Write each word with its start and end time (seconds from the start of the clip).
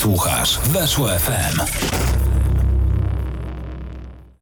Słuchasz 0.00 0.58
Weszło 0.58 1.08
FM. 1.08 1.60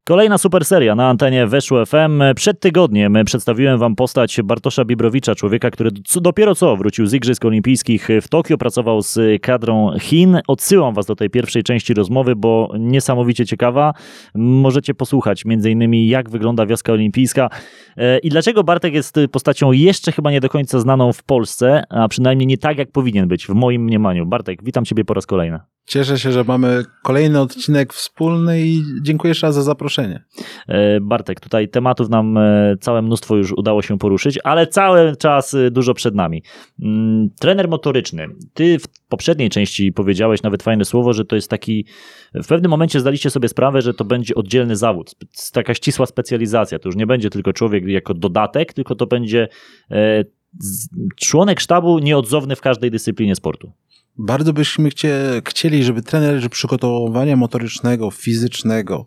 Kolejna 0.09 0.39
super 0.39 0.65
seria 0.65 0.95
na 0.95 1.09
antenie 1.09 1.47
Weszło 1.47 1.87
FM. 1.87 2.23
Przed 2.37 2.61
tygodniem 2.61 3.19
przedstawiłem 3.25 3.79
wam 3.79 3.97
postać 3.97 4.41
Bartosza 4.45 4.85
Bibrowicza, 4.85 5.35
człowieka, 5.35 5.71
który 5.71 5.91
dopiero 6.17 6.55
co 6.55 6.77
wrócił 6.77 7.07
z 7.07 7.15
Igrzysk 7.15 7.45
Olimpijskich 7.45 8.09
w 8.23 8.29
Tokio, 8.29 8.59
pracował 8.59 9.03
z 9.03 9.43
kadrą 9.43 9.93
Chin. 10.01 10.41
Odsyłam 10.47 10.95
was 10.95 11.07
do 11.07 11.17
tej 11.17 11.31
pierwszej 11.31 11.63
części 11.63 11.95
rozmowy, 11.95 12.37
bo 12.37 12.73
niesamowicie 12.79 13.47
ciekawa. 13.47 13.93
Możecie 14.35 14.95
posłuchać 14.95 15.45
innymi 15.45 16.09
jak 16.09 16.31
wygląda 16.31 16.67
wioska 16.67 16.93
olimpijska 16.93 17.51
e, 17.97 18.19
i 18.19 18.29
dlaczego 18.29 18.65
Bartek 18.65 18.95
jest 18.95 19.17
postacią 19.33 19.73
jeszcze 19.73 20.13
chyba 20.13 20.31
nie 20.31 20.41
do 20.41 20.49
końca 20.49 20.81
znaną 20.81 21.13
w 21.13 21.23
Polsce, 21.23 21.83
a 21.91 22.09
przynajmniej 22.09 22.47
nie 22.47 22.59
tak 22.59 22.79
jak 22.79 22.93
powinien 22.93 23.29
być 23.29 23.47
w 23.47 23.51
moim 23.51 23.83
mniemaniu. 23.83 24.27
Bartek, 24.27 24.65
witam 24.65 24.85
ciebie 24.85 25.05
po 25.05 25.15
raz 25.15 25.27
kolejny. 25.27 25.59
Cieszę 25.89 26.19
się, 26.19 26.33
że 26.33 26.45
mamy 26.45 26.85
kolejny 27.03 27.41
odcinek 27.41 27.93
wspólny 27.93 28.61
i 28.61 28.83
dziękuję 29.03 29.29
jeszcze 29.31 29.47
raz 29.47 29.55
za 29.55 29.63
zaproszenie. 29.63 30.25
E, 30.69 31.01
Bartek, 31.01 31.41
tutaj 31.41 31.69
tematów 31.69 32.09
nam 32.09 32.39
e, 32.39 32.77
całe 32.81 33.03
mnóstwo 33.03 33.37
już 33.37 33.53
udało 33.53 33.83
się 33.83 33.99
poruszyć, 33.99 34.39
ale 34.45 34.67
cały 34.67 35.17
czas 35.17 35.55
e, 35.55 35.71
dużo 35.71 35.95
przed 35.95 36.15
nami. 36.15 36.43
Mm, 36.83 37.31
trener 37.41 37.69
motoryczny. 37.69 38.27
Ty 38.55 38.79
w 38.79 38.89
poprzedniej 39.09 39.51
części 39.51 39.93
powiedziałeś 39.93 40.43
nawet 40.43 40.63
fajne 40.63 40.85
słowo, 40.85 41.13
że 41.13 41.25
to 41.25 41.37
jest 41.37 41.51
taki. 41.51 41.87
W 42.35 42.47
pewnym 42.47 42.71
momencie 42.71 43.01
zdaliście 43.01 43.31
sobie 43.31 43.49
sprawę, 43.49 43.83
że 43.83 43.95
to 43.95 44.05
będzie 44.05 44.35
oddzielny 44.35 44.77
zawód, 44.77 45.15
taka 45.53 45.75
ścisła 45.75 46.07
specjalizacja. 46.07 46.79
To 46.79 46.89
już 46.89 46.97
nie 46.97 47.07
będzie 47.07 47.31
tylko 47.31 47.53
człowiek 47.53 47.87
jako 47.87 48.15
dodatek, 48.15 48.73
tylko 48.73 48.95
to 48.95 49.07
będzie 49.07 49.49
członek 51.17 51.61
sztabu 51.61 51.99
nieodzowny 51.99 52.57
w 52.57 52.61
każdej 52.61 52.91
dyscyplinie 52.91 53.35
sportu. 53.35 53.73
Bardzo 54.19 54.53
byśmy 54.53 54.91
chcie, 54.91 55.43
chcieli, 55.47 55.85
żeby 55.85 56.03
trenerzy 56.03 56.49
przygotowania 56.49 57.37
motorycznego, 57.37 58.11
fizycznego 58.11 59.07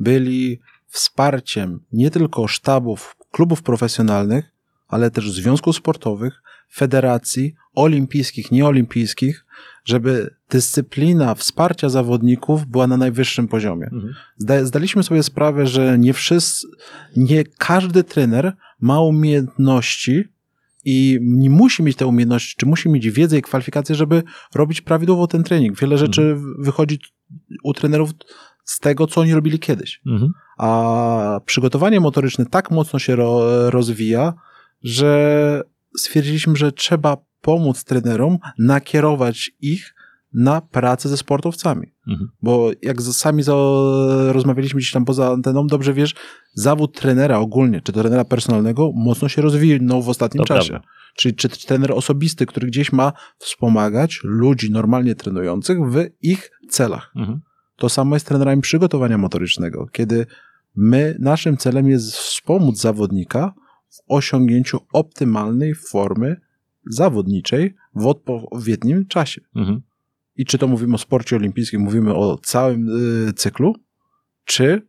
byli 0.00 0.60
wsparciem 0.86 1.80
nie 1.92 2.10
tylko 2.10 2.48
sztabów, 2.48 3.16
klubów 3.30 3.62
profesjonalnych, 3.62 4.44
ale 4.88 5.10
też 5.10 5.30
związków 5.30 5.76
sportowych, 5.76 6.42
federacji 6.72 7.54
olimpijskich, 7.74 8.52
nieolimpijskich, 8.52 9.44
żeby 9.84 10.34
dyscyplina 10.50 11.34
wsparcia 11.34 11.88
zawodników 11.88 12.66
była 12.66 12.86
na 12.86 12.96
najwyższym 12.96 13.48
poziomie. 13.48 13.86
Mhm. 13.92 14.14
Zdaliśmy 14.66 15.02
sobie 15.02 15.22
sprawę, 15.22 15.66
że 15.66 15.98
nie 15.98 16.12
wszyscy, 16.12 16.66
nie 17.16 17.44
każdy 17.44 18.04
trener 18.04 18.52
ma 18.80 19.00
umiejętności 19.00 20.24
i 20.84 21.18
nie 21.22 21.50
musi 21.50 21.82
mieć 21.82 21.96
te 21.96 22.06
umiejętności, 22.06 22.54
czy 22.56 22.66
musi 22.66 22.88
mieć 22.88 23.10
wiedzę 23.10 23.38
i 23.38 23.42
kwalifikacje, 23.42 23.94
żeby 23.94 24.22
robić 24.54 24.80
prawidłowo 24.80 25.26
ten 25.26 25.42
trening. 25.42 25.80
Wiele 25.80 25.98
rzeczy 25.98 26.22
mhm. 26.22 26.54
wychodzi 26.58 26.98
u 27.62 27.72
trenerów 27.72 28.10
z 28.64 28.78
tego, 28.78 29.06
co 29.06 29.20
oni 29.20 29.34
robili 29.34 29.58
kiedyś. 29.58 30.00
Mhm. 30.06 30.32
A 30.58 31.40
przygotowanie 31.46 32.00
motoryczne 32.00 32.46
tak 32.46 32.70
mocno 32.70 32.98
się 32.98 33.16
ro, 33.16 33.40
rozwija, 33.70 34.34
że 34.82 35.62
stwierdziliśmy, 35.98 36.56
że 36.56 36.72
trzeba 36.72 37.16
pomóc 37.40 37.84
trenerom 37.84 38.38
nakierować 38.58 39.50
ich 39.60 39.94
na 40.34 40.60
pracę 40.60 41.08
ze 41.08 41.16
sportowcami. 41.16 41.92
Mhm. 42.08 42.30
Bo 42.42 42.70
jak 42.82 43.02
sami 43.02 43.42
za, 43.42 43.52
rozmawialiśmy 44.32 44.78
gdzieś 44.78 44.92
tam 44.92 45.04
poza 45.04 45.32
anteną, 45.32 45.66
dobrze 45.66 45.94
wiesz, 45.94 46.14
zawód 46.54 47.00
trenera 47.00 47.38
ogólnie, 47.38 47.80
czy 47.80 47.92
to 47.92 48.00
trenera 48.00 48.24
personalnego, 48.24 48.92
mocno 48.94 49.28
się 49.28 49.42
rozwinął 49.42 50.02
w 50.02 50.08
ostatnim 50.08 50.44
to 50.44 50.54
czasie. 50.54 50.70
Prawda. 50.70 50.88
Czyli 51.16 51.34
czy 51.34 51.48
trener 51.48 51.92
osobisty, 51.92 52.46
który 52.46 52.66
gdzieś 52.66 52.92
ma 52.92 53.12
wspomagać 53.38 54.20
ludzi 54.24 54.70
normalnie 54.70 55.14
trenujących 55.14 55.78
w 55.78 56.04
ich 56.22 56.50
celach. 56.70 57.12
Mhm. 57.16 57.40
To 57.76 57.88
samo 57.88 58.16
jest 58.16 58.26
trenerami 58.26 58.62
przygotowania 58.62 59.18
motorycznego, 59.18 59.86
kiedy 59.92 60.26
my, 60.76 61.16
naszym 61.20 61.56
celem 61.56 61.88
jest 61.88 62.12
wspomóc 62.12 62.80
zawodnika 62.80 63.54
w 63.88 63.98
osiągnięciu 64.08 64.80
optymalnej 64.92 65.74
formy 65.74 66.36
zawodniczej 66.90 67.74
w 67.94 68.06
odpowiednim 68.06 69.06
czasie. 69.06 69.40
Mhm. 69.56 69.82
I 70.36 70.44
czy 70.44 70.58
to 70.58 70.66
mówimy 70.66 70.94
o 70.94 70.98
sporcie 70.98 71.36
olimpijskim, 71.36 71.80
mówimy 71.80 72.14
o 72.14 72.38
całym 72.42 72.88
y, 73.28 73.32
cyklu, 73.32 73.76
czy 74.44 74.86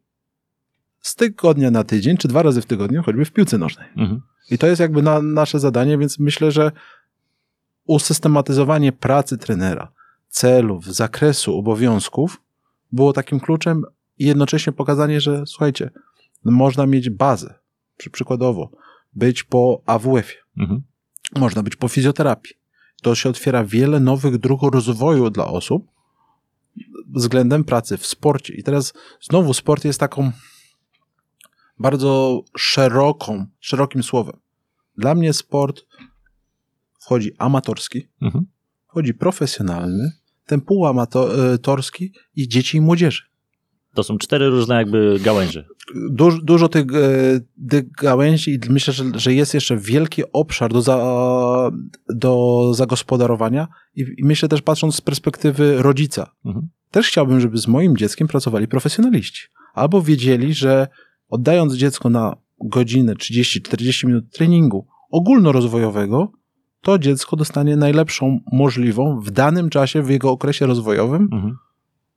z 1.02 1.16
tygodnia 1.16 1.72
na 1.72 1.84
tydzień, 1.84 2.18
czy 2.18 2.28
dwa 2.28 2.44
razy 2.44 2.62
w 2.62 2.66
tygodniu, 2.66 3.04
choćby 3.04 3.26
w 3.26 3.31
piłce 3.31 3.58
nożnej. 3.58 3.88
Mhm. 3.98 4.22
I 4.52 4.58
to 4.58 4.68
jest 4.68 4.80
jakby 4.82 5.02
na, 5.02 5.22
nasze 5.22 5.59
zadanie, 5.59 5.98
więc 5.98 6.20
myślę, 6.20 6.52
że 6.52 6.72
usystematyzowanie 7.86 8.92
pracy 8.92 9.38
trenera, 9.38 9.92
celów, 10.30 10.86
zakresu 10.86 11.58
obowiązków 11.58 12.42
było 12.92 13.14
takim 13.14 13.40
kluczem 13.40 13.84
i 14.20 14.26
jednocześnie 14.26 14.74
pokazanie, 14.74 15.22
że 15.22 15.44
słuchajcie, 15.48 15.90
można 16.44 16.86
mieć 16.86 17.09
bazę, 17.09 17.53
przykładowo 18.12 18.72
być 19.14 19.44
po 19.44 19.82
AWF-ie, 19.86 20.40
mhm. 20.58 20.82
można 21.36 21.64
być 21.64 21.76
po 21.76 21.88
fizjoterapii, 21.88 22.56
to 23.03 23.16
się 23.16 23.30
otwiera 23.30 23.66
wiele 23.66 24.00
nowych 24.00 24.38
dróg 24.38 24.62
rozwoju 24.64 25.30
dla 25.30 25.47
osób 25.47 25.94
względem 27.08 27.64
pracy 27.64 27.97
w 27.97 28.06
sporcie. 28.06 28.53
I 28.53 28.64
teraz 28.64 28.94
znowu 29.22 29.53
sport 29.53 29.86
jest 29.86 30.00
taką 30.00 30.31
bardzo 31.80 32.44
szeroką, 32.58 33.46
szerokim 33.59 34.03
słowem. 34.03 34.40
Dla 34.97 35.16
mnie 35.16 35.34
sport 35.34 35.86
wchodzi 37.00 37.31
amatorski, 37.38 38.08
mhm. 38.22 38.46
wchodzi 38.88 39.14
profesjonalny, 39.14 40.12
ten 40.46 40.62
półamatorski 40.62 42.14
i 42.35 42.47
dzieci 42.47 42.78
i 42.78 42.81
młodzieży. 42.81 43.24
To 43.94 44.04
są 44.04 44.18
cztery 44.18 44.50
różne 44.50 44.76
jakby 44.76 45.20
gałęzie. 45.24 45.66
Dużo, 46.09 46.38
dużo 46.44 46.70
tych, 46.70 46.86
e, 46.96 47.40
tych 47.70 47.92
gałęzi 47.92 48.54
i 48.54 48.59
myślę, 48.70 48.94
że, 48.94 49.04
że 49.16 49.34
jest 49.34 49.54
jeszcze 49.54 49.78
wielki 49.78 50.24
obszar 50.34 50.74
do, 50.74 50.81
za, 50.81 51.72
do 52.09 52.72
zagospodarowania 52.74 53.68
i, 53.96 54.06
i 54.18 54.24
myślę 54.24 54.50
też 54.50 54.62
patrząc 54.62 54.96
z 54.96 55.02
perspektywy 55.02 55.82
rodzica. 55.82 56.32
Mhm. 56.46 56.68
Też 56.92 57.08
chciałbym, 57.08 57.40
żeby 57.40 57.58
z 57.58 57.68
moim 57.68 57.98
dzieckiem 57.98 58.28
pracowali 58.28 58.68
profesjonaliści. 58.68 59.48
Albo 59.74 60.02
wiedzieli, 60.02 60.53
że 60.53 60.88
oddając 61.30 61.74
dziecko 61.74 62.09
na 62.09 62.36
godzinę, 62.59 63.14
30-40 63.16 64.08
minut 64.08 64.32
treningu 64.32 64.88
ogólnorozwojowego, 65.12 66.32
to 66.82 67.00
dziecko 67.00 67.36
dostanie 67.36 67.76
najlepszą 67.76 68.40
możliwą 68.52 69.20
w 69.20 69.32
danym 69.32 69.70
czasie, 69.70 70.03
w 70.03 70.09
jego 70.09 70.32
okresie 70.32 70.66
rozwojowym, 70.66 71.30
mhm. 71.32 71.58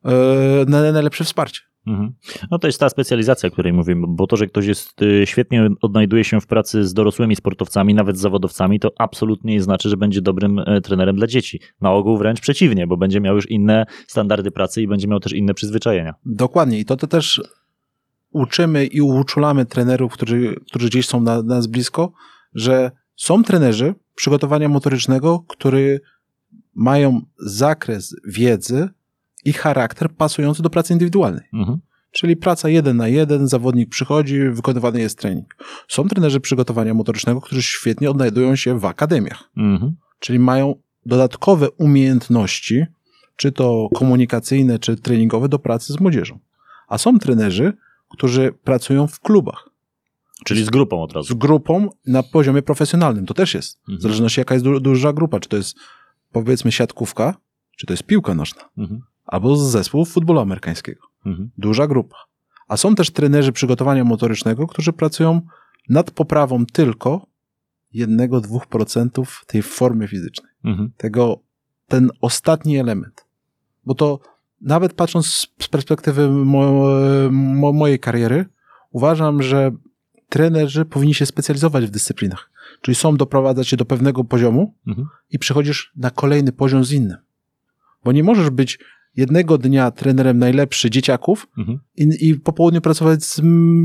E, 0.06 0.92
najlepsze 0.92 1.24
wsparcie. 1.24 1.60
Mhm. 1.86 2.12
No 2.50 2.58
to 2.58 2.66
jest 2.66 2.80
ta 2.80 2.88
specjalizacja, 2.88 3.46
o 3.46 3.52
której 3.52 3.72
mówimy, 3.72 4.06
bo 4.08 4.26
to, 4.26 4.36
że 4.36 4.46
ktoś 4.46 4.66
jest 4.66 5.02
y, 5.02 5.22
świetnie 5.26 5.68
odnajduje 5.80 6.24
się 6.24 6.40
w 6.40 6.46
pracy 6.46 6.84
z 6.84 6.94
dorosłymi 6.94 7.36
sportowcami, 7.36 7.94
nawet 7.94 8.18
z 8.18 8.20
zawodowcami, 8.20 8.80
to 8.80 8.92
absolutnie 8.98 9.52
nie 9.52 9.62
znaczy, 9.62 9.88
że 9.88 9.96
będzie 9.96 10.20
dobrym 10.20 10.58
e, 10.58 10.80
trenerem 10.80 11.16
dla 11.16 11.26
dzieci. 11.26 11.60
Na 11.80 11.92
ogół 11.92 12.18
wręcz 12.18 12.40
przeciwnie, 12.40 12.86
bo 12.86 12.96
będzie 12.96 13.20
miał 13.20 13.34
już 13.36 13.50
inne 13.50 13.86
standardy 14.06 14.50
pracy 14.50 14.82
i 14.82 14.88
będzie 14.88 15.08
miał 15.08 15.20
też 15.20 15.32
inne 15.32 15.54
przyzwyczajenia. 15.54 16.14
Dokładnie 16.24 16.78
i 16.78 16.84
to, 16.84 16.96
to 16.96 17.06
też 17.06 17.42
uczymy 18.30 18.86
i 18.86 19.00
uczulamy 19.00 19.66
trenerów, 19.66 20.12
którzy, 20.12 20.54
którzy 20.66 20.88
gdzieś 20.88 21.08
są 21.08 21.20
na, 21.20 21.42
nas 21.42 21.66
blisko, 21.66 22.12
że 22.54 22.90
są 23.16 23.42
trenerzy 23.42 23.94
przygotowania 24.14 24.68
motorycznego, 24.68 25.44
którzy 25.48 26.00
mają 26.74 27.20
zakres 27.38 28.16
wiedzy 28.28 28.88
i 29.46 29.52
charakter 29.52 30.10
pasujący 30.14 30.62
do 30.62 30.70
pracy 30.70 30.92
indywidualnej. 30.92 31.44
Mhm. 31.52 31.78
Czyli 32.10 32.36
praca 32.36 32.68
jeden 32.68 32.96
na 32.96 33.08
jeden, 33.08 33.48
zawodnik 33.48 33.88
przychodzi, 33.88 34.40
wykonywany 34.50 35.00
jest 35.00 35.18
trening. 35.18 35.56
Są 35.88 36.08
trenerzy 36.08 36.40
przygotowania 36.40 36.94
motorycznego, 36.94 37.40
którzy 37.40 37.62
świetnie 37.62 38.10
odnajdują 38.10 38.56
się 38.56 38.78
w 38.78 38.84
akademiach. 38.84 39.50
Mhm. 39.56 39.96
Czyli 40.18 40.38
mają 40.38 40.74
dodatkowe 41.06 41.70
umiejętności, 41.70 42.86
czy 43.36 43.52
to 43.52 43.88
komunikacyjne, 43.94 44.78
czy 44.78 44.96
treningowe 44.96 45.48
do 45.48 45.58
pracy 45.58 45.92
z 45.92 46.00
młodzieżą. 46.00 46.38
A 46.88 46.98
są 46.98 47.18
trenerzy, 47.18 47.72
którzy 48.08 48.52
pracują 48.64 49.06
w 49.06 49.20
klubach. 49.20 49.70
Czyli 50.44 50.64
z 50.64 50.70
grupą 50.70 51.02
od 51.02 51.12
razu. 51.12 51.28
Z 51.28 51.34
grupą 51.34 51.88
na 52.06 52.22
poziomie 52.22 52.62
profesjonalnym. 52.62 53.26
To 53.26 53.34
też 53.34 53.54
jest. 53.54 53.78
Mhm. 53.80 53.98
W 53.98 54.02
zależności 54.02 54.40
jaka 54.40 54.54
jest 54.54 54.64
du 54.64 54.80
duża 54.80 55.12
grupa. 55.12 55.40
Czy 55.40 55.48
to 55.48 55.56
jest 55.56 55.76
powiedzmy 56.32 56.72
siatkówka, 56.72 57.34
czy 57.76 57.86
to 57.86 57.92
jest 57.92 58.02
piłka 58.02 58.34
nożna. 58.34 58.62
Mhm. 58.78 59.00
Albo 59.26 59.56
z 59.56 59.70
zespołu 59.70 60.04
futbolu 60.04 60.40
amerykańskiego. 60.40 61.06
Mhm. 61.26 61.50
Duża 61.58 61.86
grupa. 61.86 62.16
A 62.68 62.76
są 62.76 62.94
też 62.94 63.10
trenerzy 63.10 63.52
przygotowania 63.52 64.04
motorycznego, 64.04 64.66
którzy 64.66 64.92
pracują 64.92 65.40
nad 65.88 66.10
poprawą 66.10 66.66
tylko 66.66 67.26
1-2% 67.94 69.44
tej 69.46 69.62
formy 69.62 70.08
fizycznej. 70.08 70.52
Mhm. 70.64 70.92
Tego, 70.96 71.40
ten 71.88 72.10
ostatni 72.20 72.78
element. 72.78 73.26
Bo 73.84 73.94
to 73.94 74.20
nawet 74.60 74.92
patrząc 74.92 75.26
z 75.26 75.68
perspektywy 75.70 76.30
mo, 76.30 76.88
mo, 77.30 77.72
mojej 77.72 77.98
kariery, 77.98 78.46
uważam, 78.90 79.42
że 79.42 79.72
trenerzy 80.28 80.84
powinni 80.84 81.14
się 81.14 81.26
specjalizować 81.26 81.86
w 81.86 81.90
dyscyplinach. 81.90 82.50
Czyli 82.80 82.94
są 82.94 83.16
doprowadzać 83.16 83.68
się 83.68 83.76
do 83.76 83.84
pewnego 83.84 84.24
poziomu 84.24 84.74
mhm. 84.86 85.08
i 85.30 85.38
przechodzisz 85.38 85.92
na 85.96 86.10
kolejny 86.10 86.52
poziom 86.52 86.84
z 86.84 86.92
innym. 86.92 87.16
Bo 88.04 88.12
nie 88.12 88.24
możesz 88.24 88.50
być 88.50 88.78
jednego 89.16 89.58
dnia 89.58 89.90
trenerem 89.90 90.38
najlepszy 90.38 90.90
dzieciaków 90.90 91.46
Mhm. 91.58 91.78
i, 91.96 92.28
i 92.28 92.34
po 92.34 92.52
południu 92.52 92.80
pracować 92.80 93.24
z 93.24 93.40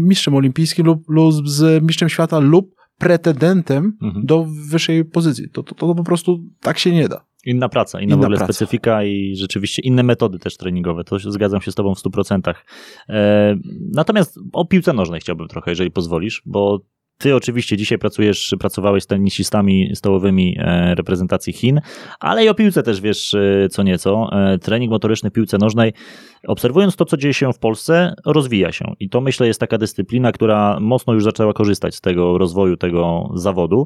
mistrzem 0.08 0.36
olimpijskim 0.36 0.86
lub, 0.86 1.10
lub 1.10 1.50
z 1.50 1.84
mistrzem 1.84 2.10
świata 2.10 2.40
lub 2.40 2.76
pretendentem 2.98 3.98
Mhm. 4.02 4.26
do 4.26 4.46
wyższej 4.70 5.06
pozycji. 5.06 5.50
To, 5.50 5.64
to, 5.64 5.76
to 5.76 5.96
po 5.96 6.04
prostu 6.04 6.44
tak 6.60 6.80
się 6.80 6.92
nie 6.92 7.08
da. 7.10 7.26
Inna 7.46 7.70
praca, 7.70 8.02
inna, 8.02 8.16
w 8.16 8.18
Inna 8.18 8.26
ogóle 8.26 8.38
praca. 8.38 8.54
specyfika 8.54 9.04
i 9.04 9.36
rzeczywiście 9.36 9.82
inne 9.82 10.04
metody 10.04 10.40
też 10.40 10.58
treningowe. 10.58 11.04
To 11.04 11.20
zgadzam 11.20 11.62
się 11.62 11.72
z 11.72 11.76
Tobą 11.76 11.96
w 11.96 12.00
100%. 12.00 12.54
E, 13.10 13.56
natomiast 13.94 14.40
o 14.54 14.66
piłce 14.66 14.94
nożnej 14.94 15.20
chciałbym 15.20 15.48
trochę, 15.48 15.72
jeżeli 15.72 15.92
pozwolisz, 15.92 16.42
bo 16.46 16.80
Ty 17.22 17.36
oczywiście 17.36 17.78
dzisiaj 17.78 17.98
pracujesz, 17.98 18.56
pracowałeś 18.60 19.04
z 19.04 19.08
tenisistami 19.08 19.92
stołowymi 19.96 20.58
e, 20.60 20.96
reprezentacji 20.96 21.54
Chin, 21.54 21.82
ale 22.20 22.46
i 22.46 22.50
o 22.50 22.54
piłce 22.54 22.84
też 22.84 23.02
wiesz 23.02 23.34
e, 23.34 23.70
co 23.70 23.84
nieco. 23.84 24.30
E, 24.32 24.58
trening 24.58 24.92
motoryczny 24.92 25.32
piłce 25.32 25.58
nożnej, 25.58 25.94
obserwując 26.48 26.96
to, 26.96 27.06
co 27.06 27.18
dzieje 27.18 27.34
się 27.34 27.54
w 27.54 27.60
Polsce, 27.60 28.16
rozwija 28.26 28.72
się. 28.72 28.86
I 29.00 29.10
to 29.10 29.22
myślę 29.22 29.48
jest 29.48 29.60
taka 29.60 29.78
dyscyplina, 29.78 30.32
która 30.32 30.78
mocno 30.80 31.14
już 31.14 31.24
zaczęła 31.24 31.54
korzystać 31.54 31.96
z 31.96 32.02
tego 32.02 32.38
rozwoju 32.38 32.78
tego 32.78 33.30
zawodu. 33.36 33.86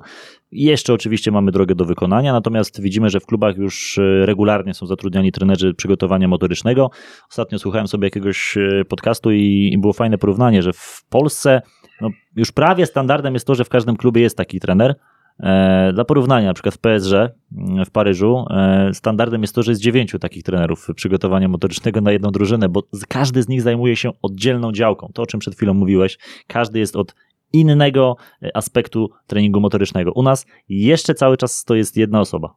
Jeszcze 0.52 0.94
oczywiście 0.94 1.32
mamy 1.32 1.52
drogę 1.52 1.76
do 1.76 1.86
wykonania, 1.86 2.34
natomiast 2.34 2.82
widzimy, 2.82 3.10
że 3.10 3.20
w 3.20 3.26
klubach 3.26 3.58
już 3.58 4.00
regularnie 4.26 4.74
są 4.74 4.86
zatrudniani 4.86 5.32
trenerzy 5.32 5.74
przygotowania 5.74 6.28
motorycznego. 6.28 6.90
Ostatnio 7.30 7.60
słuchałem 7.60 7.88
sobie 7.88 8.08
jakiegoś 8.08 8.58
podcastu 8.90 9.32
i 9.32 9.78
było 9.82 9.94
fajne 9.94 10.18
porównanie, 10.18 10.64
że 10.64 10.74
w 10.74 11.06
Polsce 11.10 11.62
no, 12.02 12.10
już 12.36 12.52
prawie 12.52 12.86
standardem 12.86 13.34
jest 13.34 13.48
to, 13.48 13.56
że 13.56 13.66
w 13.66 13.70
każdym 13.70 13.98
klubie 13.98 14.22
jest 14.22 14.38
taki 14.38 14.60
trener. 14.60 14.96
E, 15.40 15.92
Dla 15.94 16.06
porównania, 16.06 16.48
na 16.48 16.54
przykład 16.54 16.76
w 16.76 16.78
PSG 16.78 17.14
mm, 17.14 17.86
w 17.86 17.92
Paryżu 17.92 18.46
e, 18.50 18.90
standardem 18.94 19.42
jest 19.42 19.56
to, 19.56 19.64
że 19.64 19.72
jest 19.72 19.82
dziewięciu 19.82 20.20
takich 20.20 20.44
trenerów 20.44 20.88
przygotowania 20.96 21.48
motorycznego 21.48 22.02
na 22.02 22.12
jedną 22.12 22.32
drużynę, 22.32 22.70
bo 22.70 22.84
każdy 23.08 23.44
z 23.44 23.48
nich 23.48 23.62
zajmuje 23.62 23.96
się 23.96 24.12
oddzielną 24.22 24.72
działką. 24.72 25.12
To, 25.14 25.22
o 25.22 25.26
czym 25.26 25.40
przed 25.40 25.56
chwilą 25.56 25.74
mówiłeś, 25.74 26.18
każdy 26.48 26.80
jest 26.80 26.96
od 26.96 27.16
innego 27.54 28.16
e, 28.44 28.58
aspektu 28.58 29.10
treningu 29.28 29.62
motorycznego. 29.62 30.12
U 30.14 30.24
nas 30.24 30.46
jeszcze 30.70 31.14
cały 31.14 31.38
czas 31.38 31.64
to 31.64 31.76
jest 31.76 31.98
jedna 31.98 32.20
osoba. 32.20 32.56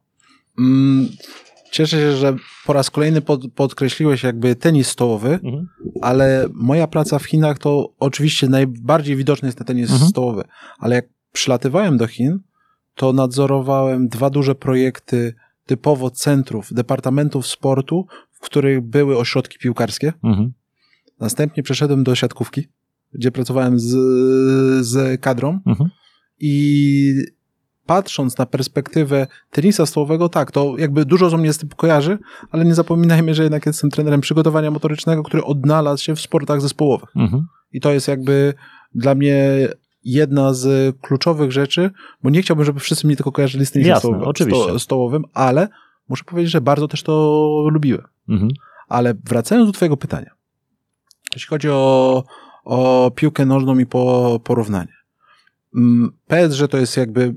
Cieszę 1.71 1.97
się, 1.97 2.11
że 2.15 2.35
po 2.65 2.73
raz 2.73 2.89
kolejny 2.89 3.21
pod, 3.21 3.53
podkreśliłeś 3.55 4.23
jakby 4.23 4.55
tenis 4.55 4.87
stołowy, 4.87 5.29
Mhm. 5.43 5.67
ale 6.01 6.47
moja 6.53 6.87
praca 6.87 7.19
w 7.19 7.23
Chinach 7.25 7.59
to 7.59 7.93
oczywiście 7.99 8.47
najbardziej 8.49 9.15
widoczny 9.15 9.47
jest 9.47 9.57
ten 9.57 9.67
tenis 9.67 9.91
Mhm. 9.91 10.09
stołowy, 10.09 10.43
ale 10.79 10.95
jak 10.95 11.05
przylatywałem 11.33 11.97
do 11.97 12.07
Chin, 12.07 12.39
to 12.95 13.13
nadzorowałem 13.13 14.07
dwa 14.07 14.29
duże 14.29 14.55
projekty 14.55 15.33
typowo 15.65 16.09
centrów, 16.09 16.73
departamentów 16.73 17.47
sportu, 17.47 18.07
w 18.31 18.39
których 18.39 18.81
były 18.81 19.17
ośrodki 19.17 19.57
piłkarskie. 19.59 20.13
Mhm. 20.23 20.53
Następnie 21.19 21.63
przeszedłem 21.63 22.03
do 22.03 22.15
siatkówki, 22.15 22.67
gdzie 23.13 23.31
pracowałem 23.31 23.79
z, 23.79 23.87
z 24.85 25.21
kadrą 25.21 25.59
Mhm. 25.65 25.89
i 26.39 27.13
patrząc 27.89 28.37
na 28.37 28.45
perspektywę 28.45 29.27
tenisa 29.51 29.85
stołowego, 29.85 30.29
tak, 30.29 30.51
to 30.51 30.75
jakby 30.77 31.05
dużo 31.05 31.29
z 31.29 31.33
mnie 31.33 31.53
z 31.53 31.57
tym 31.57 31.69
kojarzy, 31.69 32.17
ale 32.51 32.65
nie 32.65 32.75
zapominajmy, 32.75 33.33
że 33.33 33.43
jednak 33.43 33.65
jestem 33.65 33.89
trenerem 33.89 34.21
przygotowania 34.21 34.71
motorycznego, 34.71 35.23
który 35.23 35.43
odnalazł 35.43 36.03
się 36.03 36.15
w 36.15 36.21
sportach 36.21 36.61
zespołowych. 36.61 37.09
Mhm. 37.15 37.47
I 37.73 37.81
to 37.81 37.91
jest 37.91 38.07
jakby 38.07 38.53
dla 38.95 39.15
mnie 39.15 39.67
jedna 40.03 40.53
z 40.53 40.95
kluczowych 41.01 41.51
rzeczy, 41.51 41.91
bo 42.23 42.29
nie 42.29 42.41
chciałbym, 42.41 42.65
żeby 42.65 42.79
wszyscy 42.79 43.07
mnie 43.07 43.15
tylko 43.15 43.31
kojarzyli 43.31 43.65
z 43.65 43.71
tenisem 43.71 43.89
Jasne, 43.89 44.09
stołowym, 44.33 44.79
stołowym, 44.79 45.23
ale 45.33 45.67
muszę 46.09 46.23
powiedzieć, 46.23 46.51
że 46.51 46.61
bardzo 46.61 46.87
też 46.87 47.03
to 47.03 47.13
lubiłem. 47.71 48.03
Mhm. 48.29 48.51
Ale 48.87 49.13
wracając 49.13 49.69
do 49.69 49.73
twojego 49.73 49.97
pytania. 49.97 50.31
Jeśli 51.33 51.47
chodzi 51.47 51.69
o, 51.69 52.23
o 52.65 53.11
piłkę 53.15 53.45
nożną 53.45 53.79
i 53.79 53.85
po, 53.85 54.39
porównanie. 54.43 54.93
Mm, 55.75 56.11
PSG 56.27 56.67
to 56.69 56.77
jest 56.77 56.97
jakby 56.97 57.35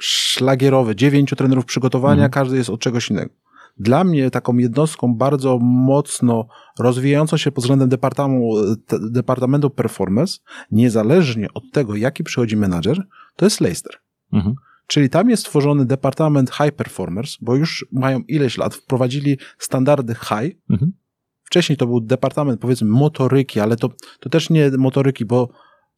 szlagierowe, 0.00 0.96
dziewięciu 0.96 1.36
trenerów 1.36 1.64
przygotowania, 1.64 2.24
Mhm. 2.24 2.30
każdy 2.30 2.56
jest 2.56 2.70
od 2.70 2.80
czegoś 2.80 3.10
innego. 3.10 3.30
Dla 3.78 4.04
mnie 4.04 4.30
taką 4.30 4.56
jednostką 4.56 5.14
bardzo 5.14 5.58
mocno 5.62 6.46
rozwijającą 6.78 7.36
się 7.36 7.52
pod 7.52 7.64
względem 7.64 7.88
departamentu, 7.88 8.76
departamentu 9.10 9.70
performance, 9.70 10.38
niezależnie 10.70 11.48
od 11.54 11.62
tego, 11.72 11.96
jaki 11.96 12.24
przychodzi 12.24 12.56
menadżer, 12.56 13.06
to 13.36 13.46
jest 13.46 13.60
Leicester. 13.60 13.92
Mhm. 14.32 14.54
Czyli 14.86 15.10
tam 15.10 15.30
jest 15.30 15.42
stworzony 15.42 15.84
departament 15.84 16.50
high 16.50 16.72
performers, 16.72 17.36
bo 17.40 17.56
już 17.56 17.86
mają 17.92 18.20
ileś 18.20 18.58
lat, 18.58 18.74
wprowadzili 18.74 19.38
standardy 19.58 20.14
high. 20.14 20.56
Mhm. 20.70 20.92
Wcześniej 21.44 21.76
to 21.76 21.86
był 21.86 22.00
departament, 22.00 22.60
powiedzmy, 22.60 22.88
motoryki, 22.88 23.60
ale 23.60 23.76
to, 23.76 23.88
to 24.20 24.28
też 24.30 24.50
nie 24.50 24.70
motoryki, 24.78 25.24
bo 25.24 25.48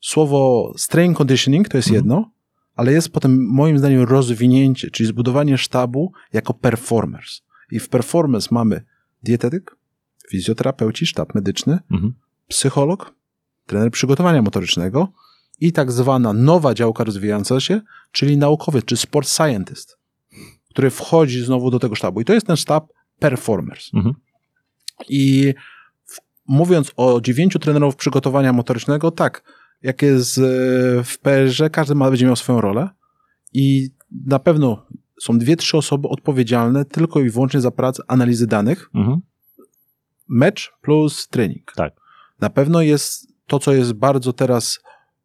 słowo 0.00 0.72
strength 0.76 1.18
conditioning 1.18 1.68
to 1.68 1.76
jest 1.76 1.90
jedno, 1.90 2.30
ale 2.76 2.92
jest 2.92 3.08
potem 3.08 3.46
moim 3.46 3.78
zdaniem 3.78 4.02
rozwinięcie, 4.02 4.90
czyli 4.90 5.06
zbudowanie 5.06 5.58
sztabu 5.58 6.12
jako 6.32 6.54
performers. 6.54 7.40
I 7.70 7.78
w 7.80 7.88
performance 7.88 8.48
mamy 8.50 8.84
dietetyk, 9.22 9.76
fizjoterapeuci, 10.30 11.06
sztab 11.06 11.34
medyczny, 11.34 11.78
Mhm. 11.90 12.14
psycholog, 12.48 13.14
trener 13.66 13.90
przygotowania 13.90 14.42
motorycznego 14.42 15.12
i 15.60 15.72
tak 15.72 15.92
zwana 15.92 16.32
nowa 16.32 16.74
działka 16.74 17.04
rozwijająca 17.04 17.60
się, 17.60 17.80
czyli 18.12 18.36
naukowiec, 18.36 18.84
czy 18.84 18.96
sport 18.96 19.28
scientist, 19.28 19.98
który 20.70 20.90
wchodzi 20.90 21.44
znowu 21.44 21.70
do 21.70 21.78
tego 21.78 21.94
sztabu. 21.94 22.20
I 22.20 22.24
to 22.24 22.32
jest 22.34 22.46
ten 22.46 22.56
sztab 22.56 22.92
performers. 23.18 23.90
Mhm. 23.94 24.14
I 25.08 25.54
mówiąc 26.48 26.92
o 26.96 27.20
dziewięciu 27.20 27.58
trenerów 27.58 27.96
przygotowania 27.96 28.52
motorycznego, 28.52 29.10
tak, 29.10 29.42
jak 29.86 30.02
jest 30.02 30.38
e, 30.38 30.42
w 31.04 31.18
PR-ze, 31.22 31.70
każdy 31.70 31.94
ma, 31.94 32.10
będzie 32.10 32.26
miał 32.26 32.36
swoją 32.36 32.60
rolę 32.60 32.88
i 33.52 33.90
na 34.26 34.38
pewno 34.38 34.86
są 35.22 35.38
dwie, 35.38 35.56
trzy 35.56 35.76
osoby 35.76 36.08
odpowiedzialne 36.08 36.84
tylko 36.84 37.20
i 37.20 37.30
wyłącznie 37.30 37.60
za 37.60 37.70
pracę 37.70 38.02
analizy 38.08 38.46
danych, 38.46 38.90
Mhm. 38.94 39.20
mecz 40.28 40.72
plus 40.82 41.28
trening. 41.28 41.72
Tak. 41.76 41.92
Na 42.40 42.50
pewno 42.50 42.82
jest 42.82 43.26
to, 43.46 43.58
co 43.58 43.72
jest 43.72 43.92
bardzo 43.92 44.32
teraz 44.32 44.80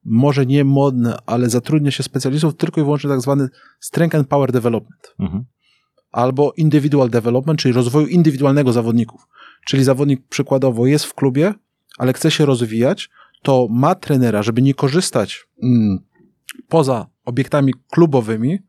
może 0.05 0.45
nie 0.45 0.63
modne, 0.63 1.17
ale 1.25 1.49
zatrudnia 1.49 1.91
się 1.91 2.03
specjalistów 2.03 2.55
tylko 2.57 2.81
i 2.81 2.83
wyłącznie 2.83 3.09
tak 3.09 3.21
zwany 3.21 3.47
strength 3.79 4.15
and 4.15 4.27
power 4.27 4.51
development 4.51 5.15
Mhm. 5.19 5.45
albo 6.11 6.53
individual 6.57 7.09
development, 7.09 7.59
czyli 7.59 7.73
rozwoju 7.73 8.07
indywidualnego 8.07 8.73
zawodników. 8.73 9.27
Czyli 9.65 9.83
zawodnik 9.83 10.27
przykładowo 10.29 10.87
jest 10.87 11.05
w 11.05 11.13
klubie, 11.13 11.53
ale 11.97 12.13
chce 12.13 12.31
się 12.31 12.45
rozwijać, 12.45 13.09
to 13.43 13.67
ma 13.69 13.95
trenera, 13.95 14.43
żeby 14.43 14.61
nie 14.61 14.73
korzystać 14.73 15.47
mm, 15.63 15.99
poza 16.67 17.05
obiektami 17.25 17.73
klubowymi, 17.89 18.59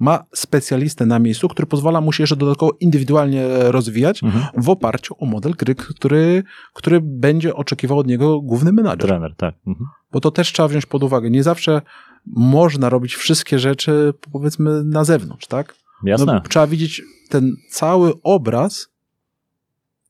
ma 0.00 0.24
specjalistę 0.34 1.06
na 1.06 1.18
miejscu, 1.18 1.48
który 1.48 1.66
pozwala 1.66 2.00
mu 2.00 2.12
się 2.12 2.22
jeszcze 2.22 2.36
dodatkowo 2.36 2.72
indywidualnie 2.80 3.42
e, 3.44 3.72
rozwijać 3.72 4.22
Mhm. 4.22 4.44
w 4.64 4.68
oparciu 4.68 5.14
o 5.18 5.26
model 5.26 5.52
gry, 5.52 5.74
który, 5.74 6.42
który 6.74 7.00
będzie 7.02 7.54
oczekiwał 7.54 7.98
od 7.98 8.06
niego 8.06 8.40
główny 8.40 8.72
menadżer. 8.72 9.08
Trener, 9.08 9.34
tak. 9.36 9.54
Mhm. 9.66 9.86
Bo 10.12 10.20
to 10.20 10.30
też 10.30 10.52
trzeba 10.52 10.68
wziąć 10.68 10.86
pod 10.86 11.02
uwagę. 11.02 11.30
Nie 11.30 11.42
zawsze 11.42 11.82
można 12.26 12.88
robić 12.88 13.14
wszystkie 13.14 13.58
rzeczy, 13.58 14.12
powiedzmy, 14.32 14.84
na 14.84 15.04
zewnątrz, 15.04 15.46
tak? 15.46 15.74
Jasne. 16.04 16.26
No, 16.34 16.40
trzeba 16.48 16.66
widzieć 16.66 17.02
ten 17.28 17.56
cały 17.70 18.12
obraz 18.22 18.88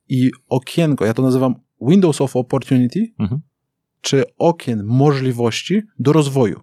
i 0.08 0.30
okienko, 0.48 1.04
ja 1.04 1.14
to 1.14 1.22
nazywam 1.22 1.54
Windows 1.80 2.20
of 2.20 2.36
Opportunity, 2.36 3.12
Mhm. 3.18 3.40
Czy 4.00 4.24
okien 4.38 4.84
możliwości 4.84 5.82
do 5.98 6.12
rozwoju. 6.12 6.60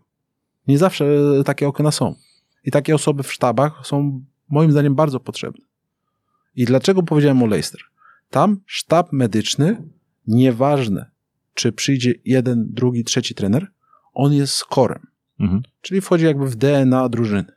Nie 0.68 0.77
zawsze 0.77 1.06
takie 1.46 1.68
okna 1.68 1.92
są. 1.92 2.15
I 2.63 2.72
takie 2.72 2.96
osoby 2.96 3.24
w 3.24 3.34
sztabach 3.34 3.82
są 3.84 4.24
moim 4.50 4.72
zdaniem 4.72 4.96
bardzo 4.96 5.20
potrzebne. 5.20 5.65
I 6.56 6.65
dlaczego 6.65 7.04
powiedziałem 7.04 7.44
o 7.44 7.46
Leicester? 7.46 7.82
Tam 8.30 8.60
sztab 8.65 9.12
medyczny, 9.12 9.84
nieważne 10.27 11.15
czy 11.56 11.72
przyjdzie 11.72 12.13
jeden, 12.25 12.68
drugi, 12.70 13.04
trzeci 13.04 13.36
trener, 13.36 13.68
on 14.13 14.34
jest 14.34 14.65
korem. 14.65 15.08
Mhm. 15.39 15.62
Czyli 15.82 16.01
wchodzi 16.01 16.25
jakby 16.25 16.48
w 16.50 16.56
DNA 16.56 17.10
drużyny. 17.10 17.51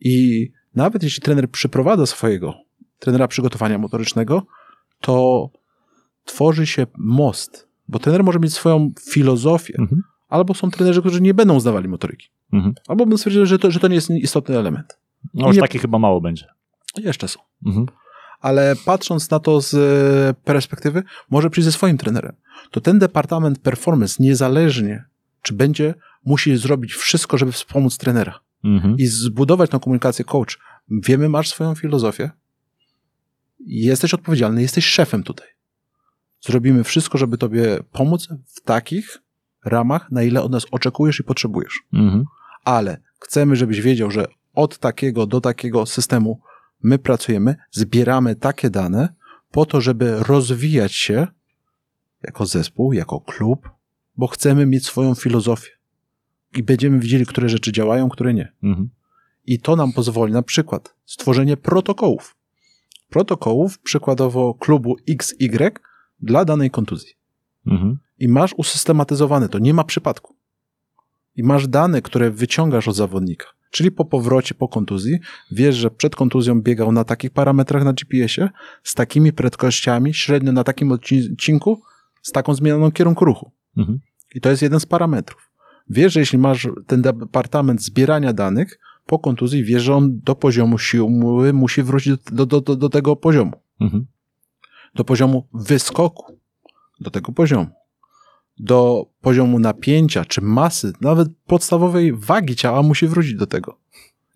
I 0.00 0.46
nawet 0.74 1.02
jeśli 1.02 1.22
trener 1.22 1.50
przyprowadza 1.50 2.06
swojego 2.06 2.54
trenera 2.98 3.28
przygotowania 3.28 3.78
motorycznego, 3.78 4.46
to 5.00 5.50
tworzy 6.24 6.66
się 6.66 6.86
most, 6.98 7.68
bo 7.90 7.98
trener 7.98 8.24
może 8.24 8.38
mieć 8.38 8.54
swoją 8.54 8.90
filozofię, 9.10 9.74
Mhm. 9.78 10.02
albo 10.28 10.54
są 10.54 10.70
trenerzy, 10.70 11.00
którzy 11.00 11.20
nie 11.20 11.34
będą 11.34 11.60
zdawali 11.60 11.88
motoryki. 11.88 12.28
Mhm. 12.52 12.74
Albo 12.88 13.06
bym 13.06 13.18
stwierdził, 13.18 13.46
że 13.46 13.58
to, 13.58 13.70
że 13.70 13.80
to 13.80 13.88
nie 13.88 13.94
jest 13.94 14.10
istotny 14.10 14.58
element. 14.58 14.98
No 15.34 15.46
już 15.46 15.56
Nie- 15.56 15.62
takich 15.62 15.82
chyba 15.82 15.98
mało 15.98 16.20
będzie. 16.20 16.46
Jeszcze 16.96 17.28
są. 17.28 17.40
Mhm. 17.66 17.86
Ale 18.40 18.74
patrząc 18.84 19.30
na 19.30 19.38
to 19.40 19.60
z 19.60 19.74
e, 19.74 20.34
perspektywy, 20.44 21.02
może 21.30 21.50
przyjść 21.50 21.64
ze 21.64 21.72
swoim 21.72 21.98
trenerem. 21.98 22.36
To 22.70 22.80
ten 22.80 22.98
departament 22.98 23.58
performance, 23.58 24.22
niezależnie 24.22 25.04
czy 25.42 25.54
będzie, 25.54 25.94
musi 26.24 26.56
zrobić 26.56 26.92
wszystko, 26.92 27.38
żeby 27.38 27.52
wspomóc 27.52 27.98
trenera. 27.98 28.40
Mhm. 28.64 28.96
i 28.98 29.06
zbudować 29.06 29.70
tą 29.70 29.80
komunikację 29.80 30.24
coach. 30.24 30.58
Wiemy, 30.90 31.28
masz 31.28 31.48
swoją 31.48 31.74
filozofię. 31.74 32.30
jesteś 33.66 34.14
odpowiedzialny, 34.14 34.62
jesteś 34.62 34.86
szefem 34.86 35.22
tutaj. 35.22 35.46
Zrobimy 36.40 36.84
wszystko, 36.84 37.18
żeby 37.18 37.38
tobie 37.38 37.78
pomóc 37.92 38.28
w 38.46 38.60
takich 38.60 39.18
ramach, 39.64 40.10
na 40.10 40.22
ile 40.22 40.42
od 40.42 40.52
nas 40.52 40.66
oczekujesz 40.70 41.20
i 41.20 41.24
potrzebujesz. 41.24 41.82
Mhm. 41.92 42.24
Ale 42.64 43.00
chcemy, 43.20 43.56
żebyś 43.56 43.80
wiedział, 43.80 44.10
że 44.10 44.26
od 44.54 44.78
takiego 44.78 45.26
do 45.26 45.40
takiego 45.40 45.86
systemu 45.86 46.40
my 46.82 46.98
pracujemy, 46.98 47.56
zbieramy 47.70 48.36
takie 48.36 48.70
dane 48.70 49.14
po 49.50 49.66
to, 49.66 49.80
żeby 49.80 50.22
rozwijać 50.22 50.94
się 50.94 51.26
jako 52.22 52.46
zespół, 52.46 52.92
jako 52.92 53.20
klub, 53.20 53.68
bo 54.16 54.26
chcemy 54.26 54.66
mieć 54.66 54.86
swoją 54.86 55.14
filozofię. 55.14 55.70
I 56.56 56.62
będziemy 56.62 56.98
widzieli, 56.98 57.26
które 57.26 57.48
rzeczy 57.48 57.72
działają, 57.72 58.08
które 58.08 58.34
nie. 58.34 58.52
Mhm. 58.62 58.90
I 59.46 59.60
to 59.60 59.76
nam 59.76 59.92
pozwoli 59.92 60.32
na 60.32 60.42
przykład 60.42 60.94
stworzenie 61.04 61.56
protokołów. 61.56 62.36
Protokołów 63.08 63.78
przykładowo 63.78 64.54
klubu 64.54 64.96
XY 65.08 65.70
dla 66.22 66.44
danej 66.44 66.70
kontuzji. 66.70 67.14
Mhm. 67.66 67.98
I 68.18 68.28
masz 68.28 68.54
usystematyzowane 68.56 69.48
to, 69.48 69.58
nie 69.58 69.74
ma 69.74 69.84
przypadku. 69.84 70.36
I 71.36 71.42
masz 71.42 71.68
dane, 71.68 72.02
które 72.02 72.30
wyciągasz 72.30 72.88
od 72.88 72.96
zawodnika. 72.96 73.46
Czyli 73.70 73.90
po 73.90 74.04
powrocie, 74.04 74.54
po 74.54 74.68
kontuzji, 74.68 75.18
wiesz, 75.50 75.76
że 75.76 75.90
przed 75.90 76.16
kontuzją 76.16 76.62
biegał 76.62 76.92
na 76.92 77.04
takich 77.04 77.30
parametrach 77.30 77.84
na 77.84 77.92
GPS-ie, 77.92 78.48
z 78.82 78.94
takimi 78.94 79.32
prędkościami, 79.32 80.14
średnio 80.14 80.52
na 80.52 80.64
takim 80.64 80.92
odcinku, 80.92 81.82
z 82.22 82.32
taką 82.32 82.54
zmianą 82.54 82.92
kierunku 82.92 83.24
ruchu. 83.24 83.52
Mhm. 83.76 84.00
I 84.34 84.40
to 84.40 84.50
jest 84.50 84.62
jeden 84.62 84.80
z 84.80 84.86
parametrów. 84.86 85.50
Wiesz, 85.90 86.12
że 86.12 86.20
jeśli 86.20 86.38
masz 86.38 86.68
ten 86.86 87.02
departament 87.02 87.82
zbierania 87.82 88.32
danych, 88.32 88.78
po 89.06 89.18
kontuzji 89.18 89.64
wiesz, 89.64 89.82
że 89.82 89.94
on 89.94 90.20
do 90.20 90.34
poziomu 90.34 90.78
sił 90.78 91.10
musi 91.52 91.82
wrócić 91.82 92.16
do, 92.32 92.46
do, 92.46 92.60
do, 92.60 92.76
do 92.76 92.88
tego 92.88 93.16
poziomu. 93.16 93.52
Mhm. 93.80 94.06
Do 94.94 95.04
poziomu 95.04 95.46
wyskoku. 95.54 96.38
Do 97.00 97.10
tego 97.10 97.32
poziomu. 97.32 97.66
Do 98.58 99.06
poziomu 99.20 99.58
napięcia 99.58 100.24
czy 100.24 100.40
masy, 100.40 100.92
nawet 101.00 101.28
podstawowej 101.46 102.12
wagi 102.12 102.56
ciała 102.56 102.82
musi 102.82 103.06
wrócić 103.06 103.34
do 103.34 103.46
tego. 103.46 103.78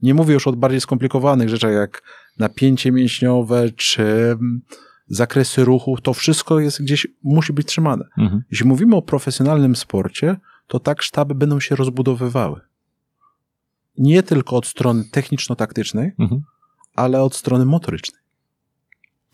Nie 0.02 0.14
mówię 0.14 0.34
już 0.34 0.46
o 0.46 0.52
bardziej 0.52 0.80
skomplikowanych 0.80 1.48
rzeczach 1.48 1.72
jak 1.72 2.02
napięcie 2.38 2.92
mięśniowe 2.92 3.70
czy 3.70 4.36
zakresy 5.08 5.64
ruchu. 5.64 5.96
To 6.02 6.14
wszystko 6.14 6.60
jest 6.60 6.82
gdzieś, 6.82 7.06
musi 7.22 7.52
być 7.52 7.66
trzymane. 7.68 8.04
Mhm. 8.18 8.42
Jeśli 8.50 8.66
mówimy 8.66 8.96
o 8.96 9.02
profesjonalnym 9.02 9.76
sporcie, 9.76 10.36
to 10.66 10.80
tak 10.80 11.02
sztaby 11.02 11.34
będą 11.34 11.60
się 11.60 11.76
rozbudowywały. 11.76 12.60
Nie 13.98 14.22
tylko 14.22 14.56
od 14.56 14.66
strony 14.66 15.04
techniczno-taktycznej, 15.10 16.12
Mhm. 16.18 16.42
ale 16.94 17.22
od 17.22 17.34
strony 17.34 17.64
motorycznej. 17.64 18.20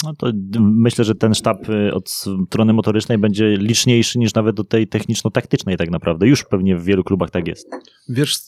No 0.04 0.14
to 0.14 0.33
myślę, 0.61 1.04
że 1.04 1.14
ten 1.14 1.35
sztab 1.35 1.69
y, 1.69 1.95
od 1.95 2.11
strony 2.11 2.73
motorycznej 2.73 3.19
będzie 3.19 3.57
liczniejszy 3.57 4.19
niż 4.19 4.35
nawet 4.35 4.57
do 4.57 4.64
tej 4.64 4.88
techniczno-taktycznej 4.88 5.76
tak 5.76 5.90
naprawdę. 5.90 6.28
Już 6.28 6.45
pewnie 6.45 6.76
w 6.76 6.85
wielu 6.85 7.04
klubach 7.04 7.30
tak 7.30 7.49
jest. 7.49 7.69
Wiesz, 8.09 8.38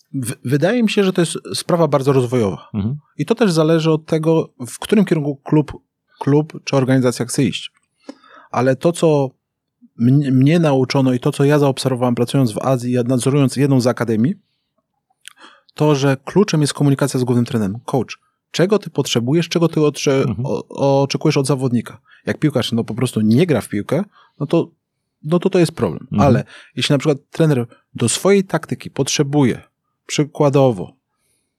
wydaje 0.44 0.82
mi 0.82 0.90
się, 0.90 1.04
że 1.04 1.12
to 1.12 1.22
jest 1.22 1.38
sprawa 1.54 1.88
bardzo 1.88 2.12
rozwojowa. 2.12 2.68
Mhm. 2.74 2.96
I 3.18 3.26
to 3.26 3.34
też 3.34 3.52
zależy 3.52 3.90
od 3.90 4.06
tego, 4.06 4.48
w 4.66 4.78
którym 4.78 5.04
kierunku 5.04 5.36
klub, 5.36 5.72
klub 6.20 6.60
czy 6.64 6.76
organizacja 6.76 7.26
chce 7.26 7.44
iść. 7.44 7.72
Ale 8.50 8.76
to, 8.76 8.92
co 8.92 9.30
mnie 10.32 10.58
nauczono 10.58 11.12
i 11.12 11.20
to, 11.20 11.32
co 11.32 11.44
ja 11.44 11.58
zaobserwowałem 11.58 12.14
pracując 12.14 12.52
w 12.52 12.58
Azji, 12.58 12.96
nadzorując 13.04 13.56
jedną 13.56 13.80
z 13.80 13.86
akademii, 13.86 14.34
to, 15.74 15.94
że 15.94 16.16
kluczem 16.24 16.60
jest 16.60 16.74
komunikacja 16.74 17.20
z 17.20 17.24
głównym 17.24 17.44
trenerem, 17.44 17.78
coach. 17.84 18.18
Czego 18.52 18.78
ty 18.78 18.90
potrzebujesz, 18.90 19.48
czego 19.48 19.68
ty 19.68 19.80
otrze, 19.84 20.16
Mhm. 20.28 20.46
o, 20.46 21.02
oczekujesz 21.02 21.36
od 21.36 21.46
zawodnika. 21.46 21.98
Jak 22.26 22.38
piłkarz 22.38 22.72
no 22.72 22.84
po 22.84 22.94
prostu 22.94 23.20
nie 23.20 23.46
gra 23.46 23.60
w 23.60 23.68
piłkę, 23.68 24.04
no 24.40 24.46
to 24.46 24.68
no 25.24 25.38
to, 25.38 25.50
to 25.50 25.58
jest 25.58 25.72
problem. 25.72 26.02
Mhm. 26.12 26.20
Ale 26.28 26.44
jeśli 26.76 26.92
na 26.92 26.98
przykład 26.98 27.18
trener 27.30 27.66
do 27.94 28.08
swojej 28.08 28.44
taktyki 28.44 28.90
potrzebuje 28.90 29.62
przykładowo 30.06 30.92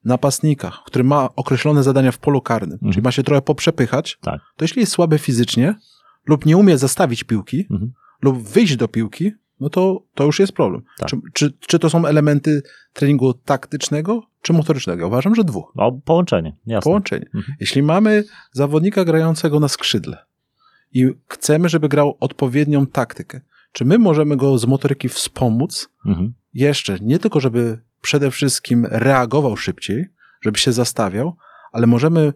napastnika, 0.06 0.72
który 0.86 1.04
ma 1.04 1.30
określone 1.36 1.84
zadania 1.84 2.12
w 2.12 2.18
polu 2.18 2.42
karnym, 2.42 2.74
Mhm. 2.74 2.92
czyli 2.94 3.04
ma 3.04 3.12
się 3.12 3.24
trochę 3.24 3.42
poprzepychać, 3.42 4.18
Tak. 4.22 4.42
to 4.58 4.64
jeśli 4.64 4.80
jest 4.80 4.92
słaby 4.92 5.18
fizycznie 5.20 5.76
lub 6.26 6.46
nie 6.46 6.58
umie 6.58 6.78
zastawić 6.78 7.24
piłki 7.24 7.68
Mhm. 7.72 7.92
lub 8.22 8.42
wyjść 8.42 8.76
do 8.76 8.88
piłki, 8.88 9.32
no 9.60 9.70
to, 9.70 10.04
to 10.16 10.24
już 10.24 10.40
jest 10.40 10.54
problem. 10.54 10.82
Tak. 10.98 11.10
Czy, 11.10 11.18
czy, 11.34 11.54
czy 11.68 11.80
to 11.80 11.90
są 11.90 12.06
elementy 12.06 12.62
treningu 12.94 13.34
taktycznego 13.34 14.24
czy 14.42 14.54
motorycznego? 14.54 15.08
Uważam, 15.08 15.36
że 15.36 15.44
dwóch. 15.44 15.74
O, 15.78 15.92
połączenie, 15.92 16.56
jasne. 16.66 16.84
Połączenie. 16.84 17.26
Mhm. 17.26 17.58
Jeśli 17.60 17.84
mamy 17.84 18.24
zawodnika 18.52 19.06
grającego 19.06 19.60
na 19.60 19.68
skrzydle 19.68 20.18
i 20.94 21.14
chcemy, 21.28 21.70
żeby 21.70 21.90
grał 21.90 22.18
odpowiednią 22.20 22.88
taktykę, 22.88 23.42
czy 23.72 23.86
my 23.86 23.98
możemy 24.00 24.38
go 24.38 24.58
z 24.58 24.66
motoryki 24.66 25.10
wspomóc 25.10 25.90
Mhm. 26.06 26.34
jeszcze 26.54 26.98
nie 27.02 27.20
tylko, 27.20 27.40
żeby 27.40 27.80
przede 28.02 28.32
wszystkim 28.32 28.86
reagował 28.90 29.58
szybciej, 29.58 30.06
żeby 30.42 30.60
się 30.60 30.72
zastawiał, 30.72 31.36
ale 31.72 31.88
możemy 31.88 32.34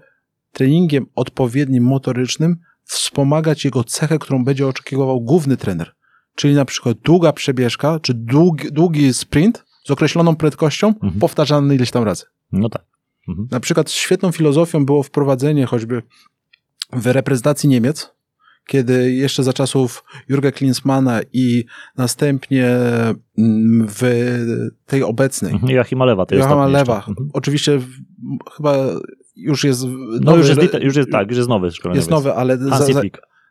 treningiem 0.52 1.06
odpowiednim 1.16 1.84
motorycznym 1.84 2.58
wspomagać 2.84 3.66
jego 3.66 3.84
cechę, 3.84 4.20
którą 4.20 4.44
będzie 4.46 4.68
oczekiwał 4.68 5.22
główny 5.22 5.58
trener. 5.58 5.96
Czyli 6.38 6.54
na 6.56 6.66
przykład 6.66 6.98
długa 6.98 7.34
przebieżka, 7.34 8.00
czy 8.00 8.14
długi, 8.14 8.72
długi 8.72 9.14
sprint 9.14 9.66
z 9.86 9.92
określoną 9.92 10.36
prędkością, 10.36 10.88
Mhm. 10.88 11.14
powtarzany 11.20 11.76
ileś 11.76 11.92
tam 11.92 12.04
razy. 12.04 12.24
No 12.52 12.70
tak. 12.70 12.86
Mhm. 13.28 13.48
Na 13.52 13.60
przykład 13.60 13.92
świetną 13.92 14.32
filozofią 14.32 14.86
było 14.86 15.04
wprowadzenie 15.04 15.66
choćby 15.66 16.02
w 16.94 17.08
reprezentacji 17.08 17.70
Niemiec, 17.70 18.12
kiedy 18.68 19.12
jeszcze 19.14 19.44
za 19.44 19.54
czasów 19.54 20.04
Jurga 20.30 20.52
Klinsmana 20.52 21.20
i 21.34 21.66
następnie 21.98 22.68
mm, 23.38 23.88
w 23.90 24.02
tej 24.86 25.04
obecnej 25.04 25.54
Mhm. 25.54 25.72
Joachima 25.72 26.06
Lewa 26.06 26.26
to 26.26 26.36
jest 26.36 26.48
ostatni 26.48 26.74
Lewa. 26.74 26.96
Mhm. 26.98 27.30
Oczywiście 27.34 27.80
chyba 28.58 28.76
już 29.36 29.64
jest 29.64 29.84
No 29.84 30.20
nowy, 30.20 30.38
już 30.38 30.50
jest, 30.50 30.74
już 30.82 30.96
jest 30.96 31.12
tak, 31.12 31.28
już 31.30 31.38
jest 31.38 31.50
nowy 31.50 31.72
szkoleniowiec. 31.72 32.02
jest 32.02 32.12
nowy, 32.12 32.34
ale 32.34 32.58
za, 32.58 32.78
za, 32.78 33.02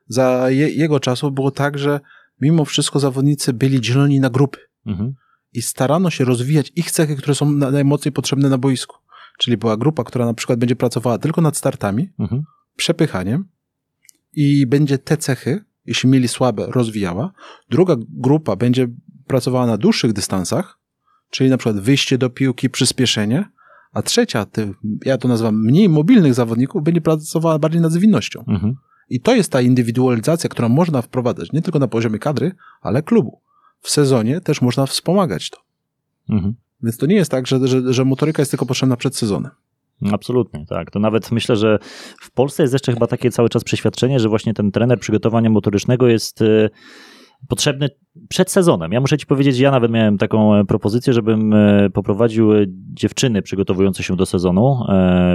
za 0.08 0.50
je, 0.50 0.68
jego 0.68 1.00
czasów 1.00 1.34
było 1.34 1.50
tak, 1.50 1.78
że 1.78 2.00
mimo 2.40 2.64
wszystko 2.64 2.98
zawodnicy 3.00 3.52
byli 3.52 3.80
dzieleni 3.80 4.20
na 4.20 4.30
grupy 4.30 4.58
Mhm. 4.86 5.14
i 5.52 5.62
starano 5.62 6.10
się 6.10 6.24
rozwijać 6.24 6.72
ich 6.76 6.90
cechy, 6.90 7.16
które 7.16 7.34
są 7.34 7.50
na- 7.52 7.70
najmocniej 7.70 8.12
potrzebne 8.12 8.48
na 8.48 8.58
boisku. 8.58 8.96
Czyli 9.38 9.56
była 9.56 9.76
grupa, 9.76 10.04
która 10.04 10.26
na 10.26 10.34
przykład 10.34 10.58
będzie 10.58 10.76
pracowała 10.76 11.18
tylko 11.18 11.40
nad 11.40 11.56
startami, 11.56 12.08
Mhm. 12.18 12.42
przepychaniem 12.76 13.48
i 14.32 14.66
będzie 14.66 14.98
te 14.98 15.16
cechy, 15.16 15.64
jeśli 15.86 16.08
mieli 16.10 16.28
słabe, 16.28 16.66
rozwijała. 16.68 17.32
Druga 17.70 17.96
grupa 18.08 18.56
będzie 18.56 18.88
pracowała 19.26 19.66
na 19.66 19.76
dłuższych 19.76 20.12
dystansach, 20.12 20.78
czyli 21.30 21.50
na 21.50 21.56
przykład 21.56 21.80
wyjście 21.80 22.18
do 22.18 22.30
piłki, 22.30 22.70
przyspieszenie, 22.70 23.44
a 23.92 24.02
trzecia, 24.02 24.44
ty, 24.46 24.74
ja 25.04 25.18
to 25.18 25.28
nazywam 25.28 25.64
mniej 25.64 25.88
mobilnych 25.88 26.34
zawodników, 26.34 26.82
będzie 26.82 27.00
pracowała 27.00 27.58
bardziej 27.58 27.80
nad 27.80 27.92
zwinnością. 27.92 28.44
Mhm. 28.48 28.74
I 29.08 29.20
to 29.20 29.34
jest 29.34 29.52
ta 29.52 29.60
indywidualizacja, 29.60 30.50
którą 30.50 30.68
można 30.68 31.02
wprowadzać 31.02 31.52
nie 31.52 31.62
tylko 31.62 31.78
na 31.78 31.88
poziomie 31.88 32.18
kadry, 32.18 32.52
ale 32.80 33.02
klubu. 33.02 33.40
W 33.80 33.90
sezonie 33.90 34.40
też 34.40 34.62
można 34.62 34.86
wspomagać 34.86 35.50
to. 35.50 35.58
Mhm. 36.30 36.54
Więc 36.82 36.96
to 36.96 37.06
nie 37.06 37.14
jest 37.14 37.30
tak, 37.30 37.46
że, 37.46 37.68
że, 37.68 37.92
że 37.94 38.04
motoryka 38.04 38.42
jest 38.42 38.52
tylko 38.52 38.66
potrzebna 38.66 38.96
przed 38.96 39.16
sezonem. 39.16 39.50
Absolutnie, 40.12 40.66
tak. 40.66 40.90
To 40.90 40.98
nawet 40.98 41.32
myślę, 41.32 41.56
że 41.56 41.78
w 42.20 42.30
Polsce 42.30 42.62
jest 42.62 42.72
jeszcze 42.72 42.92
chyba 42.92 43.06
takie 43.06 43.30
cały 43.30 43.48
czas 43.48 43.64
przeświadczenie, 43.64 44.20
że 44.20 44.28
właśnie 44.28 44.54
ten 44.54 44.72
trener 44.72 45.00
przygotowania 45.00 45.50
motorycznego 45.50 46.08
jest 46.08 46.42
e, 46.42 46.70
potrzebny 47.48 47.88
przed 48.28 48.50
sezonem. 48.50 48.92
Ja 48.92 49.00
muszę 49.00 49.18
ci 49.18 49.26
powiedzieć, 49.26 49.58
ja 49.58 49.70
nawet 49.70 49.90
miałem 49.90 50.18
taką 50.18 50.54
e, 50.54 50.64
propozycję, 50.64 51.12
żebym 51.12 51.52
e, 51.52 51.90
poprowadził 51.90 52.54
e, 52.54 52.64
dziewczyny 52.94 53.42
przygotowujące 53.42 54.02
się 54.02 54.16
do 54.16 54.26
sezonu 54.26 54.86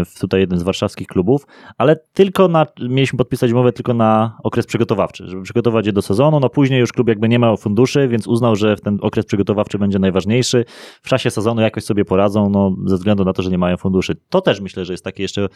w 0.06 0.20
tutaj 0.20 0.40
jeden 0.40 0.60
z 0.60 0.64
warszawskich 0.64 1.08
klubów, 1.08 1.48
ale 1.78 1.96
tylko 2.14 2.48
na, 2.48 2.66
mieliśmy 2.90 3.18
podpisać 3.18 3.52
umowę 3.52 3.72
tylko 3.72 3.94
na 3.94 4.38
okres 4.44 4.66
przygotowawczy, 4.66 5.28
żeby 5.28 5.44
przygotować 5.44 5.86
je 5.86 5.94
do 5.94 6.02
sezonu, 6.02 6.40
no 6.40 6.50
później 6.50 6.80
już 6.80 6.92
klub 6.92 7.08
jakby 7.08 7.30
nie 7.30 7.40
miał 7.40 7.58
funduszy, 7.58 8.08
więc 8.08 8.28
uznał, 8.28 8.56
że 8.56 8.76
ten 8.76 8.98
okres 9.02 9.26
przygotowawczy 9.26 9.80
będzie 9.80 10.00
najważniejszy. 10.00 10.66
W 11.02 11.10
czasie 11.10 11.32
sezonu 11.32 11.62
jakoś 11.62 11.84
sobie 11.84 12.06
poradzą, 12.06 12.50
no 12.50 12.76
ze 12.86 12.96
względu 12.96 13.26
na 13.26 13.34
to, 13.34 13.42
że 13.42 13.50
nie 13.50 13.58
mają 13.58 13.78
funduszy. 13.78 14.16
To 14.30 14.42
też 14.42 14.62
myślę, 14.62 14.86
że 14.86 14.94
jest 14.94 15.04
takie 15.04 15.24
jeszcze 15.24 15.48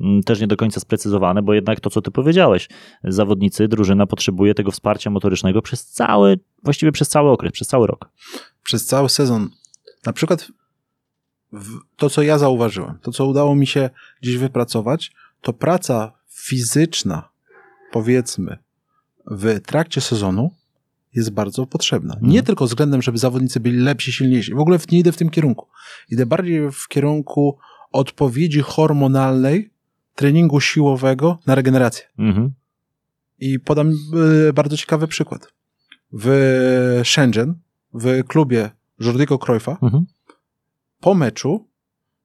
mm, 0.00 0.22
też 0.22 0.40
nie 0.40 0.46
do 0.46 0.56
końca 0.56 0.80
sprecyzowane, 0.80 1.42
bo 1.42 1.54
jednak 1.54 1.80
to, 1.80 1.90
co 1.90 2.02
ty 2.02 2.10
powiedziałeś, 2.10 2.68
zawodnicy, 3.04 3.68
drużyna 3.68 4.06
potrzebuje 4.06 4.54
tego 4.54 4.70
wsparcia 4.70 5.10
motorycznego 5.10 5.62
przez 5.62 5.91
cały, 5.92 6.38
właściwie 6.62 6.92
przez 6.92 7.08
cały 7.08 7.30
okres, 7.30 7.52
przez 7.52 7.68
cały 7.68 7.86
rok. 7.86 8.08
przez 8.64 8.86
cały 8.86 9.08
sezon. 9.08 9.50
Na 10.06 10.12
przykład 10.12 10.48
to, 11.96 12.10
co 12.10 12.22
ja 12.22 12.38
zauważyłem, 12.38 12.98
to, 13.02 13.12
co 13.12 13.26
udało 13.26 13.54
mi 13.54 13.66
się 13.66 13.90
gdzieś 14.22 14.36
wypracować, 14.36 15.12
to 15.40 15.52
praca 15.52 16.12
fizyczna, 16.28 17.28
powiedzmy, 17.92 18.58
w 19.26 19.60
trakcie 19.60 20.00
sezonu 20.00 20.50
jest 21.14 21.30
bardzo 21.30 21.66
potrzebna. 21.66 22.14
Nie 22.14 22.26
Mhm. 22.28 22.44
tylko 22.44 22.64
względem, 22.66 23.02
żeby 23.02 23.18
zawodnicy 23.18 23.60
byli 23.60 23.78
lepsi, 23.78 24.12
silniejsi. 24.12 24.54
W 24.54 24.58
ogóle 24.58 24.78
nie 24.92 24.98
idę 24.98 25.12
w 25.12 25.16
tym 25.16 25.30
kierunku. 25.30 25.66
Idę 26.10 26.26
bardziej 26.26 26.70
w 26.72 26.88
kierunku 26.88 27.58
odpowiedzi 27.92 28.60
hormonalnej 28.60 29.70
treningu 30.14 30.60
siłowego 30.60 31.38
na 31.46 31.54
regenerację. 31.54 32.04
Mhm. 32.18 32.52
I 33.38 33.60
podam 33.60 33.90
y, 34.48 34.52
bardzo 34.52 34.76
ciekawy 34.76 35.06
przykład. 35.06 35.52
W 36.12 37.00
Shenzhen, 37.04 37.54
w 37.94 38.24
klubie 38.28 38.70
Jordiego 39.00 39.38
Cruyffa, 39.38 39.76
Mhm. 39.82 40.06
po 41.00 41.14
meczu 41.14 41.66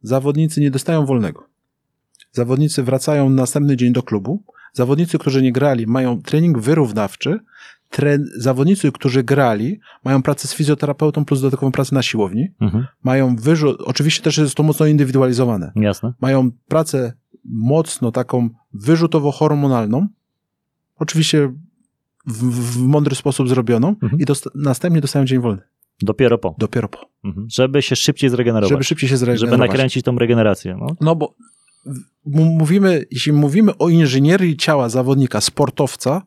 zawodnicy 0.02 0.62
nie 0.62 0.72
dostają 0.72 1.06
wolnego. 1.06 1.44
Zawodnicy 2.32 2.84
wracają 2.84 3.30
następny 3.30 3.78
dzień 3.78 3.94
do 3.94 4.04
klubu. 4.04 4.44
Zawodnicy, 4.74 5.18
którzy 5.18 5.42
nie 5.42 5.52
grali, 5.52 5.88
mają 5.88 6.22
trening 6.22 6.60
wyrównawczy. 6.60 7.40
Tre... 7.90 8.18
Zawodnicy, 8.38 8.92
którzy 8.92 9.24
grali, 9.24 9.80
mają 10.04 10.22
pracę 10.24 10.48
z 10.48 10.54
fizjoterapeutą 10.54 11.26
plus 11.26 11.42
dodatkową 11.42 11.72
pracę 11.72 11.96
na 11.96 12.02
siłowni. 12.04 12.48
Mhm. 12.62 12.88
Mają 13.04 13.36
wyrzut, 13.36 13.82
oczywiście 13.86 14.24
też 14.24 14.38
jest 14.38 14.56
to 14.56 14.64
mocno 14.64 14.86
indywidualizowane. 14.86 15.72
Jasne. 15.76 16.14
Mają 16.22 16.52
pracę 16.68 17.14
mocno 17.46 18.12
taką 18.12 18.50
wyrzutowo-hormonalną. 18.74 20.08
Oczywiście 21.00 21.54
w, 22.28 22.34
w 22.74 22.78
mądry 22.78 23.16
sposób 23.16 23.50
zrobioną 23.50 23.88
Mhm. 24.02 24.22
i 24.22 24.26
dosta- 24.26 24.50
następnie 24.56 25.02
dostają 25.02 25.26
dzień 25.26 25.40
wolny. 25.40 25.62
Dopiero 26.02 26.38
po. 26.38 26.56
Dopiero 26.58 26.88
po. 26.90 27.00
Mhm. 27.26 27.48
Żeby 27.50 27.82
się 27.82 27.96
szybciej 27.96 28.30
zregenerować. 28.30 28.70
Żeby 28.70 28.84
szybciej 28.84 29.10
się 29.10 29.18
Żeby 29.18 29.38
zregenerować. 29.38 29.70
nakręcić 29.70 30.04
tą 30.06 30.18
regenerację. 30.18 30.78
No. 30.80 30.88
No 31.02 31.16
bo 31.16 31.36
mówimy, 32.26 33.06
jeśli 33.12 33.32
mówimy 33.34 33.78
o 33.78 33.90
inżynierii 33.90 34.58
ciała 34.58 34.90
zawodnika, 34.90 35.42
sportowca, 35.42 36.22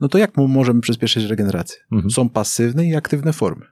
no 0.00 0.08
to 0.08 0.18
jak 0.18 0.36
mu 0.36 0.48
możemy 0.48 0.80
przyspieszyć 0.80 1.24
regenerację? 1.24 1.78
Mhm. 1.92 2.10
Są 2.10 2.28
pasywne 2.28 2.86
i 2.86 2.94
aktywne 2.96 3.32
formy. 3.32 3.64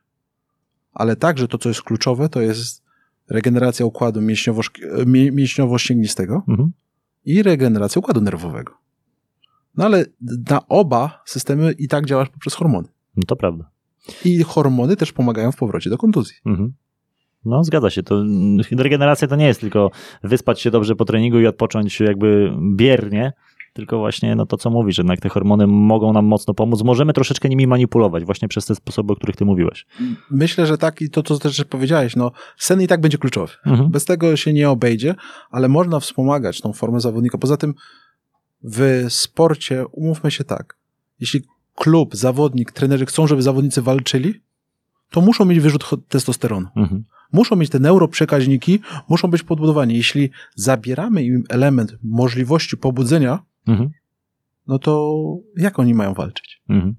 Ale 0.92 1.16
także 1.16 1.48
to, 1.48 1.58
co 1.58 1.68
jest 1.68 1.82
kluczowe, 1.82 2.28
to 2.28 2.40
jest 2.40 2.82
regeneracja 3.30 3.86
układu 3.86 4.20
mięśniowo- 4.20 5.06
mię- 5.06 5.32
mięśniowo-ścięgnistego 5.32 6.42
Mhm. 6.48 6.72
i 7.24 7.42
regeneracja 7.42 7.98
układu 7.98 8.20
nerwowego. 8.20 8.72
No 9.76 9.84
ale 9.84 10.04
na 10.50 10.68
oba 10.68 11.22
systemy 11.24 11.72
i 11.72 11.88
tak 11.88 12.06
działasz 12.06 12.28
poprzez 12.28 12.54
hormony. 12.54 12.88
No 13.16 13.22
to 13.26 13.36
prawda. 13.36 13.70
I 14.24 14.42
hormony 14.42 14.96
też 14.96 15.12
pomagają 15.12 15.52
w 15.52 15.56
powrocie 15.56 15.90
do 15.90 15.98
kontuzji. 15.98 16.36
Mhm. 16.46 16.72
No, 17.44 17.64
zgadza 17.64 17.90
się. 17.90 18.02
To 18.02 18.24
regeneracja 18.78 19.28
to 19.28 19.36
nie 19.36 19.46
jest 19.46 19.60
tylko 19.60 19.90
wyspać 20.22 20.60
się 20.60 20.70
dobrze 20.70 20.96
po 20.96 21.04
treningu 21.04 21.40
i 21.40 21.46
odpocząć 21.46 22.00
jakby 22.00 22.52
biernie, 22.76 23.32
tylko 23.72 23.98
właśnie 23.98 24.36
no 24.36 24.46
to, 24.46 24.56
co 24.56 24.70
mówisz, 24.70 24.96
że 24.96 25.00
jednak 25.02 25.20
te 25.20 25.28
hormony 25.28 25.66
mogą 25.66 26.12
nam 26.12 26.24
mocno 26.24 26.54
pomóc. 26.54 26.82
Możemy 26.82 27.12
troszeczkę 27.12 27.48
nimi 27.48 27.66
manipulować 27.66 28.24
właśnie 28.24 28.48
przez 28.48 28.66
te 28.66 28.74
sposoby, 28.74 29.12
o 29.12 29.16
których 29.16 29.36
ty 29.36 29.44
mówiłeś. 29.44 29.86
Myślę, 30.30 30.66
że 30.66 30.78
tak 30.78 31.02
i 31.02 31.10
to, 31.10 31.22
co 31.22 31.38
też 31.38 31.64
powiedziałeś, 31.64 32.16
no 32.16 32.32
sen 32.56 32.82
i 32.82 32.86
tak 32.86 33.00
będzie 33.00 33.18
kluczowy. 33.18 33.52
Mhm. 33.66 33.90
Bez 33.90 34.04
tego 34.04 34.36
się 34.36 34.52
nie 34.52 34.70
obejdzie, 34.70 35.14
ale 35.50 35.68
można 35.68 36.00
wspomagać 36.00 36.60
tą 36.60 36.72
formę 36.72 37.00
zawodnika. 37.00 37.38
Poza 37.38 37.56
tym 37.56 37.74
w 38.64 39.06
sporcie, 39.08 39.86
umówmy 39.86 40.30
się 40.30 40.44
tak, 40.44 40.76
jeśli 41.20 41.40
klub, 41.74 42.16
zawodnik, 42.16 42.72
trenerzy 42.72 43.06
chcą, 43.06 43.26
żeby 43.26 43.42
zawodnicy 43.42 43.82
walczyli, 43.82 44.40
to 45.10 45.20
muszą 45.20 45.44
mieć 45.44 45.60
wyrzut 45.60 45.90
testosteronu. 46.08 46.68
Mhm. 46.76 47.04
Muszą 47.32 47.56
mieć 47.56 47.70
te 47.70 47.78
neuroprzekaźniki, 47.78 48.80
muszą 49.08 49.28
być 49.28 49.42
podbudowani. 49.42 49.96
Jeśli 49.96 50.30
zabieramy 50.54 51.22
im 51.22 51.44
element 51.48 51.96
możliwości 52.02 52.76
pobudzenia, 52.76 53.38
Mhm. 53.66 53.90
no 54.66 54.78
to 54.78 55.14
jak 55.56 55.78
oni 55.78 55.94
mają 55.94 56.14
walczyć? 56.14 56.62
Mhm. 56.68 56.94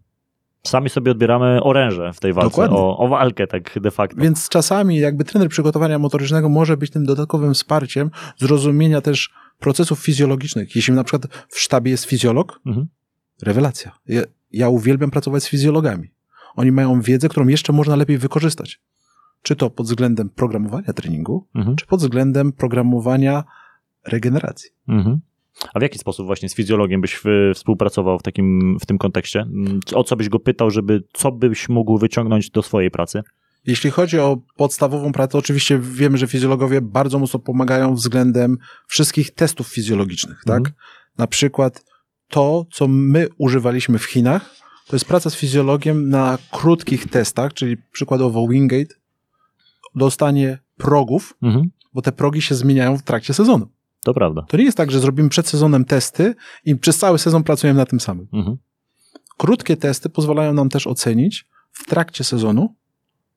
Sami 0.64 0.90
sobie 0.90 1.12
odbieramy 1.12 1.64
oręże 1.64 2.14
w 2.14 2.20
tej 2.20 2.34
walce, 2.34 2.70
o, 2.70 2.98
o 2.98 3.08
walkę 3.08 3.48
tak 3.48 3.80
de 3.82 3.92
facto. 3.92 4.22
Więc 4.22 4.50
czasami 4.50 4.98
jakby 4.98 5.24
trener 5.24 5.50
przygotowania 5.50 6.00
motorycznego 6.00 6.50
może 6.50 6.78
być 6.78 6.92
tym 6.92 7.06
dodatkowym 7.06 7.54
wsparciem 7.54 8.12
zrozumienia 8.38 9.02
też 9.02 9.30
procesów 9.60 10.00
fizjologicznych. 10.00 10.76
Jeśli 10.76 10.94
na 10.94 11.04
przykład 11.04 11.46
w 11.50 11.60
sztabie 11.60 11.92
jest 11.92 12.06
fizjolog, 12.06 12.60
Mhm. 12.66 12.88
rewelacja. 13.42 13.92
Ja, 14.08 14.22
ja 14.52 14.70
uwielbiam 14.70 15.12
pracować 15.12 15.44
z 15.44 15.48
fizjologami. 15.50 16.12
Oni 16.56 16.72
mają 16.72 17.02
wiedzę, 17.02 17.30
którą 17.30 17.48
jeszcze 17.48 17.74
można 17.74 17.96
lepiej 17.96 18.18
wykorzystać. 18.18 18.82
Czy 19.42 19.56
to 19.56 19.70
pod 19.70 19.86
względem 19.86 20.30
programowania 20.30 20.94
treningu, 20.94 21.48
Mhm. 21.56 21.76
czy 21.76 21.86
pod 21.86 22.00
względem 22.00 22.52
programowania 22.54 23.44
regeneracji. 24.06 24.70
Mhm. 24.88 25.20
A 25.74 25.80
w 25.80 25.82
jaki 25.82 26.00
sposób 26.00 26.26
właśnie 26.26 26.50
z 26.50 26.56
fizjologiem 26.56 27.02
byś 27.02 27.22
współpracował 27.56 28.20
w 28.20 28.24
takim, 28.24 28.78
w 28.82 28.86
tym 28.86 28.98
kontekście? 28.98 29.40
Mm, 29.40 29.80
O 29.94 30.04
co 30.04 30.16
byś 30.16 30.30
go 30.30 30.40
pytał, 30.40 30.72
żeby, 30.72 31.04
co 31.14 31.32
byś 31.32 31.70
mógł 31.70 31.98
wyciągnąć 31.98 32.50
do 32.50 32.62
swojej 32.62 32.92
pracy? 32.92 33.24
Jeśli 33.68 33.92
chodzi 33.92 34.20
o 34.20 34.38
podstawową 34.56 35.12
pracę, 35.12 35.38
oczywiście 35.38 35.80
wiemy, 35.80 36.18
że 36.18 36.28
fizjologowie 36.28 36.82
bardzo 36.82 37.20
mocno 37.20 37.40
pomagają 37.40 37.96
względem 37.96 38.58
wszystkich 38.88 39.32
testów 39.34 39.68
fizjologicznych, 39.68 40.42
tak? 40.46 40.58
Mhm. 40.58 40.76
Na 41.18 41.28
przykład 41.28 41.86
to, 42.30 42.66
co 42.74 42.88
my 42.88 43.28
używaliśmy 43.38 44.00
w 44.00 44.06
Chinach, 44.06 44.56
to 44.88 44.96
jest 44.96 45.06
praca 45.06 45.30
z 45.30 45.36
fizjologiem 45.36 46.10
na 46.10 46.38
krótkich 46.52 47.10
testach, 47.10 47.54
czyli 47.54 47.78
przykładowo 47.92 48.48
Wingate, 48.48 48.96
dostanie 49.96 50.60
progów, 50.78 51.34
Mhm. 51.42 51.70
bo 51.94 52.02
te 52.02 52.12
progi 52.12 52.42
się 52.42 52.56
zmieniają 52.56 52.98
w 52.98 53.04
trakcie 53.04 53.34
sezonu. 53.34 53.68
To 54.04 54.14
prawda. 54.14 54.42
To 54.48 54.58
nie 54.58 54.64
jest 54.64 54.78
tak, 54.78 54.92
że 54.92 55.00
zrobimy 55.00 55.30
przed 55.30 55.48
sezonem 55.48 55.86
testy 55.86 56.36
i 56.66 56.76
przez 56.76 56.98
cały 56.98 57.20
sezon 57.20 57.44
pracujemy 57.44 57.78
na 57.78 57.86
tym 57.86 58.00
samym. 58.00 58.28
Mhm. 58.34 58.58
Krótkie 59.38 59.78
testy 59.78 60.10
pozwalają 60.10 60.54
nam 60.54 60.70
też 60.70 60.88
ocenić 60.88 61.48
w 61.72 61.86
trakcie 61.86 62.24
sezonu 62.24 62.76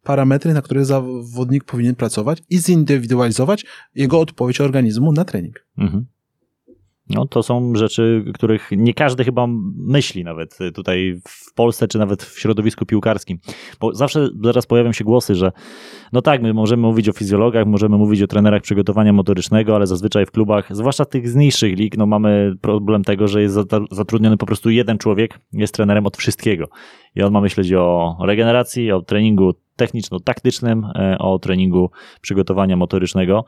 parametry, 0.08 0.54
na 0.54 0.62
które 0.62 0.84
zawodnik 0.84 1.64
powinien 1.64 1.94
pracować 1.94 2.42
i 2.50 2.58
zindywidualizować 2.58 3.64
jego 3.94 4.20
odpowiedź 4.20 4.60
organizmu 4.60 5.12
na 5.12 5.24
trening. 5.24 5.66
Mhm. 5.78 6.06
No, 7.10 7.26
to 7.26 7.42
są 7.42 7.74
rzeczy, 7.74 8.24
których 8.34 8.68
nie 8.70 8.94
każdy 8.94 9.24
chyba 9.24 9.46
myśli 9.76 10.24
nawet 10.24 10.58
tutaj 10.74 11.20
w 11.28 11.54
Polsce, 11.54 11.88
czy 11.88 11.98
nawet 11.98 12.22
w 12.22 12.40
środowisku 12.40 12.86
piłkarskim. 12.86 13.38
Bo 13.80 13.94
zawsze 13.94 14.28
zaraz 14.44 14.66
pojawią 14.66 14.92
się 14.92 15.04
głosy, 15.04 15.34
że 15.34 15.52
no 16.12 16.22
tak, 16.22 16.42
my 16.42 16.54
możemy 16.54 16.82
mówić 16.82 17.08
o 17.08 17.12
fizjologach, 17.12 17.66
możemy 17.66 17.96
mówić 17.96 18.22
o 18.22 18.26
trenerach 18.26 18.62
przygotowania 18.62 19.12
motorycznego, 19.12 19.74
ale 19.74 19.86
zazwyczaj 19.86 20.26
w 20.26 20.30
klubach, 20.30 20.76
zwłaszcza 20.76 21.04
tych 21.04 21.28
z 21.28 21.34
niższych 21.34 21.78
lig, 21.78 21.96
no 21.96 22.06
mamy 22.06 22.54
problem 22.60 23.04
tego, 23.04 23.28
że 23.28 23.42
jest 23.42 23.56
zatrudniony 23.90 24.36
po 24.36 24.46
prostu 24.46 24.70
jeden 24.70 24.98
człowiek, 24.98 25.40
jest 25.52 25.74
trenerem 25.74 26.06
od 26.06 26.16
wszystkiego. 26.16 26.68
I 27.14 27.22
on 27.22 27.32
ma 27.32 27.40
myśleć 27.40 27.72
o 27.72 28.16
regeneracji, 28.24 28.92
o 28.92 29.02
treningu 29.02 29.54
techniczno-taktycznym, 29.78 30.84
e, 30.84 31.18
o 31.18 31.38
treningu 31.38 31.90
przygotowania 32.20 32.76
motorycznego. 32.76 33.44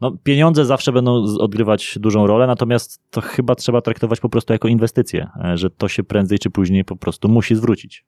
No, 0.00 0.16
pieniądze 0.22 0.64
zawsze 0.64 0.92
będą 0.92 1.12
odgrywać 1.38 1.98
dużą 2.00 2.26
rolę, 2.26 2.46
natomiast 2.46 3.00
to 3.10 3.20
chyba 3.20 3.54
trzeba 3.54 3.80
traktować 3.80 4.20
po 4.20 4.28
prostu 4.28 4.52
jako 4.52 4.68
inwestycję, 4.68 5.28
e, 5.44 5.56
że 5.56 5.70
to 5.70 5.88
się 5.88 6.02
prędzej 6.02 6.38
czy 6.38 6.50
później 6.50 6.84
po 6.84 6.96
prostu 6.96 7.28
musi 7.28 7.54
zwrócić. 7.54 8.04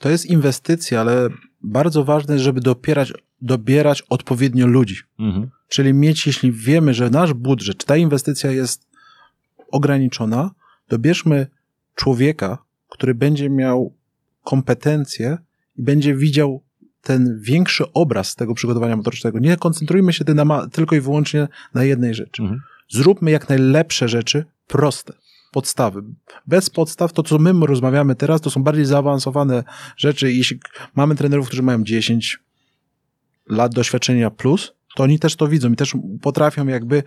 To 0.00 0.08
jest 0.08 0.26
inwestycja, 0.26 1.00
ale 1.00 1.28
bardzo 1.62 2.04
ważne 2.04 2.34
jest, 2.34 2.44
żeby 2.44 2.60
dopierać, 2.60 3.12
dobierać 3.40 4.02
odpowiednio 4.02 4.66
ludzi. 4.66 4.96
Mhm. 5.18 5.50
Czyli 5.68 5.94
mieć, 5.94 6.26
jeśli 6.26 6.52
wiemy, 6.52 6.94
że 6.94 7.10
nasz 7.10 7.32
budżet, 7.32 7.78
czy 7.78 7.86
ta 7.86 7.96
inwestycja 7.96 8.50
jest 8.50 8.86
ograniczona, 9.70 10.50
dobierzmy 10.88 11.46
człowieka, 11.94 12.58
który 12.88 13.14
będzie 13.14 13.50
miał 13.50 13.94
kompetencje 14.44 15.38
i 15.76 15.82
będzie 15.82 16.14
widział 16.14 16.62
ten 17.06 17.40
większy 17.40 17.92
obraz 17.92 18.34
tego 18.34 18.54
przygotowania 18.54 18.96
motorycznego. 18.96 19.38
Nie 19.38 19.56
koncentrujmy 19.56 20.12
się 20.12 20.24
tylko 20.72 20.96
i 20.96 21.00
wyłącznie 21.00 21.48
na 21.74 21.84
jednej 21.84 22.14
rzeczy. 22.14 22.42
Mhm. 22.42 22.60
Zróbmy 22.88 23.30
jak 23.30 23.48
najlepsze 23.48 24.08
rzeczy 24.08 24.44
proste. 24.66 25.12
Podstawy. 25.52 26.02
Bez 26.46 26.70
podstaw, 26.70 27.12
to 27.12 27.22
co 27.22 27.38
my 27.38 27.66
rozmawiamy 27.66 28.14
teraz, 28.14 28.40
to 28.40 28.50
są 28.50 28.62
bardziej 28.62 28.84
zaawansowane 28.84 29.64
rzeczy. 29.96 30.32
Jeśli 30.32 30.60
mamy 30.94 31.14
trenerów, 31.14 31.46
którzy 31.46 31.62
mają 31.62 31.84
10 31.84 32.38
lat 33.48 33.74
doświadczenia 33.74 34.30
plus, 34.30 34.72
to 34.96 35.02
oni 35.02 35.18
też 35.18 35.36
to 35.36 35.48
widzą 35.48 35.72
i 35.72 35.76
też 35.76 35.94
potrafią 36.22 36.66
jakby 36.66 37.02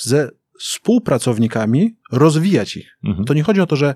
ze 0.00 0.30
współpracownikami 0.60 1.96
rozwijać 2.12 2.76
ich. 2.76 2.98
Mhm. 3.04 3.24
To 3.24 3.34
nie 3.34 3.42
chodzi 3.42 3.60
o 3.60 3.66
to, 3.66 3.76
że 3.76 3.94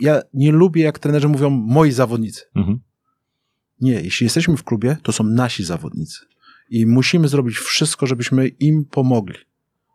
ja 0.00 0.20
nie 0.34 0.52
lubię, 0.52 0.82
jak 0.82 0.98
trenerzy 0.98 1.28
mówią 1.28 1.50
moi 1.50 1.92
zawodnicy. 1.92 2.42
Mhm. 2.56 2.80
Nie, 3.80 3.92
jeśli 3.92 4.24
jesteśmy 4.24 4.56
w 4.56 4.64
klubie, 4.64 4.96
to 5.02 5.12
są 5.12 5.24
nasi 5.24 5.64
zawodnicy. 5.64 6.18
I 6.70 6.86
musimy 6.86 7.28
zrobić 7.28 7.56
wszystko, 7.56 8.06
żebyśmy 8.06 8.48
im 8.48 8.84
pomogli. 8.84 9.36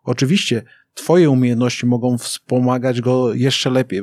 Oczywiście 0.04 0.62
twoje 0.94 1.30
umiejętności 1.30 1.86
mogą 1.86 2.18
wspomagać 2.18 3.00
go 3.00 3.34
jeszcze 3.34 3.70
lepiej, 3.70 4.02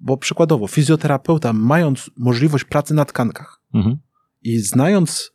bo 0.00 0.16
przykładowo 0.16 0.66
fizjoterapeuta, 0.66 1.52
mając 1.52 2.10
możliwość 2.16 2.64
pracy 2.64 2.94
na 2.94 3.04
tkankach 3.04 3.60
Mhm. 3.74 3.96
i 4.42 4.58
znając 4.58 5.32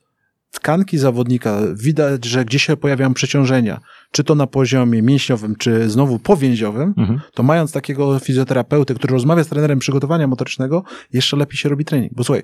tkanki 0.52 0.98
zawodnika, 0.98 1.62
widać, 1.76 2.26
że 2.26 2.46
gdzie 2.46 2.60
się 2.60 2.78
pojawiają 2.78 3.14
przeciążenia, 3.14 3.80
czy 4.12 4.24
to 4.24 4.36
na 4.36 4.48
poziomie 4.48 5.02
mięśniowym, 5.02 5.56
czy 5.56 5.90
znowu 5.90 6.20
powięziowym, 6.20 6.94
Mhm. 6.98 7.20
to 7.34 7.44
mając 7.44 7.72
takiego 7.72 8.20
fizjoterapeuty, 8.20 8.96
który 8.96 9.14
rozmawia 9.14 9.44
z 9.44 9.48
trenerem 9.48 9.80
przygotowania 9.80 10.28
motorycznego, 10.28 10.84
jeszcze 11.14 11.38
lepiej 11.38 11.58
się 11.58 11.70
robi 11.70 11.86
trening. 11.86 12.14
Bo 12.16 12.24
słuchaj, 12.24 12.44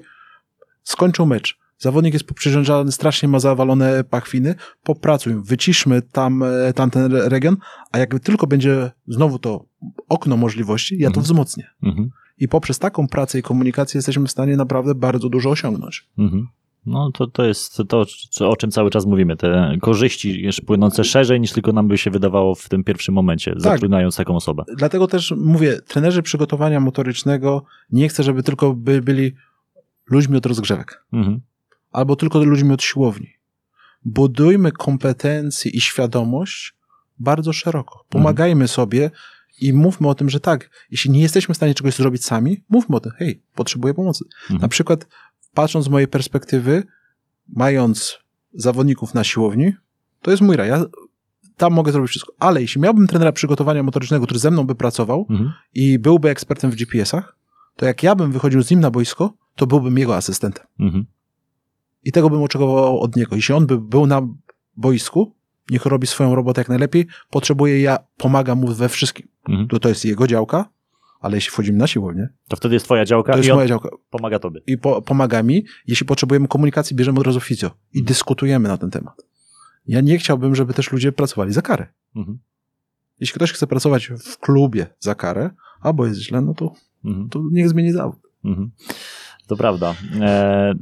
skończył 0.83 1.25
mecz, 1.25 1.57
zawodnik 1.77 2.13
jest 2.13 2.25
poprzyrządzany, 2.27 2.91
strasznie 2.91 3.29
ma 3.29 3.39
zawalone 3.39 4.03
pachwiny, 4.03 4.55
popracuj, 4.83 5.33
wyciszmy 5.43 6.01
tam, 6.01 6.43
e, 6.43 6.73
tamten 6.73 7.03
re- 7.15 7.29
region, 7.29 7.57
a 7.91 7.97
jak 7.97 8.19
tylko 8.19 8.47
będzie 8.47 8.91
znowu 9.07 9.39
to 9.39 9.65
okno 10.09 10.37
możliwości, 10.37 10.95
ja 10.99 11.07
to 11.07 11.11
Mhm. 11.11 11.23
wzmocnię. 11.23 11.67
Mhm. 11.83 12.09
I 12.37 12.47
poprzez 12.47 12.79
taką 12.79 13.07
pracę 13.07 13.39
i 13.39 13.41
komunikację 13.41 13.97
jesteśmy 13.97 14.27
w 14.27 14.31
stanie 14.31 14.57
naprawdę 14.57 14.95
bardzo 14.95 15.29
dużo 15.29 15.49
osiągnąć. 15.49 16.07
Mhm. 16.17 16.47
No 16.85 17.11
to, 17.11 17.27
to 17.27 17.43
jest 17.45 17.77
to, 17.87 18.05
o 18.49 18.55
czym 18.55 18.71
cały 18.71 18.89
czas 18.89 19.05
mówimy. 19.05 19.37
Te 19.37 19.77
korzyści 19.81 20.49
płynące 20.67 21.03
szerzej 21.03 21.39
niż 21.41 21.51
tylko 21.51 21.71
nam 21.71 21.87
by 21.87 21.97
się 21.97 22.11
wydawało 22.11 22.55
w 22.55 22.69
tym 22.69 22.83
pierwszym 22.83 23.15
momencie, 23.15 23.53
zatrudniając 23.57 24.15
taką 24.15 24.35
osobę. 24.35 24.63
Dlatego 24.77 25.07
też 25.07 25.33
mówię, 25.37 25.79
trenerzy 25.87 26.21
przygotowania 26.21 26.79
motorycznego 26.79 27.63
nie 27.91 28.09
chcę, 28.09 28.23
żeby 28.23 28.43
tylko 28.43 28.73
by, 28.73 29.01
byli 29.01 29.31
ludźmi 30.09 30.37
od 30.37 30.45
rozgrzewek. 30.45 31.05
Mhm. 31.13 31.41
albo 31.91 32.15
tylko 32.15 32.43
ludźmi 32.43 32.73
od 32.73 32.83
siłowni. 32.83 33.29
Budujmy 34.05 34.71
kompetencje 34.71 35.71
i 35.71 35.81
świadomość 35.81 36.75
bardzo 37.19 37.53
szeroko. 37.53 38.05
Pomagajmy 38.09 38.67
sobie 38.67 39.11
i 39.61 39.73
mówmy 39.73 40.07
o 40.09 40.15
tym, 40.15 40.29
że 40.29 40.39
tak, 40.39 40.69
jeśli 40.91 41.11
nie 41.11 41.21
jesteśmy 41.21 41.53
w 41.53 41.57
stanie 41.57 41.73
czegoś 41.73 41.95
zrobić 41.95 42.25
sami, 42.25 42.63
mówmy 42.69 42.95
o 42.95 42.99
tym, 42.99 43.11
hej, 43.17 43.43
potrzebuję 43.55 43.93
pomocy. 43.93 44.25
Mhm. 44.41 44.61
Na 44.61 44.67
przykład, 44.67 45.07
patrząc 45.53 45.85
z 45.85 45.89
mojej 45.89 46.07
perspektywy, 46.07 46.83
mając 47.49 48.19
zawodników 48.53 49.13
na 49.13 49.23
siłowni, 49.23 49.73
to 50.21 50.31
jest 50.31 50.43
mój 50.43 50.55
raj. 50.55 50.69
Ja 50.69 50.85
tam 51.57 51.73
mogę 51.73 51.91
zrobić 51.91 52.09
wszystko. 52.09 52.33
Ale 52.39 52.61
jeśli 52.61 52.81
miałbym 52.81 53.07
trenera 53.07 53.31
przygotowania 53.31 53.83
motorycznego, 53.83 54.25
który 54.25 54.39
ze 54.39 54.51
mną 54.51 54.63
by 54.63 54.75
pracował 54.75 55.25
Mhm. 55.29 55.53
i 55.73 55.99
byłby 55.99 56.29
ekspertem 56.29 56.71
w 56.71 56.75
GPS-ach, 56.75 57.35
to 57.75 57.85
jak 57.85 58.03
ja 58.03 58.15
bym 58.15 58.31
wychodził 58.31 58.63
z 58.63 58.71
nim 58.71 58.79
na 58.79 58.91
boisko, 58.91 59.33
to 59.55 59.67
byłbym 59.67 59.97
jego 59.97 60.15
asystentem. 60.15 60.65
Mhm. 60.79 61.05
I 62.03 62.11
tego 62.11 62.29
bym 62.29 62.41
oczekiwał 62.41 62.99
od 62.99 63.15
niego. 63.15 63.35
Jeśli 63.35 63.55
on 63.55 63.67
by 63.67 63.77
był 63.81 64.05
na 64.07 64.21
boisku, 64.77 65.35
niech 65.69 65.85
robi 65.85 66.07
swoją 66.07 66.35
robotę 66.35 66.61
jak 66.61 66.69
najlepiej, 66.69 67.07
potrzebuje 67.29 67.81
ja, 67.81 67.97
pomagam 68.17 68.57
mu 68.59 68.67
we 68.67 68.89
wszystkim. 68.89 69.27
Mhm. 69.49 69.67
To, 69.67 69.79
to 69.79 69.89
jest 69.89 70.05
jego 70.05 70.27
działka, 70.27 70.69
ale 71.19 71.37
jeśli 71.37 71.51
wchodzimy 71.51 71.77
na 71.77 71.87
siłownię, 71.87 72.29
To 72.47 72.55
wtedy 72.55 72.75
jest 72.75 72.85
twoja 72.85 73.05
działka 73.05 73.33
to 73.33 73.39
jest 73.39 73.49
moja 73.51 73.67
działka. 73.67 73.89
pomaga 74.09 74.39
tobie. 74.39 74.61
I 74.67 74.77
po, 74.77 75.01
pomaga 75.01 75.43
mi. 75.43 75.65
Jeśli 75.87 76.05
potrzebujemy 76.05 76.47
komunikacji, 76.47 76.95
bierzemy 76.95 77.19
od 77.19 77.25
razu 77.27 77.39
fizjo 77.39 77.71
i 77.93 78.03
dyskutujemy 78.03 78.69
na 78.69 78.77
ten 78.77 78.91
temat. 78.91 79.21
Ja 79.87 80.01
nie 80.01 80.17
chciałbym, 80.17 80.55
żeby 80.55 80.73
też 80.73 80.91
ludzie 80.91 81.11
pracowali 81.11 81.53
za 81.53 81.61
karę. 81.61 81.87
Mhm. 82.15 82.39
Jeśli 83.19 83.35
ktoś 83.35 83.51
chce 83.51 83.67
pracować 83.67 84.07
w 84.07 84.37
klubie 84.37 84.87
za 84.99 85.15
karę, 85.15 85.49
albo 85.81 86.05
jest 86.05 86.19
źle, 86.19 86.41
no 86.41 86.53
to, 86.53 86.73
Mhm. 87.05 87.29
to 87.29 87.41
niech 87.51 87.69
zmieni 87.69 87.91
zawód. 87.91 88.19
Mhm. 88.45 88.71
To 89.47 89.57
prawda. 89.57 89.95
E, 90.21 90.73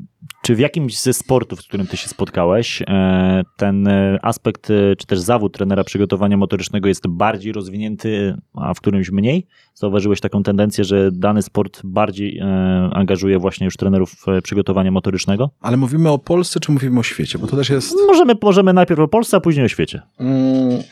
czy 0.41 0.55
w 0.55 0.59
jakimś 0.59 1.01
ze 1.01 1.13
sportów, 1.13 1.59
w 1.59 1.67
którym 1.67 1.87
ty 1.87 1.97
się 1.97 2.07
spotkałeś, 2.07 2.81
e, 2.81 3.43
ten 3.57 3.89
aspekt, 4.21 4.69
e, 4.69 4.95
czy 4.95 5.07
też 5.07 5.19
zawód 5.19 5.53
trenera 5.53 5.83
przygotowania 5.83 6.37
motorycznego 6.37 6.87
jest 6.87 7.07
bardziej 7.07 7.51
rozwinięty, 7.51 8.35
a 8.53 8.73
w 8.73 8.81
którymś 8.81 9.11
mniej? 9.11 9.47
Zauważyłeś 9.73 10.19
taką 10.19 10.43
tendencję, 10.43 10.83
że 10.83 11.11
dany 11.11 11.41
sport 11.41 11.81
bardziej 11.83 12.37
e, 12.37 12.45
angażuje 12.93 13.39
właśnie 13.39 13.65
już 13.65 13.77
trenerów 13.77 14.15
e, 14.27 14.41
przygotowania 14.41 14.91
motorycznego? 14.91 15.49
Ale 15.59 15.77
mówimy 15.77 16.09
o 16.09 16.17
Polsce, 16.17 16.59
czy 16.59 16.71
mówimy 16.71 16.99
o 16.99 17.03
świecie? 17.03 17.39
Bo 17.39 17.47
to 17.47 17.55
też 17.57 17.69
jest... 17.69 17.95
Możemy, 18.07 18.33
możemy 18.41 18.73
najpierw 18.73 18.99
o 18.99 19.07
Polsce, 19.07 19.37
a 19.37 19.39
później 19.39 19.65
o 19.65 19.69
świecie. 19.69 20.01
Mm, 20.19 20.83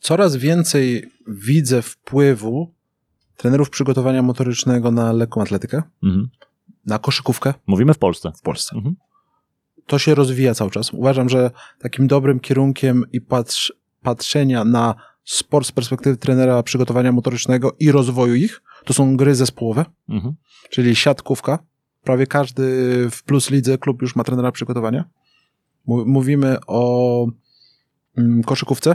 Coraz 0.00 0.36
więcej 0.36 1.10
widzę 1.28 1.82
wpływu 1.82 2.74
trenerów 3.36 3.70
przygotowania 3.70 4.22
motorycznego 4.22 4.90
na 4.90 5.12
lekką 5.12 5.42
atletykę, 5.42 5.82
Mhm. 6.02 6.28
na 6.86 6.98
koszykówkę 6.98 7.54
Mówimy 7.66 7.94
w 7.94 7.98
Polsce. 7.98 8.32
w 8.36 8.40
Polsce. 8.42 8.76
Mhm. 8.76 8.96
To 9.86 9.98
się 9.98 10.14
rozwija 10.14 10.54
cały 10.54 10.70
czas. 10.70 10.92
Uważam, 10.92 11.28
że 11.28 11.50
takim 11.78 12.06
dobrym 12.06 12.40
kierunkiem 12.40 13.04
i 13.12 13.20
patrz, 13.20 13.72
patrzenia 14.02 14.64
na 14.64 14.94
sport 15.24 15.66
z 15.66 15.72
perspektywy 15.72 16.16
trenera 16.16 16.62
przygotowania 16.62 17.12
motorycznego 17.12 17.72
i 17.80 17.92
rozwoju 17.92 18.34
ich, 18.34 18.62
to 18.84 18.92
są 18.92 19.16
gry 19.16 19.34
zespołowe, 19.34 19.84
Mhm. 20.08 20.34
czyli 20.70 20.96
siatkówka. 20.96 21.58
Prawie 22.02 22.26
każdy 22.26 22.62
w 23.10 23.22
Plus 23.22 23.50
Lidze 23.50 23.78
klub 23.78 24.02
już 24.02 24.16
ma 24.16 24.24
trenera 24.24 24.52
przygotowania. 24.52 25.04
Mówimy 25.86 26.56
o 26.66 27.26
mm, 28.18 28.42
koszykówce. 28.42 28.94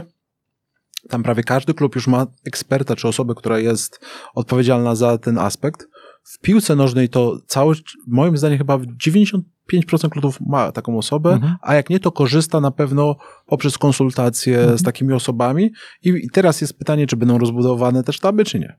Tam 1.08 1.22
prawie 1.22 1.42
każdy 1.42 1.74
klub 1.74 1.94
już 1.94 2.06
ma 2.06 2.26
eksperta 2.46 2.96
czy 2.96 3.08
osobę, 3.08 3.34
która 3.34 3.58
jest 3.58 4.00
odpowiedzialna 4.34 4.94
za 4.94 5.18
ten 5.18 5.38
aspekt. 5.38 5.86
W 6.22 6.38
piłce 6.38 6.76
nożnej 6.76 7.08
to 7.08 7.38
cały, 7.46 7.74
moim 8.06 8.36
zdaniem 8.36 8.58
chyba 8.58 8.78
95% 8.78 10.08
klubów 10.10 10.38
ma 10.40 10.72
taką 10.72 10.98
osobę, 10.98 11.30
Mhm. 11.32 11.56
a 11.62 11.74
jak 11.74 11.90
nie, 11.90 12.00
to 12.00 12.12
korzysta 12.12 12.60
na 12.60 12.70
pewno 12.70 13.16
poprzez 13.46 13.78
konsultacje 13.78 14.78
z 14.78 14.82
takimi 14.82 15.12
osobami. 15.12 15.70
I, 16.02 16.08
I 16.08 16.30
teraz 16.30 16.60
jest 16.60 16.78
pytanie, 16.78 17.06
czy 17.06 17.16
będą 17.16 17.38
rozbudowane 17.38 18.02
te 18.04 18.12
sztaby, 18.12 18.44
czy 18.44 18.58
nie. 18.58 18.76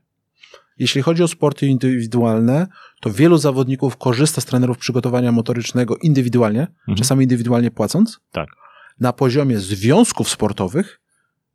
Jeśli 0.78 1.02
chodzi 1.02 1.22
o 1.22 1.28
sporty 1.28 1.66
indywidualne, 1.66 2.66
to 3.00 3.10
wielu 3.10 3.38
zawodników 3.38 3.96
korzysta 3.96 4.40
z 4.40 4.44
trenerów 4.44 4.78
przygotowania 4.78 5.32
motorycznego 5.32 5.96
indywidualnie, 5.96 6.66
czasami 6.96 7.22
indywidualnie 7.24 7.70
płacąc. 7.70 8.20
Tak. 8.32 8.48
Na 9.00 9.12
poziomie 9.12 9.58
związków 9.58 10.28
sportowych 10.28 11.00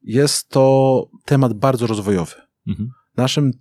jest 0.06 0.50
to 0.50 1.08
temat 1.26 1.54
bardzo 1.54 1.88
rozwojowy. 1.88 2.34
Mhm. 2.68 2.91
Naszym 3.18 3.52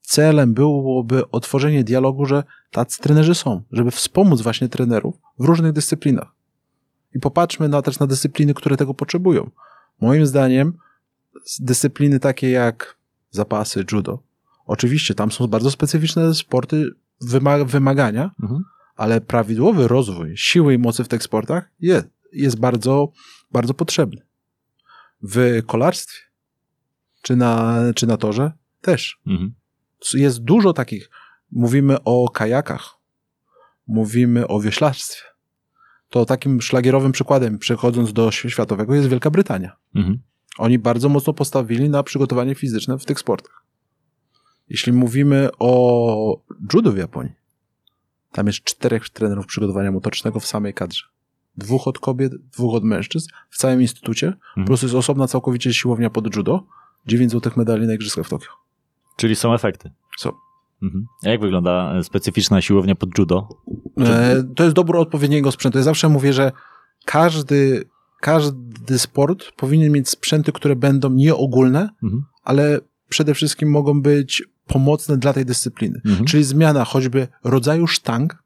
celem 0.00 0.54
byłoby 0.54 1.30
otworzenie 1.30 1.84
dialogu, 1.84 2.26
że 2.26 2.44
tacy 2.70 2.98
trenerzy 3.02 3.34
są, 3.34 3.62
żeby 3.72 3.90
wspomóc 3.90 4.40
właśnie 4.42 4.68
trenerów 4.68 5.14
w 5.38 5.44
różnych 5.44 5.72
dyscyplinach. 5.72 6.32
I 7.14 7.20
popatrzmy 7.20 7.68
na, 7.68 7.82
też 7.82 7.98
na 7.98 8.06
dyscypliny, 8.06 8.54
które 8.54 8.76
tego 8.76 8.94
potrzebują. 8.94 9.50
Moim 10.00 10.26
zdaniem 10.26 10.72
dyscypliny 11.60 12.20
takie 12.20 12.50
jak 12.50 12.96
zapasy, 13.30 13.84
judo, 13.92 14.18
oczywiście 14.66 15.14
tam 15.14 15.32
są 15.32 15.46
bardzo 15.46 15.70
specyficzne 15.70 16.34
sporty, 16.34 16.90
wyma- 17.24 17.64
wymagania, 17.66 18.30
Mhm. 18.42 18.64
ale 18.96 19.20
prawidłowy 19.20 19.88
rozwój 19.88 20.36
siły 20.36 20.74
i 20.74 20.78
mocy 20.78 21.04
w 21.04 21.08
tych 21.08 21.22
sportach 21.22 21.70
jest, 21.80 22.06
jest 22.32 22.60
bardzo, 22.60 23.08
bardzo 23.52 23.74
potrzebny. 23.74 24.22
W 25.22 25.62
kolarstwie 25.66 26.32
czy 27.22 27.36
na, 27.36 27.78
czy 27.94 28.06
na 28.06 28.16
torze 28.16 28.52
też. 28.80 29.20
Mhm. 29.26 29.54
Jest 30.14 30.38
dużo 30.38 30.72
takich. 30.72 31.10
Mówimy 31.52 32.04
o 32.04 32.28
kajakach, 32.28 32.96
mówimy 33.86 34.48
o 34.48 34.60
wioślarstwie. 34.60 35.22
To 36.08 36.24
takim 36.24 36.62
szlagierowym 36.62 37.12
przykładem, 37.12 37.58
przechodząc 37.58 38.12
do 38.12 38.30
światowego, 38.30 38.94
jest 38.94 39.08
Wielka 39.08 39.30
Brytania. 39.30 39.76
Mhm. 39.94 40.18
Oni 40.58 40.78
bardzo 40.78 41.08
mocno 41.08 41.32
postawili 41.32 41.90
na 41.90 42.02
przygotowanie 42.02 42.54
fizyczne 42.54 42.98
w 42.98 43.04
tych 43.04 43.18
sportach. 43.18 43.64
Jeśli 44.68 44.92
mówimy 44.92 45.48
o 45.58 46.42
judo 46.72 46.92
w 46.92 46.96
Japonii, 46.96 47.32
tam 48.32 48.46
jest 48.46 48.62
czterech 48.64 49.08
trenerów 49.08 49.46
przygotowania 49.46 49.92
motorycznego 49.92 50.40
w 50.40 50.46
samej 50.46 50.74
kadrze. 50.74 51.04
Dwóch 51.56 51.88
od 51.88 51.98
kobiet, 51.98 52.32
dwóch 52.52 52.74
od 52.74 52.84
mężczyzn 52.84 53.28
w 53.50 53.56
całym 53.58 53.82
instytucie, 53.82 54.32
plus 54.66 54.82
jest 54.82 54.94
osobna 54.94 55.26
całkowicie 55.26 55.74
siłownia 55.74 56.10
pod 56.10 56.36
judo, 56.36 56.64
dziewięć 57.06 57.30
złotych 57.30 57.56
medali 57.56 57.86
na 57.86 57.94
Igrzyskach 57.94 58.26
w 58.26 58.28
Tokio. 58.28 58.48
Czyli 59.16 59.36
są 59.36 59.54
efekty. 59.54 59.90
Są. 60.18 60.32
Mhm. 60.82 61.06
A 61.26 61.28
jak 61.28 61.40
wygląda 61.40 61.94
e, 61.98 62.04
specyficzna 62.04 62.60
siłownia 62.62 62.94
pod 62.94 63.18
judo? 63.18 63.48
E, 64.00 64.42
to 64.56 64.64
jest 64.64 64.76
dobro 64.76 65.00
odpowiedniego 65.00 65.52
sprzętu. 65.52 65.78
Ja 65.78 65.84
zawsze 65.84 66.08
mówię, 66.08 66.32
że 66.32 66.52
każdy, 67.04 67.84
każdy 68.20 68.98
sport 68.98 69.52
powinien 69.56 69.92
mieć 69.92 70.08
sprzęty, 70.08 70.52
które 70.52 70.76
będą 70.76 71.10
nieogólne, 71.10 71.88
Mhm. 72.02 72.24
ale 72.42 72.80
przede 73.08 73.34
wszystkim 73.34 73.70
mogą 73.70 74.02
być 74.02 74.42
pomocne 74.66 75.16
dla 75.16 75.32
tej 75.32 75.44
dyscypliny. 75.44 76.00
Mhm. 76.04 76.24
Czyli 76.26 76.44
zmiana 76.44 76.84
choćby 76.84 77.28
rodzaju 77.44 77.86
sztang 77.86 78.42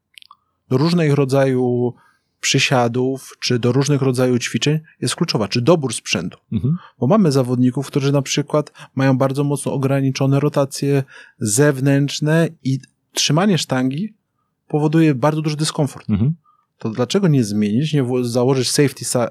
różnych 0.69 1.13
rodzaju 1.13 1.93
przysiadów, 2.41 3.37
czy 3.39 3.59
do 3.59 3.71
różnych 3.71 4.01
rodzajów 4.01 4.39
ćwiczeń 4.39 4.79
jest 5.01 5.15
kluczowa, 5.15 5.47
czy 5.47 5.61
dobór 5.61 5.93
sprzętu. 5.93 6.37
Mhm. 6.51 6.77
Bo 6.99 7.07
mamy 7.07 7.31
zawodników, 7.31 7.87
którzy 7.87 8.11
na 8.11 8.21
przykład 8.21 8.71
mają 8.95 9.17
bardzo 9.17 9.43
mocno 9.43 9.73
ograniczone 9.73 10.39
rotacje 10.39 11.03
zewnętrzne 11.39 12.49
i 12.63 12.79
trzymanie 13.13 13.57
sztangi 13.57 14.13
powoduje 14.67 15.15
bardzo 15.15 15.41
duży 15.41 15.57
dyskomfort. 15.57 16.09
Mhm. 16.09 16.35
To 16.77 16.89
dlaczego 16.89 17.27
nie 17.27 17.43
zmienić, 17.43 17.93
nie 17.93 18.05
założyć 18.21 18.71
safety 18.71 19.05
sa- 19.05 19.29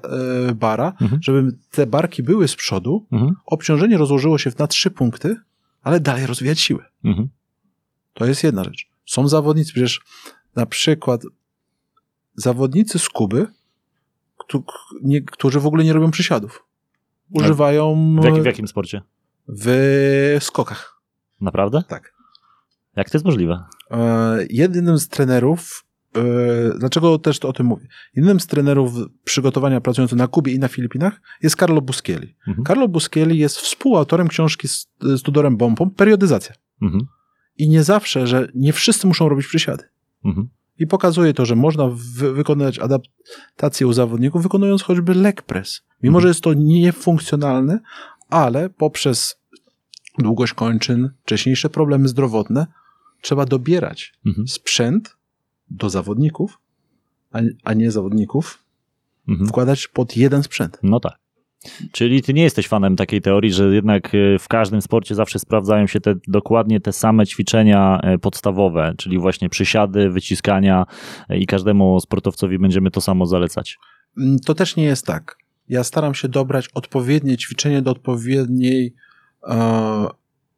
e, 0.49 0.55
bara, 0.55 0.93
Mhm. 1.01 1.21
żeby 1.23 1.51
te 1.71 1.87
barki 1.87 2.23
były 2.23 2.47
z 2.47 2.55
przodu, 2.55 3.05
Mhm. 3.11 3.35
obciążenie 3.45 3.97
rozłożyło 3.97 4.37
się 4.37 4.51
na 4.59 4.67
trzy 4.67 4.91
punkty, 4.91 5.35
ale 5.83 5.99
dalej 5.99 6.25
rozwijać 6.25 6.59
siłę. 6.59 6.85
Mhm. 7.03 7.29
To 8.13 8.25
jest 8.25 8.43
jedna 8.43 8.63
rzecz. 8.63 8.87
Są 9.05 9.27
zawodnicy, 9.27 9.71
przecież 9.71 10.01
na 10.55 10.65
przykład 10.65 11.21
zawodnicy 12.37 12.99
z 12.99 13.09
Kuby, 13.09 13.47
którzy 15.31 15.59
w 15.59 15.65
ogóle 15.67 15.83
nie 15.83 15.93
robią 15.93 16.11
przysiadów. 16.11 16.63
Używają 17.31 18.15
W, 18.21 18.25
jak, 18.25 18.33
w 18.41 18.45
jakim 18.45 18.67
sporcie? 18.67 19.01
w 19.47 20.37
skokach. 20.39 21.01
Naprawdę? 21.41 21.83
Tak. 21.87 22.13
Jak 22.95 23.09
to 23.09 23.17
jest 23.17 23.25
możliwe? 23.25 23.63
E, 23.91 24.37
Jednym 24.49 24.97
z 24.97 25.07
trenerów 25.07 25.85
e, 26.15 26.21
dlaczego 26.79 27.19
też 27.19 27.39
to 27.39 27.47
o 27.49 27.53
tym 27.53 27.65
mówię? 27.65 27.87
Jednym 28.15 28.39
z 28.39 28.47
trenerów 28.47 28.91
przygotowania 29.23 29.81
pracujących 29.81 30.17
na 30.17 30.27
Kubie 30.27 30.53
i 30.53 30.59
na 30.59 30.67
Filipinach 30.67 31.21
jest 31.43 31.55
Carlo 31.55 31.81
Buschieli. 31.81 32.35
Mhm. 32.47 32.65
Carlo 32.65 32.87
Buschieli 32.87 33.37
jest 33.39 33.57
współautorem 33.57 34.27
książki 34.27 34.67
z, 34.67 34.87
z 35.01 35.21
Tudorem 35.21 35.57
Bombą 35.57 35.89
Periodyzacja. 35.89 36.55
Mhm. 36.81 37.03
I 37.57 37.69
nie 37.69 37.83
zawsze, 37.83 38.27
że 38.27 38.47
nie 38.55 38.73
wszyscy 38.73 39.07
muszą 39.07 39.29
robić 39.29 39.47
przysiady. 39.47 39.83
Mhm. 40.25 40.49
I 40.79 40.87
pokazuje 40.87 41.33
to, 41.33 41.45
że 41.45 41.55
można 41.55 41.89
wy 42.15 42.33
wykonać 42.33 42.79
adaptację 42.79 43.87
u 43.87 43.93
zawodników, 43.93 44.43
wykonując 44.43 44.83
choćby 44.83 45.13
leg 45.13 45.41
press. 45.41 45.81
Mimo, 46.03 46.17
Mhm. 46.17 46.21
że 46.21 46.27
jest 46.27 46.41
to 46.41 46.53
niefunkcjonalne, 46.53 47.79
ale 48.29 48.69
poprzez 48.69 49.35
długość 50.19 50.53
kończyn, 50.53 51.09
wcześniejsze 51.23 51.69
problemy 51.69 52.07
zdrowotne, 52.07 52.67
trzeba 53.21 53.45
dobierać 53.45 54.13
Mhm. 54.25 54.47
sprzęt 54.47 55.15
do 55.69 55.89
zawodników, 55.89 56.59
a, 57.31 57.39
a 57.63 57.73
nie 57.73 57.91
zawodników 57.91 58.63
Mhm. 59.27 59.49
wkładać 59.49 59.87
pod 59.87 60.17
jeden 60.17 60.43
sprzęt. 60.43 60.79
No 60.83 60.99
tak. 60.99 61.17
Czyli 61.91 62.21
ty 62.21 62.33
nie 62.33 62.43
jesteś 62.43 62.67
fanem 62.67 62.95
takiej 62.95 63.21
teorii, 63.21 63.53
że 63.53 63.75
jednak 63.75 64.15
e, 64.15 64.39
w 64.39 64.47
każdym 64.47 64.81
sporcie 64.81 65.15
zawsze 65.15 65.39
sprawdzają 65.39 65.87
się 65.87 65.99
te 65.99 66.15
dokładnie 66.27 66.79
te 66.81 66.93
same 66.93 67.27
ćwiczenia 67.27 67.99
e, 68.03 68.17
podstawowe, 68.17 68.93
czyli 68.97 69.19
właśnie 69.19 69.49
przysiady, 69.49 70.09
wyciskania 70.09 70.85
e, 71.29 71.37
i 71.37 71.45
każdemu 71.45 71.99
sportowcowi 71.99 72.59
będziemy 72.59 72.91
to 72.91 73.01
samo 73.01 73.25
zalecać. 73.25 73.77
Mm, 74.17 74.39
To 74.39 74.55
też 74.55 74.75
nie 74.75 74.83
jest 74.83 75.05
tak. 75.05 75.37
Ja 75.69 75.83
staram 75.83 76.13
się 76.13 76.27
dobrać 76.27 76.69
odpowiednie 76.73 77.37
ćwiczenie 77.37 77.81
do 77.81 77.91
odpowiedniej, 77.91 78.93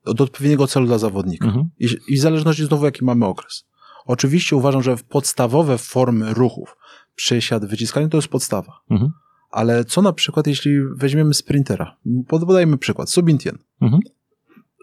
do 0.05 0.23
odpowiedniego 0.23 0.67
celu 0.67 0.85
dla 0.85 0.97
zawodnika. 0.97 1.47
Mhm. 1.47 1.69
I, 1.79 1.87
I 2.07 2.17
w 2.17 2.19
zależności 2.19 2.65
znowu, 2.65 2.85
jaki 2.85 3.05
mamy 3.05 3.25
okres. 3.25 3.65
Oczywiście 4.05 4.55
uważam, 4.55 4.83
że 4.83 4.95
podstawowe 5.09 5.77
formy 5.77 6.33
ruchów, 6.33 6.77
przysiad, 7.15 7.65
wyciskanie 7.65 8.09
to 8.09 8.17
jest 8.17 8.27
podstawa. 8.27 8.79
Mhm. 8.89 9.11
Ale 9.49 9.85
co 9.85 10.01
na 10.01 10.13
przykład, 10.13 10.47
jeśli 10.47 10.71
weźmiemy 10.95 11.33
sprintera? 11.33 11.97
Pod- 12.27 12.45
Podajmy 12.45 12.77
przykład. 12.77 13.09
Subintien. 13.09 13.57
Mhm. 13.81 14.01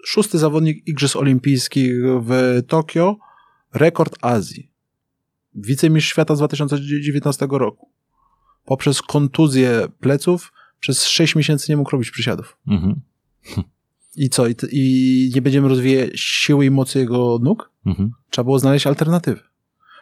Szósty 0.04 0.38
zawodnik 0.38 0.86
Igrzysk 0.86 1.16
Olimpijskich 1.16 1.92
w 2.20 2.62
Tokio, 2.66 3.16
rekord 3.74 4.16
Azji. 4.22 4.70
Wicemistrz 5.54 6.10
świata 6.10 6.34
z 6.34 6.38
2019 6.38 7.46
roku. 7.50 7.90
Poprzez 8.64 9.02
kontuzję 9.02 9.88
pleców 10.00 10.52
przez 10.80 11.04
6 11.04 11.34
miesięcy 11.36 11.66
nie 11.72 11.76
mógł 11.76 11.90
robić 11.90 12.10
przysiadów. 12.10 12.56
Mhm. 12.68 13.00
I 14.16 14.28
co? 14.30 14.46
I, 14.48 14.54
i 14.72 15.32
nie 15.34 15.42
będziemy 15.42 15.68
rozwijać 15.68 16.20
siły 16.20 16.66
i 16.66 16.70
mocy 16.70 16.98
jego 16.98 17.38
nóg? 17.42 17.70
Mhm. 17.86 18.10
Trzeba 18.30 18.44
było 18.44 18.58
znaleźć 18.58 18.86
alternatywy. 18.86 19.40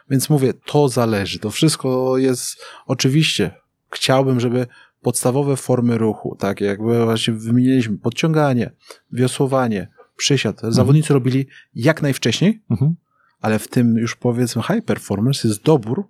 Więc 0.09 0.29
mówię, 0.29 0.53
to 0.65 0.89
zależy. 0.89 1.39
To 1.39 1.49
wszystko 1.51 2.17
jest 2.17 2.65
oczywiście. 2.85 3.51
Chciałbym, 3.95 4.39
żeby 4.39 4.67
podstawowe 5.01 5.55
formy 5.57 5.97
ruchu, 5.97 6.35
tak 6.39 6.61
jak 6.61 6.81
właśnie 6.81 7.33
wymieniliśmy, 7.33 7.97
podciąganie, 7.97 8.71
wiosłowanie, 9.11 9.87
przysiad, 10.17 10.61
zawodnicy 10.69 11.13
robili 11.13 11.47
jak 11.75 12.01
najwcześniej, 12.01 12.61
Mhm. 12.69 12.95
ale 13.41 13.59
w 13.59 13.67
tym 13.67 13.97
już 13.97 14.15
powiedzmy 14.15 14.61
high 14.63 14.85
performance 14.85 15.47
jest 15.47 15.63
dobór 15.63 16.07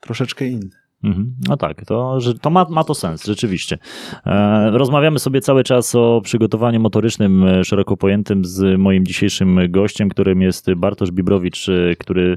troszeczkę 0.00 0.46
inny. 0.46 0.70
Mhm. 1.06 1.34
No 1.48 1.56
tak, 1.56 1.84
to, 1.84 2.18
to 2.40 2.50
ma, 2.50 2.66
ma 2.70 2.84
to 2.84 2.94
sens, 2.94 3.24
rzeczywiście. 3.24 3.78
E, 4.26 4.70
rozmawiamy 4.70 5.18
sobie 5.18 5.40
cały 5.40 5.64
czas 5.64 5.94
o 5.94 6.20
przygotowaniu 6.24 6.80
motorycznym 6.80 7.44
e, 7.44 7.64
szeroko 7.64 7.96
pojętym 7.96 8.44
z 8.44 8.80
moim 8.80 9.06
dzisiejszym 9.06 9.58
gościem, 9.68 10.08
którym 10.08 10.42
jest 10.42 10.74
Bartosz 10.74 11.10
Bibrowicz, 11.10 11.68
e, 11.68 11.96
który 11.96 12.36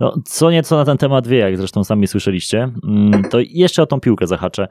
no, 0.00 0.14
co 0.24 0.50
nieco 0.50 0.76
na 0.76 0.84
ten 0.84 0.98
temat 0.98 1.28
wie, 1.28 1.38
jak 1.38 1.56
zresztą 1.56 1.84
sami 1.84 2.06
słyszeliście. 2.06 2.70
Mm, 2.84 3.22
To 3.30 3.38
jeszcze 3.40 3.82
o 3.82 3.86
tą 3.86 4.00
piłkę 4.00 4.26
zahaczę. 4.26 4.68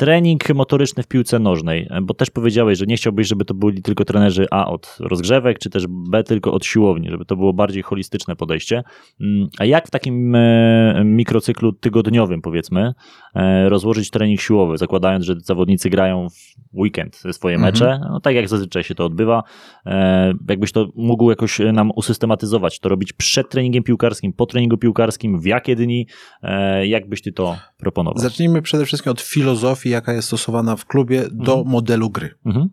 Trening 0.00 0.54
motoryczny 0.54 1.02
w 1.02 1.06
piłce 1.06 1.38
nożnej, 1.38 1.88
bo 2.02 2.14
też 2.14 2.30
powiedziałeś, 2.30 2.78
że 2.78 2.86
nie 2.86 2.96
chciałbyś, 2.96 3.28
żeby 3.28 3.44
to 3.44 3.54
byli 3.54 3.82
tylko 3.82 4.04
trenerzy 4.04 4.46
A 4.50 4.66
od 4.70 4.96
rozgrzewek, 5.00 5.58
czy 5.58 5.70
też 5.70 5.84
B 5.88 6.24
tylko 6.24 6.52
od 6.52 6.64
siłowni, 6.64 7.10
żeby 7.10 7.24
to 7.24 7.36
było 7.36 7.52
bardziej 7.52 7.82
holistyczne 7.82 8.36
podejście. 8.36 8.82
Mm, 9.20 9.48
A 9.58 9.64
jak 9.64 9.86
w 9.86 9.90
takim 9.90 10.34
e, 10.34 11.02
mikrocyklu 11.04 11.72
tygodniowym, 11.72 12.42
powiedzmy, 12.42 12.92
e, 13.34 13.68
rozłożyć 13.68 14.10
trening 14.10 14.40
siłowy, 14.40 14.78
zakładając, 14.78 15.24
że 15.24 15.34
zawodnicy 15.40 15.90
grają 15.90 16.28
w 16.30 16.78
weekend 16.78 17.22
swoje 17.32 17.54
Mhm. 17.54 17.72
mecze, 17.72 18.00
no 18.10 18.20
tak 18.20 18.34
jak 18.34 18.48
zazwyczaj 18.48 18.84
się 18.84 18.94
to 18.94 19.04
odbywa, 19.04 19.42
e, 19.86 20.32
jakbyś 20.48 20.72
to 20.72 20.88
mógł 20.96 21.30
jakoś 21.30 21.58
nam 21.72 21.90
usystematyzować, 21.96 22.78
to 22.80 22.88
robić 22.88 23.12
przed 23.12 23.50
treningiem 23.50 23.82
piłkarskim, 23.82 24.32
po 24.32 24.46
treningu 24.46 24.76
piłkarskim, 24.78 25.40
w 25.40 25.44
jakie 25.44 25.76
dni, 25.76 26.06
e, 26.42 26.86
jak 26.86 27.08
byś 27.08 27.22
ty 27.22 27.32
to 27.32 27.56
proponował? 27.78 28.22
Zacznijmy 28.22 28.62
przede 28.62 28.86
wszystkim 28.86 29.12
od 29.12 29.20
filozofii, 29.20 29.89
jaka 29.90 30.12
jest 30.12 30.28
stosowana 30.28 30.76
w 30.76 30.86
klubie 30.86 31.22
do 31.32 31.52
Mhm. 31.52 31.68
modelu 31.68 32.10
gry. 32.10 32.34
Mhm. 32.46 32.68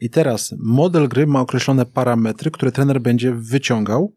I 0.00 0.10
teraz 0.10 0.54
model 0.58 1.08
gry 1.08 1.26
ma 1.26 1.40
określone 1.40 1.86
parametry, 1.86 2.50
które 2.50 2.72
trener 2.72 3.00
będzie 3.00 3.34
wyciągał. 3.34 4.14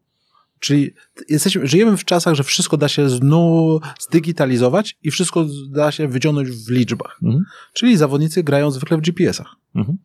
Czyli 0.58 0.94
jesteśmy, 1.28 1.66
żyjemy 1.66 1.96
w 1.96 2.04
czasach, 2.04 2.34
że 2.34 2.44
wszystko 2.44 2.76
da 2.76 2.88
się 2.88 3.08
znowu 3.08 3.80
zdigitalizować 4.00 4.98
i 5.02 5.10
wszystko 5.10 5.46
da 5.70 5.92
się 5.92 6.08
wyciągnąć 6.08 6.50
w 6.50 6.70
liczbach. 6.70 7.18
Mhm. 7.22 7.44
Czyli 7.72 7.96
zawodnicy 7.96 8.42
grają 8.42 8.70
zwykle 8.70 8.96
w 8.96 9.00
GPS-ach. 9.00 9.56
Mhm. 9.74 9.98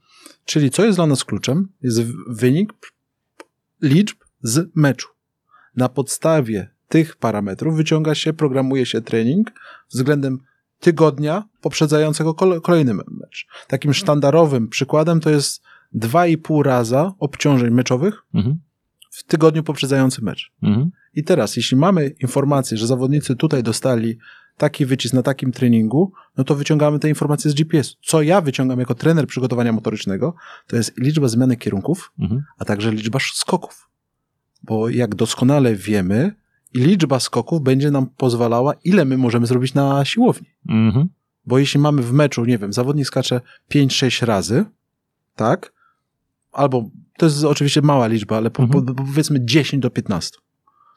Czyli 0.46 0.70
co 0.70 0.86
jest 0.86 0.98
dla 0.98 1.06
nas 1.08 1.24
kluczem? 1.24 1.68
Jest 1.82 2.02
wynik 2.30 2.74
liczb 3.82 4.18
z 4.42 4.70
meczu. 4.76 5.08
Na 5.76 5.90
podstawie 5.90 6.70
tych 6.90 7.16
parametrów 7.16 7.76
wyciąga 7.76 8.16
się, 8.16 8.34
programuje 8.34 8.86
się 8.86 9.02
trening 9.02 9.52
względem 9.90 10.40
tygodnia 10.80 11.44
poprzedzającego 11.62 12.34
kole- 12.34 12.62
kolejny 12.62 12.94
me- 12.94 13.04
mecz. 13.08 13.48
Takim 13.68 13.94
sztandarowym 13.94 14.68
przykładem 14.68 15.20
to 15.20 15.30
jest 15.30 15.64
2,5 15.96 16.64
raza 16.64 17.14
obciążeń 17.20 17.74
meczowych 17.74 18.22
Mhm. 18.34 18.60
w 19.12 19.24
tygodniu 19.24 19.64
poprzedzającym 19.64 20.24
mecz. 20.24 20.52
Mhm. 20.64 20.92
I 21.14 21.24
teraz, 21.24 21.56
jeśli 21.58 21.78
mamy 21.78 22.08
informację, 22.08 22.78
że 22.78 22.88
zawodnicy 22.88 23.36
tutaj 23.36 23.64
dostali 23.64 24.18
taki 24.58 24.86
wycisk 24.86 25.14
na 25.14 25.24
takim 25.24 25.52
treningu, 25.52 26.12
no 26.38 26.44
to 26.44 26.56
wyciągamy 26.56 27.00
te 27.00 27.10
informacje 27.10 27.52
z 27.52 27.54
GPS. 27.54 27.96
Co 28.06 28.22
ja 28.22 28.42
wyciągam 28.42 28.80
jako 28.80 28.96
trener 28.96 29.28
przygotowania 29.28 29.72
motorycznego, 29.74 30.36
to 30.68 30.76
jest 30.76 30.98
liczba 30.98 31.28
zmiany 31.28 31.58
kierunków, 31.58 32.12
Mhm. 32.20 32.44
a 32.58 32.66
także 32.66 32.92
liczba 32.92 33.20
skoków. 33.34 33.90
Bo 34.64 34.90
jak 34.90 35.16
doskonale 35.16 35.76
wiemy, 35.76 36.36
liczba 36.76 37.20
skoków 37.20 37.62
będzie 37.62 37.92
nam 37.92 38.08
pozwalała, 38.18 38.74
ile 38.84 39.06
my 39.06 39.18
możemy 39.18 39.48
zrobić 39.48 39.74
na 39.74 40.06
siłowni. 40.06 40.48
Mhm. 40.70 41.10
Bo 41.46 41.60
jeśli 41.60 41.80
mamy 41.80 42.02
w 42.02 42.14
meczu, 42.14 42.46
nie 42.46 42.58
wiem, 42.58 42.74
zawodnik 42.74 43.08
skacze 43.08 43.42
5-6 43.74 44.26
razy, 44.26 44.66
tak? 45.36 45.74
Albo, 46.52 46.90
to 47.18 47.26
jest 47.26 47.44
oczywiście 47.44 47.82
mała 47.82 48.08
liczba, 48.08 48.38
ale 48.38 48.52
po, 48.52 48.64
Mhm. 48.64 48.86
po, 48.86 48.94
powiedzmy 48.94 49.46
10 49.46 49.82
do 49.82 49.90
15. 49.90 50.38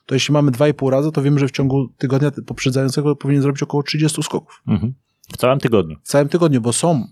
To 0.07 0.15
jeśli 0.15 0.33
mamy 0.33 0.51
2,5 0.51 0.91
razy, 0.91 1.13
to 1.13 1.23
wiemy, 1.23 1.39
że 1.41 1.49
w 1.49 1.51
ciągu 1.51 1.89
tygodnia 1.99 2.31
poprzedzającego 2.47 3.17
powinien 3.17 3.43
zrobić 3.43 3.63
około 3.63 3.83
30 3.83 4.23
skoków. 4.23 4.63
Mhm. 4.67 4.95
W 5.33 5.37
całym 5.37 5.59
tygodniu. 5.59 5.97
W 6.03 6.09
całym 6.09 6.29
tygodniu, 6.29 6.61
bo 6.61 6.73
są, 6.73 7.07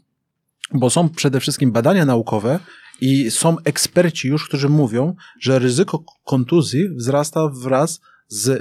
bo 0.75 0.91
są 0.91 1.09
przede 1.09 1.41
wszystkim 1.41 1.73
badania 1.73 2.05
naukowe 2.05 2.59
i 3.01 3.31
są 3.31 3.57
eksperci 3.65 4.29
już, 4.29 4.49
którzy 4.49 4.69
mówią, 4.69 5.15
że 5.41 5.59
ryzyko 5.59 6.05
kontuzji 6.25 6.89
wzrasta 6.89 7.49
wraz 7.49 7.93
z 7.93 8.01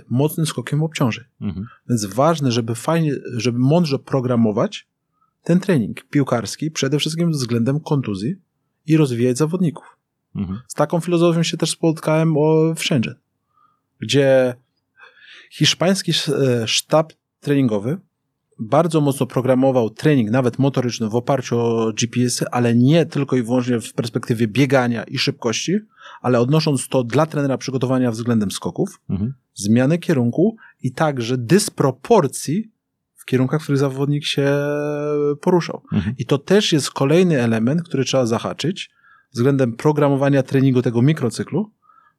mocnym 0.09 0.45
skokiem 0.45 0.83
obciążeń. 0.83 1.25
Mhm. 1.41 1.65
Więc 1.89 2.05
ważne, 2.05 2.51
żeby 2.51 2.75
fajnie, 2.75 3.15
żeby 3.37 3.59
mądrze 3.59 3.99
programować 3.99 4.87
ten 5.43 5.59
trening 5.59 6.03
piłkarski, 6.09 6.71
przede 6.71 6.99
wszystkim 6.99 7.31
względem 7.31 7.79
kontuzji 7.79 8.35
i 8.85 8.97
rozwijać 8.97 9.37
zawodników. 9.37 9.97
Mhm. 10.35 10.59
Z 10.67 10.73
taką 10.73 10.99
filozofią 10.99 11.43
się 11.43 11.57
też 11.57 11.71
spotkałem 11.71 12.37
o, 12.37 12.73
w 12.75 12.83
Shenzhen, 12.83 13.15
gdzie 13.99 14.55
hiszpański 15.51 16.11
e, 16.11 16.67
sztab 16.67 17.13
treningowy 17.39 17.97
bardzo 18.59 19.01
mocno 19.01 19.25
programował 19.25 19.89
trening, 19.89 20.31
nawet 20.31 20.59
motoryczny, 20.59 21.09
w 21.09 21.15
oparciu 21.15 21.59
o 21.59 21.93
GPS-y, 21.93 22.49
ale 22.49 22.75
nie 22.75 23.05
tylko 23.05 23.35
i 23.35 23.43
wyłącznie 23.43 23.79
w 23.79 23.93
perspektywie 23.93 24.47
biegania 24.47 25.03
i 25.03 25.17
szybkości, 25.17 25.79
ale 26.21 26.39
odnosząc 26.39 26.87
to 26.87 27.03
dla 27.03 27.25
trenera 27.25 27.57
przygotowania 27.57 28.11
względem 28.11 28.51
skoków, 28.51 29.01
Mhm. 29.09 29.33
zmiany 29.53 29.97
kierunku 29.97 30.57
i 30.83 30.91
także 30.91 31.37
dysproporcji 31.37 32.71
w 33.15 33.25
kierunkach, 33.25 33.61
w 33.61 33.63
których 33.63 33.79
zawodnik 33.79 34.25
się 34.25 34.51
poruszał. 35.41 35.81
Mhm. 35.93 36.15
I 36.17 36.25
to 36.25 36.37
też 36.37 36.73
jest 36.73 36.91
kolejny 36.91 37.41
element, 37.41 37.83
który 37.83 38.05
trzeba 38.05 38.25
zahaczyć 38.25 38.89
względem 39.33 39.73
programowania 39.73 40.43
treningu 40.43 40.81
tego 40.81 41.01
mikrocyklu, 41.01 41.71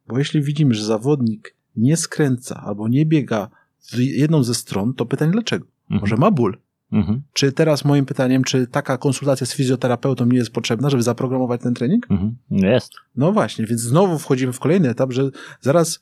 bo 0.07 0.17
jeśli 0.17 0.41
widzimy, 0.41 0.73
że 0.73 0.85
zawodnik 0.85 1.55
nie 1.75 1.97
skręca 1.97 2.63
albo 2.65 2.87
nie 2.87 3.05
biega 3.05 3.49
w 3.91 3.97
jedną 3.99 4.43
ze 4.43 4.55
stron, 4.55 4.93
to 4.93 5.05
pytanie 5.05 5.31
dlaczego? 5.31 5.65
Mhm. 5.89 6.01
Może 6.01 6.17
ma 6.17 6.31
ból? 6.31 6.57
Mhm. 6.91 7.21
Czy 7.33 7.51
teraz 7.51 7.85
moim 7.85 8.05
pytaniem, 8.05 8.43
czy 8.43 8.67
taka 8.67 8.97
konsultacja 8.97 9.47
z 9.47 9.53
fizjoterapeutą 9.53 10.25
nie 10.25 10.37
jest 10.37 10.51
potrzebna, 10.51 10.89
żeby 10.89 11.03
zaprogramować 11.03 11.61
ten 11.61 11.73
trening? 11.73 12.11
Mhm. 12.11 12.37
Jest. 12.51 12.93
No 13.15 13.31
właśnie, 13.31 13.65
więc 13.65 13.81
znowu 13.81 14.19
wchodzimy 14.19 14.53
w 14.53 14.59
kolejny 14.59 14.89
etap, 14.89 15.13
że 15.13 15.29
zaraz 15.61 15.99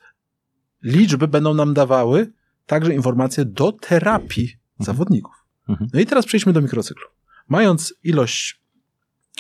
liczby 0.83 1.27
będą 1.27 1.53
nam 1.53 1.73
dawały, 1.73 2.31
także 2.65 2.95
informacje 2.95 3.45
do 3.45 3.71
terapii 3.71 4.57
zawodników. 4.79 5.33
Mhm. 5.69 5.89
No 5.93 5.99
i 5.99 6.05
teraz 6.05 6.25
przejdźmy 6.25 6.53
do 6.53 6.61
mikrocyklu. 6.61 7.07
Mając 7.49 7.93
ilość, 8.03 8.61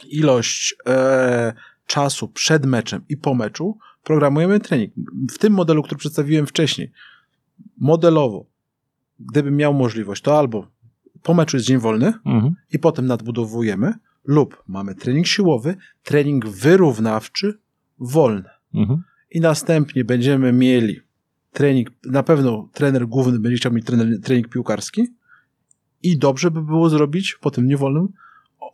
ilość 0.09 0.75
e, 0.87 1.53
czasu 1.85 2.27
przed 2.27 2.65
meczem 2.65 3.01
i 3.09 3.17
po 3.17 3.35
meczu, 3.35 3.77
programujemy 4.03 4.59
trening. 4.59 4.93
W 5.31 5.37
tym 5.37 5.53
modelu, 5.53 5.83
który 5.83 5.99
przedstawiłem 5.99 6.47
wcześniej, 6.47 6.91
modelowo, 7.77 8.45
gdybym 9.19 9.55
miał 9.55 9.73
możliwość, 9.73 10.21
to 10.21 10.39
albo 10.39 10.67
po 11.23 11.33
meczu 11.33 11.57
jest 11.57 11.67
dzień 11.67 11.77
wolny 11.77 12.13
Mhm. 12.25 12.55
i 12.71 12.79
potem 12.79 13.05
nadbudowujemy, 13.05 13.93
lub 14.25 14.63
mamy 14.67 14.95
trening 14.95 15.27
siłowy, 15.27 15.75
trening 16.03 16.47
wyrównawczy, 16.47 17.59
wolny. 17.99 18.49
Mhm. 18.73 19.03
I 19.31 19.39
następnie 19.39 20.05
będziemy 20.05 20.53
mieli 20.53 20.99
trening, 21.51 21.89
na 22.05 22.23
pewno 22.23 22.69
trener 22.73 23.07
główny 23.07 23.39
będzie 23.39 23.57
chciał 23.57 23.73
mieć 23.73 23.85
trener, 23.85 24.21
trening 24.21 24.49
piłkarski 24.49 25.07
i 26.03 26.17
dobrze 26.17 26.51
by 26.51 26.61
było 26.63 26.89
zrobić 26.89 27.37
po 27.41 27.51
tym 27.51 27.67
niewolnym 27.67 28.07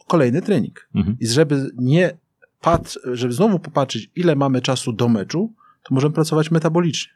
kolejny 0.08 0.42
trening. 0.42 0.88
Mhm. 0.96 1.18
I 1.20 1.28
żeby 1.28 1.72
nie 1.78 2.18
pat, 2.62 2.98
żeby 3.14 3.34
znowu 3.34 3.60
popatrzeć, 3.60 4.12
ile 4.16 4.36
mamy 4.36 4.62
czasu 4.62 4.94
do 4.94 5.10
meczu, 5.10 5.54
to 5.84 5.96
możemy 5.96 6.14
pracować 6.14 6.52
metabolicznie. 6.52 7.12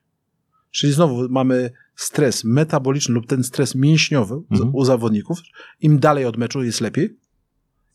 Czyli 0.75 0.93
znowu 0.93 1.29
mamy 1.29 1.71
stres 1.95 2.43
metaboliczny 2.43 3.15
lub 3.15 3.27
ten 3.27 3.43
stres 3.43 3.75
mięśniowy 3.75 4.35
Mhm. 4.51 4.75
u 4.75 4.85
zawodników. 4.85 5.39
Im 5.81 5.99
dalej 5.99 6.25
od 6.25 6.37
meczu 6.37 6.63
jest 6.63 6.81
lepiej, 6.81 7.17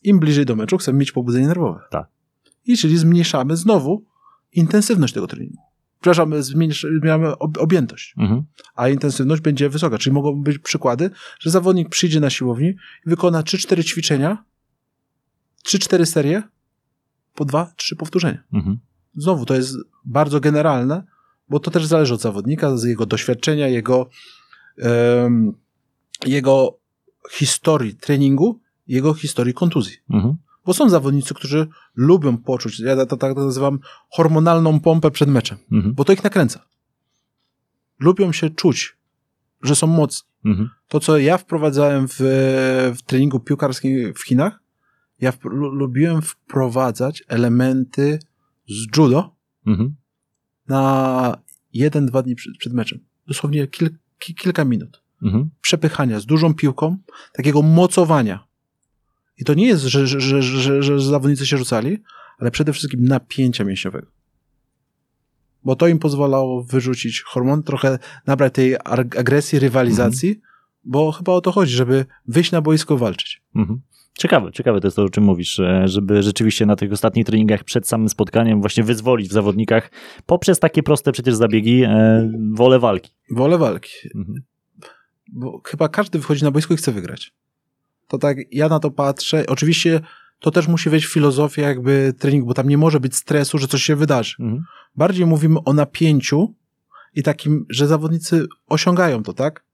im 0.04 0.20
bliżej 0.20 0.46
do 0.46 0.56
meczu 0.56 0.78
chcemy 0.78 0.98
mieć 0.98 1.12
pobudzenie 1.12 1.46
nerwowe. 1.46 1.80
Tak. 1.90 2.06
I 2.66 2.76
czyli 2.76 2.98
zmniejszamy 2.98 3.56
znowu 3.56 4.04
intensywność 4.52 5.14
tego 5.14 5.26
treningu. 5.26 5.62
Przepraszam, 6.00 6.30
zmniejsz- 6.30 6.98
zmieniamy 7.00 7.38
ob- 7.38 7.58
objętość, 7.58 8.14
Mhm. 8.18 8.42
a 8.74 8.88
intensywność 8.88 9.42
będzie 9.42 9.68
wysoka. 9.68 9.98
Czyli 9.98 10.14
mogą 10.14 10.42
być 10.42 10.58
przykłady, 10.58 11.10
że 11.40 11.50
zawodnik 11.50 11.88
przyjdzie 11.88 12.20
na 12.20 12.30
siłowni 12.30 12.68
i 13.06 13.10
wykona 13.10 13.42
3-4 13.42 13.84
ćwiczenia, 13.84 14.44
3-4 15.64 16.06
serie 16.06 16.42
po 17.34 17.44
2-3 17.44 17.96
powtórzenia. 17.96 18.42
Mhm. 18.52 18.78
Znowu 19.16 19.46
to 19.46 19.54
jest 19.54 19.76
bardzo 20.04 20.40
generalne, 20.40 21.06
bo 21.50 21.60
to 21.60 21.70
też 21.70 21.86
zależy 21.86 22.14
od 22.14 22.20
zawodnika, 22.20 22.76
z 22.76 22.84
jego 22.84 23.06
doświadczenia, 23.06 23.68
jego, 23.68 24.08
em, 24.78 25.52
jego 26.26 26.78
historii 27.32 27.94
treningu, 27.94 28.60
jego 28.86 29.14
historii 29.14 29.54
kontuzji. 29.54 29.96
Mhm. 30.10 30.36
Bo 30.66 30.74
są 30.74 30.88
zawodnicy, 30.88 31.34
którzy 31.34 31.66
lubią 31.94 32.36
poczuć, 32.38 32.80
ja 32.80 33.06
to 33.06 33.16
tak 33.16 33.36
nazywam 33.36 33.78
hormonalną 34.10 34.80
pompę 34.80 35.10
przed 35.10 35.28
meczem, 35.28 35.58
Mhm. 35.72 35.94
bo 35.94 36.04
to 36.04 36.12
ich 36.12 36.24
nakręca. 36.24 36.64
Lubią 37.98 38.32
się 38.32 38.50
czuć, 38.50 38.96
że 39.62 39.76
są 39.76 39.86
mocni. 39.86 40.28
Mhm. 40.44 40.70
To, 40.88 41.00
co 41.00 41.18
ja 41.18 41.38
wprowadzałem 41.38 42.06
w, 42.08 42.14
w 42.96 43.02
treningu 43.06 43.40
piłkarskim 43.40 44.14
w 44.14 44.22
Chinach, 44.24 44.60
ja 45.20 45.32
w, 45.32 45.44
lu- 45.44 45.70
lubiłem 45.74 46.22
wprowadzać 46.22 47.22
elementy 47.28 48.18
z 48.68 48.96
judo 48.96 49.34
Mhm. 49.66 49.94
Na 50.70 51.36
jeden, 51.72 52.06
dwa 52.06 52.22
dni 52.22 52.34
przed, 52.34 52.56
przed 52.58 52.72
meczem. 52.72 52.98
Dosłownie 53.26 53.66
kil, 53.66 53.90
ki, 54.18 54.34
kilka 54.34 54.64
minut. 54.64 55.02
Mhm. 55.22 55.50
Przepychania 55.60 56.20
z 56.20 56.26
dużą 56.26 56.54
piłką, 56.54 56.96
takiego 57.32 57.62
mocowania. 57.62 58.44
I 59.38 59.44
to 59.44 59.54
nie 59.54 59.66
jest, 59.66 59.82
że, 59.82 60.06
że, 60.06 60.20
że, 60.20 60.42
że, 60.42 60.82
że 60.82 61.00
zawodnicy 61.00 61.46
się 61.46 61.58
rzucali, 61.58 61.98
ale 62.38 62.50
przede 62.50 62.72
wszystkim 62.72 63.04
napięcia 63.04 63.64
mięśniowego. 63.64 64.06
Bo 65.64 65.76
to 65.76 65.88
im 65.88 65.98
pozwalało 65.98 66.64
wyrzucić 66.64 67.22
hormon, 67.22 67.62
trochę 67.62 67.98
nabrać 68.26 68.54
tej 68.54 68.76
agresji, 69.16 69.58
rywalizacji, 69.58 70.40
bo 70.84 71.12
chyba 71.12 71.32
o 71.32 71.40
to 71.40 71.52
chodzi, 71.52 71.72
żeby 71.72 72.06
wyjść 72.28 72.52
na 72.52 72.60
boisko 72.60 72.96
walczyć. 72.96 73.42
Mhm. 73.54 73.80
Ciekawe, 74.18 74.52
ciekawe 74.52 74.80
to 74.80 74.86
jest 74.86 74.96
to, 74.96 75.02
o 75.02 75.08
czym 75.08 75.24
mówisz, 75.24 75.60
e, 75.60 75.88
żeby 75.88 76.22
rzeczywiście 76.22 76.66
na 76.66 76.76
tych 76.76 76.92
ostatnich 76.92 77.26
treningach 77.26 77.64
przed 77.64 77.88
samym 77.88 78.08
spotkaniem 78.08 78.60
właśnie 78.60 78.84
wyzwolić 78.84 79.28
w 79.28 79.32
zawodnikach 79.32 79.90
poprzez 80.26 80.58
takie 80.58 80.82
proste 80.82 81.12
przecież 81.12 81.34
zabiegi 81.34 81.82
e, 81.84 82.30
wolę 82.54 82.78
walki. 82.78 83.12
Wolę 83.30 83.58
walki. 83.58 83.92
Mhm. 84.14 84.42
bo 85.32 85.60
chyba 85.64 85.88
każdy 85.88 86.18
wychodzi 86.18 86.44
na 86.44 86.50
boisko 86.50 86.74
i 86.74 86.76
chce 86.76 86.92
wygrać. 86.92 87.32
To 88.08 88.18
tak, 88.18 88.38
ja 88.52 88.68
na 88.68 88.78
to 88.78 88.90
patrzę. 88.90 89.44
Oczywiście 89.46 90.00
to 90.40 90.50
też 90.50 90.68
musi 90.68 90.90
wejść 90.90 91.06
w 91.06 91.12
filozofię 91.12 91.62
jakby 91.62 92.14
treningu, 92.18 92.46
bo 92.46 92.54
tam 92.54 92.68
nie 92.68 92.78
może 92.78 93.00
być 93.00 93.16
stresu, 93.16 93.58
że 93.58 93.68
coś 93.68 93.82
się 93.82 93.96
wydarzy. 93.96 94.34
Mhm. 94.40 94.62
Bardziej 94.96 95.26
mówimy 95.26 95.58
o 95.64 95.72
napięciu 95.72 96.54
i 97.14 97.22
takim, 97.22 97.66
że 97.68 97.86
zawodnicy 97.86 98.46
osiągają 98.66 99.22
to, 99.22 99.32
tak? 99.32 99.64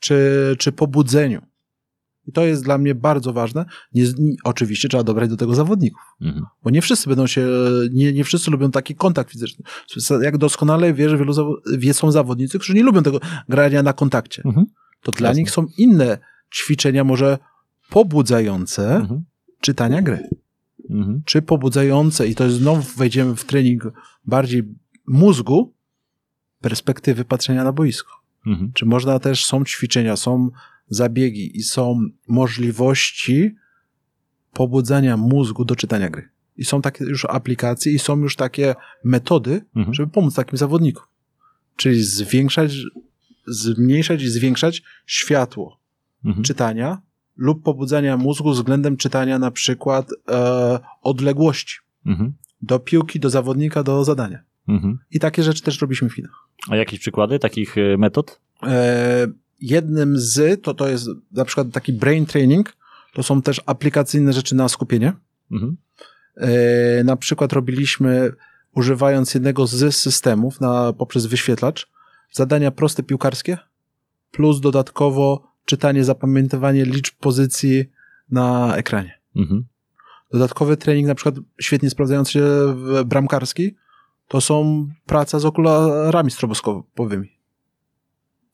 Czy, 0.00 0.56
czy 0.58 0.72
pobudzeniu. 0.72 1.42
I 2.28 2.32
to 2.32 2.44
jest 2.46 2.64
dla 2.64 2.78
mnie 2.78 2.94
bardzo 2.94 3.32
ważne. 3.32 3.64
Nie, 3.94 4.04
oczywiście 4.44 4.88
trzeba 4.88 5.02
dobrać 5.04 5.28
do 5.30 5.36
tego 5.36 5.54
zawodników, 5.54 6.02
Mhm. 6.20 6.44
bo 6.62 6.70
nie 6.70 6.82
wszyscy 6.82 7.08
będą 7.08 7.26
się, 7.26 7.46
nie, 7.92 8.12
nie 8.12 8.24
wszyscy 8.24 8.50
lubią 8.50 8.70
taki 8.70 8.94
kontakt 8.94 9.30
fizyczny. 9.32 9.64
Jak 10.22 10.38
doskonale 10.38 10.94
wiesz, 10.94 11.16
wielu 11.16 11.32
zawo- 11.32 11.56
wie, 11.78 11.94
są 11.94 12.12
zawodnicy, 12.12 12.58
którzy 12.58 12.74
nie 12.74 12.82
lubią 12.82 13.02
tego 13.02 13.20
grania 13.48 13.82
na 13.82 13.92
kontakcie 13.92 14.42
Mhm. 14.44 14.66
to 15.02 15.12
dla 15.12 15.28
Jasne. 15.28 15.40
nich 15.42 15.50
są 15.50 15.66
inne 15.78 16.18
ćwiczenia, 16.54 17.04
może 17.04 17.38
pobudzające 17.90 18.96
Mhm. 18.96 19.24
czytania 19.60 20.02
gry, 20.02 20.28
Mhm. 20.90 21.22
czy 21.24 21.42
pobudzające, 21.42 22.28
i 22.28 22.34
to 22.34 22.50
znowu 22.50 22.82
wejdziemy 22.96 23.36
w 23.36 23.44
trening 23.44 23.84
bardziej 24.24 24.62
mózgu, 25.06 25.74
perspektywy 26.60 27.24
patrzenia 27.24 27.64
na 27.64 27.72
boisko. 27.72 28.12
Mhm. 28.46 28.70
Czy 28.74 28.86
można 28.86 29.18
też, 29.18 29.44
są 29.44 29.64
ćwiczenia, 29.64 30.16
są 30.16 30.50
zabiegi 30.88 31.56
i 31.58 31.62
są 31.62 32.00
możliwości 32.28 33.54
pobudzania 34.52 35.16
mózgu 35.16 35.64
do 35.64 35.76
czytania 35.76 36.10
gry. 36.10 36.28
I 36.56 36.64
są 36.64 36.82
takie 36.82 37.04
już 37.04 37.24
aplikacje 37.24 37.92
i 37.92 37.98
są 37.98 38.16
już 38.18 38.36
takie 38.36 38.74
metody, 39.04 39.64
Mhm. 39.76 39.94
żeby 39.94 40.12
pomóc 40.12 40.34
takim 40.34 40.56
zawodnikom. 40.58 41.04
Czyli 41.76 42.02
zwiększać, 42.04 42.76
zmniejszać 43.46 44.22
i 44.22 44.28
zwiększać 44.28 44.82
światło 45.06 45.80
Mhm. 46.24 46.44
czytania 46.44 47.02
lub 47.36 47.62
pobudzania 47.62 48.16
mózgu 48.16 48.50
względem 48.50 48.96
czytania 48.96 49.38
na 49.38 49.50
przykład 49.50 50.10
e, 50.28 50.78
odległości 51.02 51.76
Mhm. 52.06 52.32
do 52.62 52.78
piłki, 52.78 53.20
do 53.20 53.30
zawodnika, 53.30 53.82
do 53.82 54.04
zadania. 54.04 54.38
Mhm. 54.68 54.98
I 55.10 55.18
takie 55.18 55.42
rzeczy 55.42 55.62
też 55.62 55.80
robiliśmy 55.80 56.08
w 56.08 56.14
Chinach. 56.14 56.48
A 56.70 56.76
jakieś 56.76 57.00
przykłady 57.00 57.38
takich 57.38 57.78
e, 57.78 57.96
metod? 57.98 58.40
E, 58.62 59.26
jednym 59.60 60.18
z, 60.18 60.62
to 60.62 60.74
to 60.74 60.88
jest 60.88 61.08
na 61.32 61.44
przykład 61.44 61.72
taki 61.72 61.92
brain 61.92 62.26
training, 62.26 62.76
to 63.14 63.22
są 63.22 63.42
też 63.42 63.60
aplikacyjne 63.66 64.32
rzeczy 64.32 64.54
na 64.54 64.68
skupienie. 64.68 65.12
Mhm. 65.52 65.76
E, 66.36 67.04
na 67.04 67.16
przykład 67.16 67.52
robiliśmy, 67.52 68.32
używając 68.74 69.34
jednego 69.34 69.66
z 69.66 69.96
systemów 69.96 70.60
na, 70.60 70.92
poprzez 70.92 71.26
wyświetlacz, 71.26 71.90
zadania 72.32 72.70
proste 72.70 73.02
piłkarskie, 73.02 73.58
plus 74.30 74.60
dodatkowo 74.60 75.52
czytanie, 75.64 76.04
zapamiętywanie 76.04 76.84
liczb 76.84 77.14
pozycji 77.20 77.84
na 78.30 78.76
ekranie. 78.76 79.18
Mhm. 79.36 79.64
Dodatkowy 80.32 80.76
trening, 80.76 81.08
na 81.08 81.14
przykład 81.14 81.34
świetnie 81.60 81.90
sprawdzający 81.90 82.32
się 82.32 82.40
w 82.74 83.04
bramkarski, 83.04 83.74
to 84.28 84.40
są 84.40 84.88
praca 85.06 85.38
z 85.38 85.44
okularami 85.44 86.30
stroboskopowymi. 86.30 87.37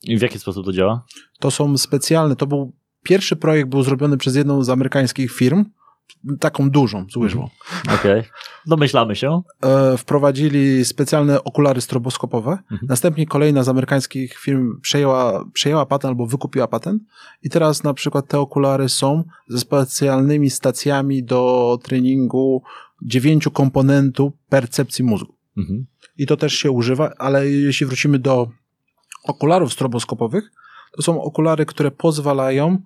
I 0.05 0.19
w 0.19 0.23
jaki 0.23 0.39
sposób 0.39 0.67
to 0.67 0.73
działa? 0.73 1.05
To 1.39 1.51
są 1.51 1.79
specjalne, 1.79 2.37
to 2.37 2.47
był 2.47 2.73
pierwszy 3.03 3.37
projekt, 3.37 3.71
był 3.71 3.83
zrobiony 3.83 4.17
przez 4.17 4.37
jedną 4.37 4.65
z 4.65 4.71
amerykańskich 4.71 5.33
firm, 5.33 5.65
taką 6.41 6.71
dużą, 6.71 7.07
z 7.11 7.17
łyżwą. 7.17 7.49
Okej. 7.95 8.23
Domyślamy 8.67 9.17
się. 9.17 9.43
E, 9.63 9.97
wprowadzili 9.97 10.85
specjalne 10.85 11.45
okulary 11.45 11.81
stroboskopowe. 11.81 12.51
Mhm. 12.51 12.81
Następnie 12.89 13.27
kolejna 13.27 13.63
z 13.63 13.69
amerykańskich 13.69 14.39
firm 14.39 14.81
przejęła, 14.81 15.45
przejęła 15.53 15.87
patent 15.87 16.09
albo 16.09 16.27
wykupiła 16.27 16.69
patent. 16.69 17.03
I 17.43 17.51
teraz 17.51 17.83
na 17.83 17.95
przykład 17.95 18.29
te 18.29 18.41
okulary 18.41 18.89
są 18.89 19.25
ze 19.49 19.59
specjalnymi 19.59 20.51
stacjami 20.51 21.25
do 21.25 21.79
treningu 21.83 22.63
dziewięciu 23.03 23.51
komponentów 23.51 24.33
percepcji 24.49 25.05
mózgu. 25.05 25.35
Mhm. 25.57 25.87
I 26.19 26.27
to 26.27 26.37
też 26.37 26.55
się 26.55 26.71
używa, 26.71 27.13
ale 27.19 27.51
jeśli 27.51 27.87
wrócimy 27.87 28.19
do 28.19 28.49
okularów 29.25 29.73
stroboskopowych, 29.73 30.51
to 30.97 31.03
są 31.03 31.23
okulary, 31.23 31.67
które 31.67 31.91
pozwalają 31.91 32.83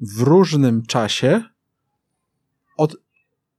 w 0.00 0.20
różnym 0.20 0.86
czasie 0.86 1.42
od, 2.76 2.96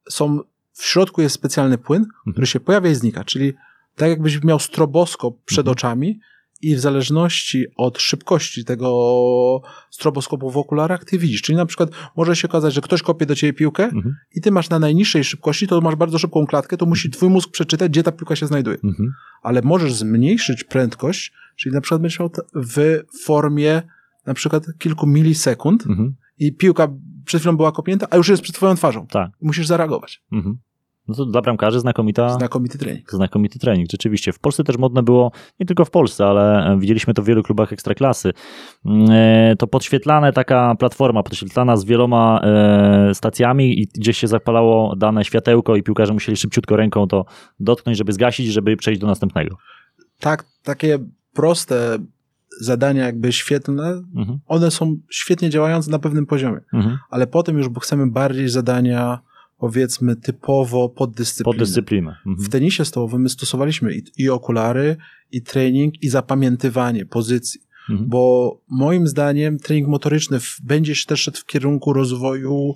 są, 0.10 0.40
w 0.74 0.86
środku 0.86 1.22
jest 1.22 1.36
specjalny 1.36 1.78
płyn, 1.78 2.06
który 2.32 2.48
się 2.48 2.60
pojawia 2.60 2.90
i 2.90 2.96
znika, 2.96 3.24
czyli 3.24 3.54
tak 3.96 4.10
jakbyś 4.10 4.44
miał 4.44 4.60
stroboskop 4.60 5.44
przed 5.46 5.60
Mhm. 5.60 5.72
oczami 5.72 6.20
i 6.64 6.76
w 6.76 6.80
zależności 6.80 7.66
od 7.76 8.00
szybkości 8.00 8.66
tego 8.66 9.62
stroboskopu 9.92 10.52
w 10.52 10.58
okularach, 10.58 11.06
ty 11.06 11.18
widzisz. 11.18 11.42
Czyli 11.42 11.56
na 11.56 11.66
przykład 11.66 11.90
może 12.18 12.36
się 12.36 12.48
okazać, 12.48 12.74
że 12.74 12.82
ktoś 12.82 13.02
kopie 13.02 13.26
do 13.26 13.36
ciebie 13.36 13.54
piłkę 13.54 13.84
Mhm. 13.84 14.16
i 14.36 14.42
ty 14.42 14.52
masz 14.52 14.70
na 14.70 14.80
najniższej 14.80 15.24
szybkości, 15.24 15.68
to 15.68 15.82
masz 15.82 15.96
bardzo 15.96 16.20
szybką 16.20 16.46
klatkę, 16.46 16.78
to 16.78 16.86
musi 16.86 17.10
twój 17.10 17.30
mózg 17.30 17.50
przeczytać, 17.52 17.92
gdzie 17.92 18.04
ta 18.04 18.12
piłka 18.12 18.36
się 18.36 18.48
znajduje. 18.48 18.78
Mhm. 18.84 19.14
Ale 19.42 19.62
możesz 19.62 19.94
zmniejszyć 19.94 20.64
prędkość, 20.64 21.34
czyli 21.56 21.76
na 21.76 21.82
przykład 21.82 22.02
będziesz 22.02 22.20
miał 22.20 22.32
w 22.56 23.02
formie 23.26 23.82
na 24.26 24.34
przykład 24.34 24.66
kilku 24.80 25.08
milisekund 25.08 25.86
Mhm. 25.88 26.16
i 26.40 26.56
piłka 26.56 26.88
przed 27.26 27.42
chwilą 27.42 27.58
była 27.58 27.72
kopnięta, 27.72 28.08
a 28.10 28.18
już 28.18 28.28
jest 28.30 28.44
przed 28.44 28.56
twoją 28.56 28.76
twarzą. 28.76 29.08
Tak. 29.08 29.32
Musisz 29.42 29.68
zareagować. 29.68 30.22
Mhm. 30.32 30.58
No 31.08 31.16
to 31.16 31.26
dla 31.26 31.42
bramkarzy 31.42 31.80
znakomita, 31.80 32.30
Znakomity 32.30 32.78
trening. 32.78 33.12
znakomity 33.12 33.60
trening, 33.60 33.88
rzeczywiście. 33.92 34.34
W 34.34 34.40
Polsce 34.40 34.64
też 34.64 34.78
modne 34.78 35.04
było, 35.04 35.32
nie 35.60 35.66
tylko 35.66 35.86
w 35.86 35.92
Polsce, 35.92 36.26
ale 36.26 36.66
e, 36.74 36.80
widzieliśmy 36.80 37.14
to 37.14 37.22
w 37.22 37.26
wielu 37.26 37.44
klubach 37.44 37.74
ekstraklasy. 37.74 38.34
Mm, 38.86 39.06
e, 39.12 39.56
To 39.56 39.68
podświetlane 39.68 40.34
taka 40.34 40.76
platforma, 40.76 41.24
podświetlana 41.24 41.78
z 41.78 41.86
wieloma 41.86 42.42
e, 42.44 43.16
stacjami 43.16 43.82
i 43.82 43.88
gdzieś 43.88 44.18
się 44.18 44.28
zapalało 44.28 44.96
dane 44.96 45.26
światełko 45.26 45.76
i 45.76 45.84
piłkarze 45.84 46.14
musieli 46.14 46.38
szybciutko 46.38 46.76
ręką 46.76 47.08
to 47.08 47.26
dotknąć, 47.60 47.98
żeby 47.98 48.14
zgasić, 48.14 48.48
żeby 48.48 48.78
przejść 48.78 49.02
do 49.02 49.08
następnego. 49.08 49.58
Tak, 50.20 50.46
takie 50.64 51.00
proste 51.34 51.98
zadania 52.62 53.06
jakby 53.06 53.32
świetlne, 53.32 54.02
Mhm. 54.16 54.40
one 54.48 54.72
są 54.72 54.96
świetnie 55.10 55.50
działające 55.50 55.92
na 55.92 56.00
pewnym 56.00 56.26
poziomie. 56.26 56.60
Mhm. 56.74 56.98
Ale 57.10 57.28
potem 57.28 57.58
już 57.58 57.68
chcemy 57.82 58.08
bardziej 58.12 58.50
zadania 58.50 59.20
powiedzmy 59.64 60.16
typowo 60.16 60.90
poddyscypliny. 60.90 61.58
Pod 61.58 61.68
dyscyplinę. 61.68 62.16
Mhm. 62.26 62.38
W 62.38 62.50
tenisie 62.50 62.86
stołowym 62.86 63.22
my 63.22 63.30
stosowaliśmy 63.30 63.96
i, 63.96 64.04
i 64.18 64.30
okulary, 64.30 64.98
i 65.32 65.42
trening, 65.42 66.04
i 66.04 66.10
zapamiętywanie 66.10 67.06
pozycji. 67.06 67.62
Mhm. 67.90 68.10
Bo 68.10 68.62
moim 68.70 69.08
zdaniem 69.08 69.60
trening 69.60 69.88
motoryczny 69.88 70.40
w, 70.40 70.58
będzie 70.64 70.96
się 70.96 71.06
też 71.06 71.22
szedł 71.22 71.38
w 71.38 71.46
kierunku 71.46 71.94
rozwoju 71.94 72.76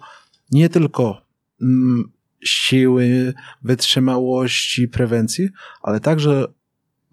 nie 0.52 0.70
tylko 0.70 1.22
mm, 1.62 2.12
siły, 2.44 3.34
wytrzymałości, 3.64 4.88
prewencji, 4.88 5.50
ale 5.82 6.00
także 6.00 6.46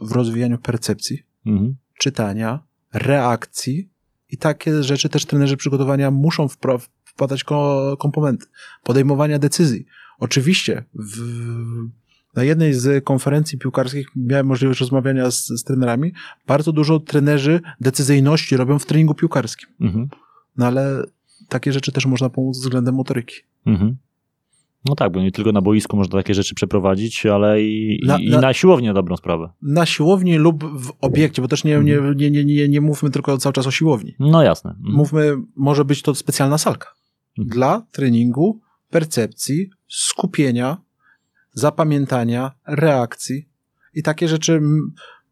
w 0.01 0.12
rozwijaniu 0.12 0.59
percepcji, 0.59 1.22
Mhm. 1.47 1.77
czytania, 1.99 2.62
reakcji 2.93 3.91
i 4.31 4.37
takie 4.37 4.83
rzeczy 4.83 5.09
też 5.09 5.25
trenerzy 5.27 5.57
przygotowania 5.57 6.11
muszą 6.11 6.47
wpra- 6.47 6.89
wpadać 7.15 7.45
ko- 7.45 7.97
komponenty, 7.99 8.47
podejmowania 8.85 9.39
decyzji. 9.39 9.87
Oczywiście 10.19 10.85
w, 10.95 11.19
na 12.37 12.45
jednej 12.45 12.75
z 12.75 13.05
konferencji 13.05 13.59
piłkarskich 13.59 14.09
miałem 14.17 14.47
możliwość 14.47 14.81
rozmawiania 14.81 15.31
z, 15.31 15.47
z 15.47 15.65
trenerami. 15.65 16.12
Bardzo 16.47 16.73
dużo 16.73 17.01
trenerzy 17.01 17.61
decyzyjności 17.81 18.57
robią 18.57 18.79
w 18.79 18.87
treningu 18.87 19.15
piłkarskim. 19.15 19.69
Mhm. 19.81 20.09
No 20.57 20.67
ale 20.67 21.03
takie 21.49 21.73
rzeczy 21.73 21.93
też 21.93 22.07
można 22.07 22.29
pomóc 22.31 22.59
względem 22.59 22.95
motoryki. 22.95 23.37
Mhm. 23.67 23.97
No 24.85 24.95
tak, 24.95 25.12
bo 25.12 25.21
nie 25.23 25.33
tylko 25.33 25.53
na 25.53 25.62
boisku 25.62 25.97
można 25.97 26.19
takie 26.19 26.35
rzeczy 26.35 26.55
przeprowadzić, 26.55 27.27
ale 27.27 27.62
i 27.62 28.01
Na- 28.07 28.19
i 28.19 28.31
na- 28.31 28.41
na 28.41 28.53
siłowni 28.53 28.87
na 28.87 28.95
dobrą 28.95 29.17
sprawę. 29.17 29.49
Na 29.62 29.87
siłowni 29.87 30.37
lub 30.37 30.65
w 30.65 30.93
obiekcie, 31.01 31.43
bo 31.43 31.49
też 31.49 31.65
nie, 31.65 31.79
nie, 31.79 31.99
nie, 32.17 32.31
nie, 32.31 32.45
nie, 32.45 32.69
nie 32.69 32.81
mówmy 32.81 33.11
tylko 33.11 33.39
cały 33.39 33.53
czas 33.53 33.67
o 33.67 33.71
siłowni. 33.71 34.15
No 34.19 34.43
jasne. 34.43 34.71
Mhm. 34.71 34.95
Mówmy, 34.97 35.37
może 35.57 35.85
być 35.85 36.03
to 36.03 36.15
specjalna 36.15 36.59
salka 36.59 36.89
Mhm. 36.89 37.03
Dla 37.39 37.82
treningu, 37.93 38.61
percepcji, 38.91 39.70
skupienia, 39.89 40.76
zapamiętania, 41.53 42.53
reakcji 42.66 43.49
i 43.95 44.03
takie 44.03 44.28
rzeczy 44.28 44.61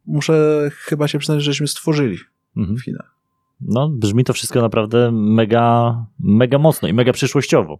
muszę 0.05 0.69
chyba 0.73 1.07
się 1.07 1.19
przyznać, 1.19 1.43
żeśmy 1.43 1.67
stworzyli 1.67 2.17
Mhm. 2.57 2.77
w 2.77 2.83
Chinach. 2.83 3.15
No, 3.61 3.89
brzmi 3.89 4.23
to 4.23 4.33
wszystko 4.33 4.61
naprawdę 4.61 5.11
mega, 5.11 5.95
mega 6.19 6.57
mocno 6.57 6.87
i 6.87 6.93
mega 6.93 7.13
przyszłościowo. 7.13 7.77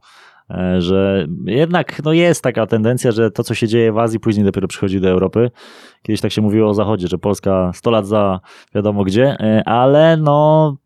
E, 0.49 0.81
Że 0.81 1.27
jednak 1.45 2.03
no 2.03 2.13
jest 2.13 2.41
taka 2.43 2.67
tendencja, 2.67 3.11
że 3.11 3.31
to, 3.31 3.43
co 3.43 3.53
się 3.53 3.67
dzieje 3.67 3.91
w 3.93 3.97
Azji, 3.97 4.19
później 4.19 4.45
dopiero 4.45 4.67
przychodzi 4.67 5.01
do 5.01 5.09
Europy. 5.09 5.51
Kiedyś 6.01 6.21
tak 6.21 6.31
się 6.31 6.41
mówiło 6.41 6.69
o 6.69 6.73
Zachodzie, 6.73 7.07
że 7.07 7.17
Polska 7.17 7.71
100 7.73 7.91
lat 7.91 8.07
za 8.07 8.39
wiadomo 8.75 9.03
gdzie, 9.03 9.23
e, 9.39 9.63
ale 9.65 10.17
no 10.17 10.77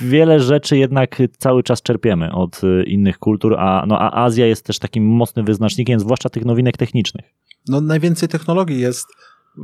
wiele 0.00 0.40
rzeczy 0.40 0.76
jednak 0.76 1.22
cały 1.38 1.62
czas 1.62 1.82
czerpiemy 1.82 2.32
od 2.32 2.60
e, 2.64 2.82
innych 2.82 3.18
kultur, 3.18 3.54
a, 3.58 3.84
no, 3.88 3.98
a 3.98 4.24
Azja 4.24 4.46
jest 4.46 4.64
też 4.64 4.78
takim 4.78 5.06
mocnym 5.06 5.46
wyznacznikiem, 5.46 6.00
zwłaszcza 6.00 6.28
tych 6.28 6.44
nowinek 6.44 6.76
technicznych. 6.76 7.24
No 7.68 7.80
najwięcej 7.80 8.28
technologii 8.28 8.80
jest, 8.80 9.06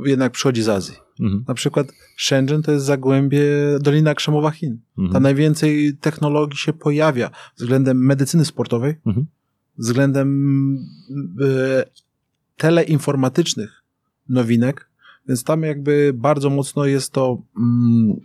jednak 0.05 0.31
przychodzi 0.31 0.63
z 0.63 0.69
Azji. 0.69 0.95
Mhm. 1.19 1.45
Na 1.47 1.53
przykład 1.53 1.87
Shenzhen 2.17 2.61
to 2.61 2.71
jest 2.71 2.85
zagłębie 2.85 3.43
Dolina 3.79 4.15
Krzemowa 4.15 4.51
Chin. 4.51 4.79
Mhm. 4.97 5.13
Tam 5.13 5.23
najwięcej 5.23 5.97
technologii 6.01 6.57
się 6.57 6.73
pojawia 6.73 7.29
względem 7.57 8.05
medycyny 8.05 8.45
sportowej, 8.45 8.95
Mhm. 9.05 9.25
względem 9.77 10.77
e, 11.41 11.83
teleinformatycznych 12.57 13.83
nowinek, 14.29 14.89
więc 15.27 15.43
tam 15.43 15.63
jakby 15.63 16.11
bardzo 16.15 16.49
mocno 16.49 16.85
jest 16.85 17.11
to 17.11 17.41
mm, 17.57 18.15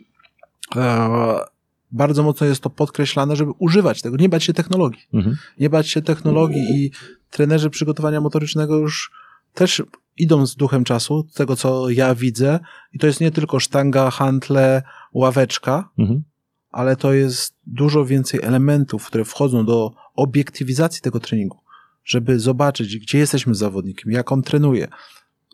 e, 0.76 1.57
bardzo 1.91 2.22
mocno 2.22 2.47
jest 2.47 2.61
to 2.61 2.70
podkreślane, 2.70 3.36
żeby 3.36 3.53
używać 3.59 4.03
tego, 4.03 4.16
nie 4.16 4.28
bać 4.28 4.45
się 4.45 4.53
technologii. 4.53 5.03
Mhm. 5.14 5.36
Nie 5.61 5.70
bać 5.70 5.89
się 5.89 6.03
technologii 6.03 6.62
i 6.76 6.91
trenerzy 7.30 7.70
przygotowania 7.70 8.20
motorycznego 8.20 8.76
już 8.78 9.11
też 9.55 9.82
idą 10.16 10.47
z 10.47 10.57
duchem 10.57 10.84
czasu, 10.84 11.26
tego 11.34 11.57
co 11.57 11.91
ja 11.91 12.14
widzę 12.14 12.61
i 12.93 12.99
to 12.99 13.07
jest 13.07 13.20
nie 13.20 13.30
tylko 13.30 13.61
sztanga, 13.61 14.11
hantle, 14.11 14.82
ławeczka, 15.12 15.89
Mhm. 15.99 16.22
ale 16.70 16.97
to 16.97 17.12
jest 17.12 17.55
dużo 17.66 18.05
więcej 18.05 18.41
elementów, 18.43 19.07
które 19.07 19.24
wchodzą 19.24 19.66
do 19.66 19.93
obiektywizacji 20.14 21.03
tego 21.03 21.20
treningu, 21.20 21.59
żeby 22.05 22.41
zobaczyć, 22.41 22.99
gdzie 22.99 23.18
jesteśmy 23.18 23.55
z 23.55 23.59
zawodnikiem, 23.59 24.12
jak 24.12 24.32
on 24.32 24.43
trenuje, 24.43 24.89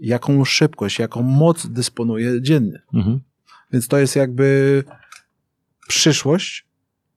jaką 0.01 0.45
szybkość, 0.45 0.99
jaką 0.99 1.23
moc 1.23 1.67
dysponuje 1.67 2.43
dziennie. 2.43 2.83
Mhm. 2.95 3.21
Więc 3.73 3.89
to 3.89 3.99
jest 3.99 4.17
jakby 4.17 4.85
przyszłość, 5.89 6.67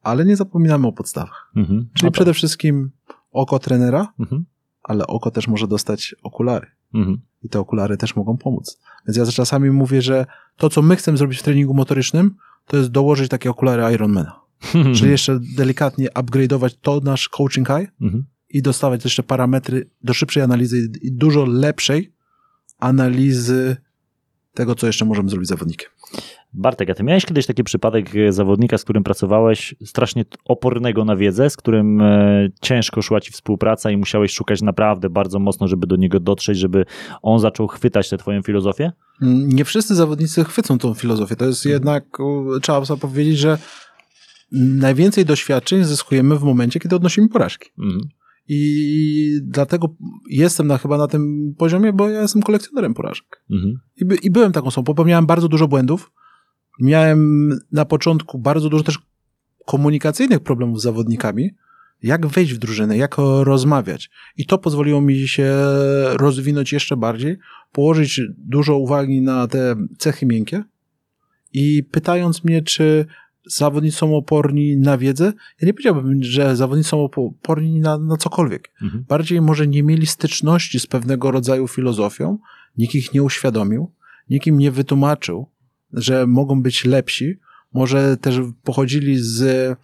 ale 0.03 0.25
nie 0.25 0.35
zapominamy 0.35 0.87
o 0.87 0.91
podstawach. 0.91 1.51
Mhm. 1.55 1.79
Czyli 1.93 2.03
No 2.05 2.09
tak. 2.09 2.13
przede 2.13 2.33
wszystkim 2.33 2.91
oko 3.31 3.59
trenera, 3.59 4.13
Mhm. 4.19 4.45
ale 4.83 5.07
oko 5.07 5.31
też 5.31 5.47
może 5.47 5.67
dostać 5.67 6.15
okulary. 6.23 6.67
Mhm. 6.93 7.21
I 7.43 7.49
te 7.49 7.59
okulary 7.59 7.97
też 7.97 8.15
mogą 8.15 8.37
pomóc. 8.37 8.79
Więc 9.07 9.17
ja 9.17 9.25
czasami 9.25 9.71
mówię, 9.71 10.01
że 10.01 10.25
to, 10.57 10.69
co 10.69 10.81
my 10.81 10.95
chcemy 10.95 11.17
zrobić 11.17 11.39
w 11.39 11.43
treningu 11.43 11.73
motorycznym, 11.73 12.35
to 12.65 12.77
jest 12.77 12.89
dołożyć 12.89 13.29
takie 13.29 13.49
okulary 13.49 13.93
Ironmana. 13.93 14.39
Czyli 14.95 15.11
jeszcze 15.11 15.39
delikatnie 15.55 16.07
upgrade'ować 16.09 16.75
to 16.81 16.99
nasz 17.03 17.29
coaching 17.29 17.69
eye 17.69 17.87
Mhm. 18.01 18.25
i 18.49 18.61
dostawać 18.61 19.03
jeszcze 19.03 19.23
parametry 19.23 19.89
do 20.03 20.13
szybszej 20.13 20.43
analizy 20.43 20.91
i 21.01 21.11
dużo 21.11 21.45
lepszej 21.45 22.13
analizy 22.79 23.77
tego, 24.53 24.75
co 24.75 24.87
jeszcze 24.87 25.05
możemy 25.05 25.29
zrobić 25.29 25.49
zawodnikiem. 25.49 25.89
Bartek, 26.57 26.89
a 26.89 26.93
ty 26.93 27.03
miałeś 27.03 27.25
kiedyś 27.25 27.45
taki 27.45 27.63
przypadek 27.63 28.15
e, 28.15 28.31
zawodnika, 28.33 28.77
z 28.77 28.83
którym 28.83 29.03
pracowałeś, 29.03 29.75
strasznie 29.85 30.25
opornego 30.45 31.05
na 31.05 31.15
wiedzę, 31.15 31.49
z 31.49 31.57
którym 31.57 32.01
e, 32.01 32.49
ciężko 32.61 33.01
szła 33.01 33.21
ci 33.21 33.31
współpraca 33.31 33.91
i 33.91 33.97
musiałeś 33.97 34.33
szukać 34.33 34.61
naprawdę 34.61 35.09
bardzo 35.09 35.39
mocno, 35.39 35.67
żeby 35.67 35.87
do 35.87 35.95
niego 35.95 36.19
dotrzeć, 36.19 36.57
żeby 36.57 36.85
on 37.21 37.39
zaczął 37.39 37.67
chwytać 37.67 38.09
tę 38.09 38.17
twoją 38.17 38.41
filozofię? 38.41 38.91
Nie 39.47 39.65
wszyscy 39.65 39.95
zawodnicy 39.95 40.43
chwycą 40.43 40.77
tą 40.77 40.93
filozofię. 40.93 41.35
To 41.35 41.45
jest 41.45 41.65
jednak, 41.65 42.19
u, 42.19 42.59
trzeba 42.61 42.85
sobie 42.85 43.01
powiedzieć, 43.01 43.37
że 43.37 43.57
najwięcej 44.51 45.25
doświadczeń 45.25 45.83
zyskujemy 45.83 46.37
w 46.37 46.43
momencie, 46.43 46.79
kiedy 46.79 46.95
odnosimy 46.95 47.29
porażki. 47.29 47.69
Mhm. 47.79 48.01
I 48.49 49.39
dlatego 49.43 49.95
jestem 50.29 50.67
na, 50.67 50.77
chyba 50.77 50.97
na 50.97 51.07
tym 51.07 51.53
poziomie, 51.57 51.93
bo 51.93 52.09
ja 52.09 52.21
jestem 52.21 52.41
kolekcjonerem 52.41 52.93
porażek. 52.93 53.43
Mhm. 53.51 53.73
I, 53.97 54.05
by, 54.05 54.15
I 54.15 54.31
byłem 54.31 54.51
taką 54.51 54.67
osobą. 54.67 54.85
Popełniałem 54.85 55.25
bardzo 55.25 55.47
dużo 55.47 55.67
błędów. 55.67 56.11
Miałem 56.79 57.49
na 57.71 57.85
początku 57.85 58.39
bardzo 58.39 58.69
dużo 58.69 58.83
też 58.83 58.99
komunikacyjnych 59.65 60.39
problemów 60.39 60.79
z 60.79 60.83
zawodnikami. 60.83 61.51
Jak 62.03 62.27
wejść 62.27 62.53
w 62.53 62.57
drużynę, 62.57 62.97
jak 62.97 63.15
rozmawiać. 63.43 64.09
I 64.37 64.45
to 64.45 64.57
pozwoliło 64.57 65.01
mi 65.01 65.27
się 65.27 65.55
rozwinąć 66.13 66.73
jeszcze 66.73 66.97
bardziej, 66.97 67.37
położyć 67.71 68.21
dużo 68.37 68.77
uwagi 68.77 69.21
na 69.21 69.47
te 69.47 69.75
cechy 69.97 70.25
miękkie 70.25 70.63
i 71.53 71.83
pytając 71.83 72.43
mnie, 72.43 72.61
czy 72.61 73.05
zawodnicy 73.45 73.97
są 73.97 74.15
oporni 74.15 74.77
na 74.77 74.97
wiedzę, 74.97 75.33
ja 75.61 75.65
nie 75.65 75.73
powiedziałbym, 75.73 76.23
że 76.23 76.55
zawodnicy 76.55 76.89
są 76.89 77.03
oporni 77.03 77.79
na, 77.79 77.97
na 77.97 78.17
cokolwiek. 78.17 78.71
Mhm. 78.81 79.05
Bardziej 79.07 79.41
może 79.41 79.67
nie 79.67 79.83
mieli 79.83 80.07
styczności 80.07 80.79
z 80.79 80.87
pewnego 80.87 81.31
rodzaju 81.31 81.67
filozofią, 81.67 82.37
nikt 82.77 82.95
ich 82.95 83.13
nie 83.13 83.23
uświadomił, 83.23 83.91
nikt 84.29 84.47
im 84.47 84.57
nie 84.57 84.71
wytłumaczył, 84.71 85.47
że 85.93 86.27
mogą 86.27 86.61
być 86.61 86.85
lepsi, 86.85 87.35
może 87.73 88.17
też 88.17 88.39
pochodzili 88.63 89.17
z, 89.19 89.77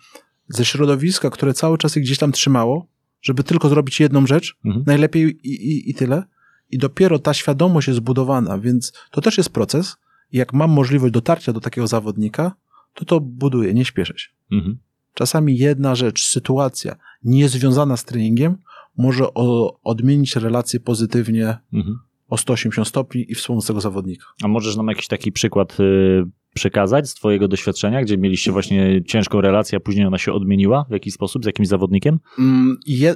ze 0.48 0.66
środowiska, 0.66 1.30
które 1.30 1.54
cały 1.54 1.78
czas 1.78 1.98
ich 1.98 2.04
gdzieś 2.04 2.18
tam 2.18 2.32
trzymało, 2.32 2.88
żeby 3.22 3.44
tylko 3.44 3.70
zrobić 3.70 4.00
jedną 4.00 4.28
rzecz, 4.28 4.58
Mhm. 4.66 4.84
najlepiej 4.88 5.40
i, 5.44 5.50
i, 5.50 5.90
i 5.90 5.94
tyle. 5.94 6.24
I 6.70 6.78
dopiero 6.78 7.20
ta 7.20 7.34
świadomość 7.34 7.88
jest 7.88 7.98
zbudowana, 7.98 8.58
więc 8.60 8.94
to 9.12 9.22
też 9.22 9.38
jest 9.38 9.50
proces. 9.50 9.96
Jak 10.32 10.54
mam 10.54 10.72
możliwość 10.72 11.14
dotarcia 11.14 11.54
do 11.54 11.60
takiego 11.60 11.88
zawodnika, 11.88 12.56
to 12.94 13.06
to 13.06 13.20
buduję, 13.20 13.74
nie 13.74 13.86
śpieszę 13.86 14.14
się. 14.18 14.30
Mhm. 14.52 14.78
Czasami 15.14 15.58
jedna 15.58 15.96
rzecz, 15.96 16.28
sytuacja 16.28 16.96
niezwiązana 17.24 17.98
z 17.98 18.06
treningiem 18.06 18.58
może 18.98 19.34
o, 19.34 19.80
odmienić 19.84 20.36
relację 20.36 20.80
pozytywnie 20.80 21.58
Mhm. 21.74 22.00
O 22.34 22.38
180 22.38 22.88
stopni 22.88 23.32
i 23.32 23.36
wspomóc 23.36 23.68
tego 23.68 23.82
zawodnika. 23.82 24.26
A 24.44 24.48
możesz 24.48 24.76
nam 24.76 24.88
jakiś 24.88 25.08
taki 25.08 25.32
przykład 25.32 25.80
y, 25.80 26.24
przekazać 26.54 27.10
z 27.10 27.14
twojego 27.14 27.48
doświadczenia, 27.48 28.02
gdzie 28.04 28.18
mieliście 28.18 28.52
właśnie 28.52 29.04
ciężką 29.06 29.42
relację, 29.42 29.78
a 29.78 29.80
później 29.80 30.06
ona 30.06 30.18
się 30.18 30.34
odmieniła 30.34 30.86
w 30.90 30.92
jakiś 30.92 31.14
sposób 31.14 31.44
z 31.44 31.46
jakimś 31.46 31.68
zawodnikiem? 31.68 32.20
Mm, 32.40 32.78
Je, 32.88 33.16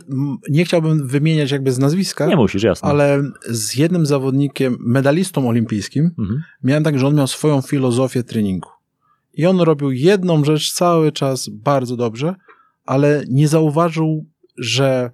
nie 0.49 0.65
chciałbym 0.65 1.07
wymieniać 1.07 1.51
jakby 1.51 1.72
z 1.72 1.80
nazwiska, 1.80 2.28
Nie 2.28 2.36
musisz, 2.36 2.63
jasne. 2.63 2.89
ale 2.89 3.24
z 3.49 3.76
jednym 3.76 4.05
zawodnikiem, 4.05 4.78
medalistą 4.80 5.49
olimpijskim, 5.49 6.11
Mhm. 6.20 6.41
miałem 6.63 6.84
tak, 6.84 6.99
że 6.99 7.07
on 7.07 7.15
miał 7.15 7.28
swoją 7.28 7.61
filozofię 7.61 8.24
treningu. 8.24 8.70
I 9.34 9.45
on 9.45 9.59
robił 9.59 9.91
jedną 9.91 10.43
rzecz 10.43 10.74
cały 10.74 11.11
czas 11.11 11.49
bardzo 11.49 11.95
dobrze, 11.97 12.36
ale 12.86 13.24
nie 13.30 13.47
zauważył, 13.47 14.26
że 14.57 15.11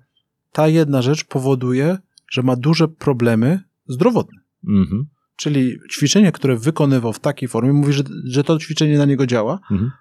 ta 0.51 0.67
jedna 0.67 1.01
rzecz 1.01 1.23
powoduje, 1.23 1.97
że 2.31 2.43
ma 2.43 2.55
duże 2.55 2.87
problemy 2.87 3.59
zdrowotne. 3.93 4.39
Mhm. 4.67 5.05
Czyli 5.35 5.77
ćwiczenie, 5.91 6.31
które 6.31 6.57
wykonywał 6.57 7.13
w 7.13 7.19
takiej 7.19 7.49
formie, 7.49 7.73
mówi, 7.73 7.93
że, 7.93 8.03
że 8.25 8.43
to 8.43 8.59
ćwiczenie 8.59 8.97
na 8.97 9.05
niego 9.05 9.25
działa 9.27 9.59
Mhm. 9.71 9.91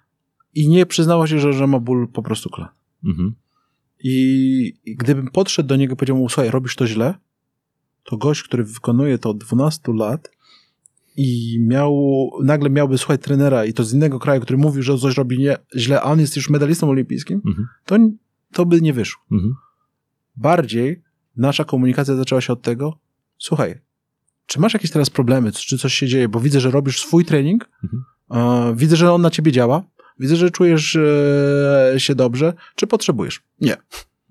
i 0.53 0.69
nie 0.69 0.85
przyznawał 0.85 1.27
się, 1.27 1.39
że, 1.39 1.53
że 1.53 1.67
ma 1.67 1.79
ból 1.79 2.07
po 2.07 2.23
prostu 2.23 2.49
kolan. 2.49 2.69
Mhm. 3.05 3.33
I, 4.03 4.73
I 4.85 4.95
gdybym 4.95 5.27
podszedł 5.31 5.69
do 5.69 5.75
niego 5.75 5.93
i 5.93 5.97
powiedział 5.97 6.17
mu, 6.17 6.29
słuchaj, 6.29 6.51
robisz 6.51 6.75
to 6.75 6.87
źle, 6.87 7.13
to 8.03 8.17
gość, 8.17 8.43
który 8.43 8.63
wykonuje 8.63 9.17
to 9.17 9.29
od 9.29 9.37
12 9.37 9.93
lat 9.93 10.31
i 11.17 11.57
miał, 11.61 12.29
nagle 12.43 12.69
miałby 12.69 12.97
słuchać 12.97 13.21
trenera 13.21 13.65
i 13.65 13.73
to 13.73 13.83
z 13.83 13.93
innego 13.93 14.19
kraju, 14.19 14.41
który 14.41 14.57
mówił, 14.57 14.83
że 14.83 14.97
coś 14.97 15.17
robi 15.17 15.39
nie, 15.39 15.57
źle, 15.75 16.01
a 16.01 16.03
on 16.03 16.19
jest 16.19 16.35
już 16.35 16.49
medalistą 16.49 16.89
olimpijskim, 16.89 17.41
Mhm. 17.45 17.67
to, 17.85 17.97
to 18.51 18.65
by 18.65 18.81
nie 18.81 18.93
wyszło. 18.93 19.23
Mhm. 19.31 19.53
Bardziej 20.35 21.01
nasza 21.37 21.63
komunikacja 21.63 22.15
zaczęła 22.15 22.41
się 22.41 22.53
od 22.53 22.61
tego, 22.61 22.97
słuchaj, 23.43 23.79
czy 24.45 24.59
masz 24.59 24.73
jakieś 24.73 24.91
teraz 24.91 25.09
problemy, 25.09 25.51
czy 25.51 25.77
coś 25.77 25.93
się 25.93 26.07
dzieje, 26.07 26.29
bo 26.29 26.39
widzę, 26.39 26.59
że 26.59 26.71
robisz 26.71 26.99
swój 27.01 27.25
trening, 27.25 27.69
Mhm. 27.83 28.03
e, 28.31 28.75
widzę, 28.75 28.95
że 28.95 29.13
on 29.13 29.21
na 29.21 29.29
ciebie 29.29 29.51
działa, 29.51 29.83
widzę, 30.19 30.35
że 30.35 30.51
czujesz 30.51 30.95
e, 30.95 31.93
się 31.97 32.15
dobrze, 32.15 32.53
czy 32.75 32.87
potrzebujesz? 32.87 33.41
Nie. 33.61 33.77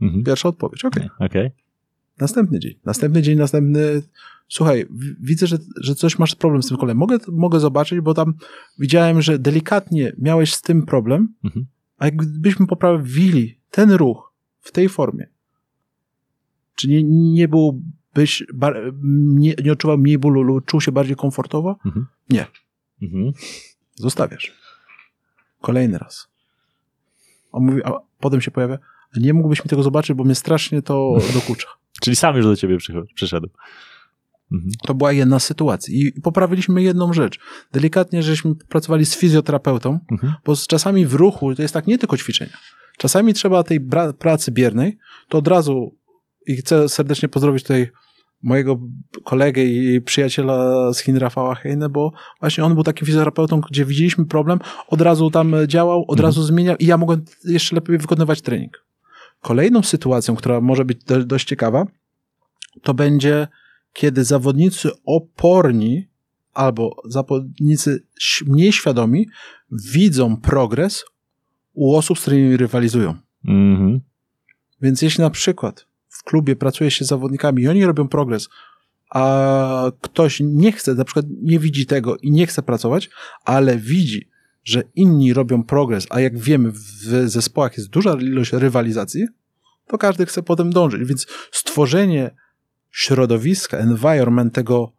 Mhm. 0.02 0.24
Pierwsza 0.24 0.48
odpowiedź, 0.48 0.84
okej. 0.84 1.08
Okej. 1.18 1.50
Następny 2.18 2.58
dzień, 2.60 2.74
następny 2.84 3.22
dzień, 3.22 3.38
następny. 3.38 4.02
Słuchaj, 4.48 4.86
widzę, 5.20 5.46
że, 5.46 5.58
że 5.80 5.94
coś 5.94 6.18
masz 6.18 6.34
problem 6.34 6.62
z 6.62 6.68
tym 6.68 6.76
kolem. 6.76 6.96
Mogę, 6.96 7.16
mogę 7.28 7.60
zobaczyć, 7.60 8.00
bo 8.00 8.14
tam 8.14 8.34
widziałem, 8.78 9.22
że 9.22 9.38
delikatnie 9.38 10.12
miałeś 10.18 10.54
z 10.54 10.62
tym 10.62 10.86
problem, 10.86 11.34
Mhm. 11.44 11.66
a 11.98 12.04
jakbyśmy 12.04 12.66
poprawili 12.66 13.58
ten 13.70 13.90
ruch 13.90 14.32
w 14.60 14.72
tej 14.72 14.88
formie, 14.88 15.26
czy 16.74 16.88
nie, 16.88 17.02
nie 17.32 17.48
byłbyś, 17.48 17.82
bar, 18.54 18.92
nie, 19.34 19.54
nie 19.64 19.72
odczuwał 19.72 19.98
mniej 19.98 20.18
bólu 20.18 20.42
lub 20.42 20.64
czuł 20.66 20.80
się 20.80 20.92
bardziej 20.92 21.16
komfortowo? 21.16 21.76
Mhm. 21.86 22.06
Zostawiasz. 23.94 24.52
Kolejny 25.60 25.98
raz. 25.98 26.28
On 27.52 27.64
mówi, 27.64 27.84
a 27.84 27.92
potem 28.20 28.40
się 28.40 28.50
pojawia, 28.50 28.78
a 29.16 29.20
nie 29.20 29.34
mógłbyś 29.34 29.64
mi 29.64 29.68
tego 29.70 29.82
zobaczyć, 29.82 30.16
bo 30.16 30.24
mnie 30.24 30.34
strasznie 30.34 30.82
to 30.82 31.16
dokucza. 31.34 31.68
Czyli 32.00 32.16
sam 32.16 32.36
już 32.36 32.44
do 32.46 32.56
ciebie 32.56 32.76
przyszedł. 33.14 33.48
Mhm. 34.52 34.72
To 34.86 34.94
była 34.94 35.12
jedna 35.12 35.38
sytuacja. 35.38 35.94
I 35.94 36.12
poprawiliśmy 36.22 36.82
jedną 36.82 37.12
rzecz. 37.12 37.38
Delikatnie, 37.72 38.22
żeśmy 38.22 38.54
pracowali 38.54 39.06
z 39.06 39.16
fizjoterapeutą, 39.16 39.98
Mhm. 40.10 40.34
bo 40.44 40.56
z 40.56 40.66
czasami 40.66 41.06
w 41.06 41.14
ruchu 41.14 41.54
to 41.54 41.62
jest 41.62 41.74
tak 41.74 41.86
nie 41.86 41.98
tylko 41.98 42.16
ćwiczenia. 42.16 42.56
Czasami 42.98 43.34
trzeba 43.34 43.62
tej 43.62 43.80
pracy 44.18 44.52
biernej, 44.52 44.98
to 45.28 45.38
od 45.38 45.48
razu 45.48 45.96
i 46.46 46.56
chcę 46.56 46.88
serdecznie 46.88 47.28
pozdrowić 47.28 47.62
tutaj 47.62 47.90
mojego 48.42 48.78
kolegę 49.24 49.64
i 49.64 50.00
przyjaciela 50.00 50.92
z 50.92 50.98
Chin, 50.98 51.16
Rafała 51.16 51.54
Hejne, 51.54 51.88
bo 51.88 52.12
właśnie 52.40 52.64
on 52.64 52.74
był 52.74 52.82
takim 52.84 53.06
fizjoterapeutą, 53.06 53.60
gdzie 53.60 53.84
widzieliśmy 53.84 54.24
problem, 54.24 54.58
od 54.88 55.00
razu 55.00 55.30
tam 55.30 55.54
działał, 55.66 56.02
od 56.02 56.18
Mhm. 56.18 56.26
razu 56.26 56.42
zmieniał 56.42 56.76
i 56.76 56.86
ja 56.86 56.96
mogłem 56.98 57.24
jeszcze 57.44 57.74
lepiej 57.74 57.98
wykonywać 57.98 58.40
trening. 58.40 58.84
Kolejną 59.40 59.82
sytuacją, 59.82 60.36
która 60.36 60.60
może 60.60 60.84
być 60.84 61.04
do, 61.04 61.24
dość 61.24 61.48
ciekawa, 61.48 61.86
to 62.82 62.94
będzie, 62.94 63.48
kiedy 63.92 64.24
zawodnicy 64.24 64.90
oporni 65.04 66.08
albo 66.52 66.96
zawodnicy 67.04 68.06
mniej 68.46 68.72
świadomi 68.72 69.28
widzą 69.92 70.36
progres 70.36 71.04
u 71.72 71.96
osób, 71.96 72.18
z 72.18 72.22
którymi 72.22 72.56
rywalizują. 72.56 73.14
Mhm. 73.44 74.00
Więc 74.82 75.02
jeśli 75.02 75.22
na 75.22 75.30
przykład 75.30 75.86
w 76.22 76.28
klubie 76.28 76.56
pracuje 76.56 76.90
się 76.90 77.04
z 77.04 77.08
zawodnikami 77.08 77.62
i 77.62 77.68
oni 77.68 77.84
robią 77.84 78.08
progres, 78.08 78.48
a 79.10 79.90
ktoś 80.00 80.40
nie 80.44 80.72
chce, 80.72 80.94
na 80.94 81.04
przykład 81.04 81.26
nie 81.42 81.58
widzi 81.58 81.86
tego 81.86 82.16
i 82.16 82.30
nie 82.30 82.46
chce 82.46 82.62
pracować, 82.62 83.10
ale 83.44 83.76
widzi, 83.76 84.28
że 84.64 84.82
inni 84.94 85.32
robią 85.34 85.62
progres, 85.62 86.06
a 86.10 86.20
jak 86.20 86.38
wiemy, 86.38 86.72
w 86.72 86.78
zespołach 87.26 87.76
jest 87.76 87.88
duża 87.90 88.14
ilość 88.14 88.52
rywalizacji, 88.52 89.26
to 89.86 89.98
każdy 89.98 90.26
chce 90.26 90.42
potem 90.42 90.70
dążyć. 90.72 91.04
Więc 91.04 91.26
stworzenie 91.52 92.30
środowiska, 92.90 93.76
environment 93.78 94.54
tego 94.54 94.92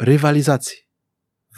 rywalizacji 0.00 0.76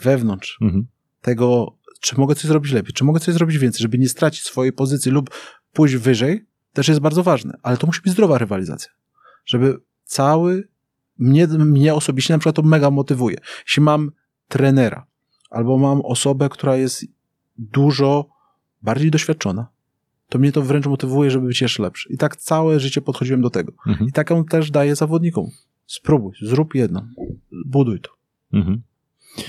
wewnątrz, 0.03 0.57
Mhm. 0.61 0.87
tego, 1.21 1.77
czy 2.01 2.17
mogę 2.17 2.35
coś 2.35 2.43
zrobić 2.45 2.71
lepiej, 2.71 2.93
czy 2.93 3.03
mogę 3.03 3.19
coś 3.19 3.33
zrobić 3.33 3.57
więcej, 3.57 3.81
żeby 3.81 3.97
nie 3.97 4.09
stracić 4.09 4.43
swojej 4.43 4.73
pozycji 4.73 5.11
lub 5.11 5.29
pójść 5.73 5.95
wyżej, 5.95 6.45
też 6.73 6.87
jest 6.87 6.99
bardzo 6.99 7.23
ważne. 7.23 7.57
Ale 7.63 7.77
to 7.77 7.87
musi 7.87 8.01
być 8.01 8.13
zdrowa 8.13 8.37
rywalizacja. 8.37 8.91
Żeby 9.45 9.77
cały, 10.03 10.67
mnie, 11.17 11.47
mnie 11.47 11.93
osobiście 11.93 12.33
na 12.33 12.37
przykład 12.37 12.55
to 12.55 12.61
mega 12.61 12.91
motywuje. 12.91 13.37
Jeśli 13.67 13.83
mam 13.83 14.11
trenera, 14.47 15.05
albo 15.49 15.77
mam 15.77 16.01
osobę, 16.01 16.49
która 16.49 16.75
jest 16.75 17.05
dużo 17.57 18.29
bardziej 18.81 19.11
doświadczona, 19.11 19.67
to 20.29 20.39
mnie 20.39 20.51
to 20.51 20.61
wręcz 20.61 20.85
motywuje, 20.85 21.31
żeby 21.31 21.47
być 21.47 21.61
jeszcze 21.61 21.83
lepszy. 21.83 22.13
I 22.13 22.17
tak 22.17 22.35
całe 22.35 22.79
życie 22.79 23.01
podchodziłem 23.01 23.41
do 23.41 23.49
tego. 23.49 23.73
Mhm. 23.87 24.09
I 24.09 24.11
taką 24.11 24.45
też 24.45 24.71
daję 24.71 24.95
zawodnikom. 24.95 25.49
Spróbuj, 25.85 26.33
zrób 26.41 26.75
jedno, 26.75 27.07
buduj 27.65 27.99
to. 27.99 28.09
Mhm. 28.53 28.81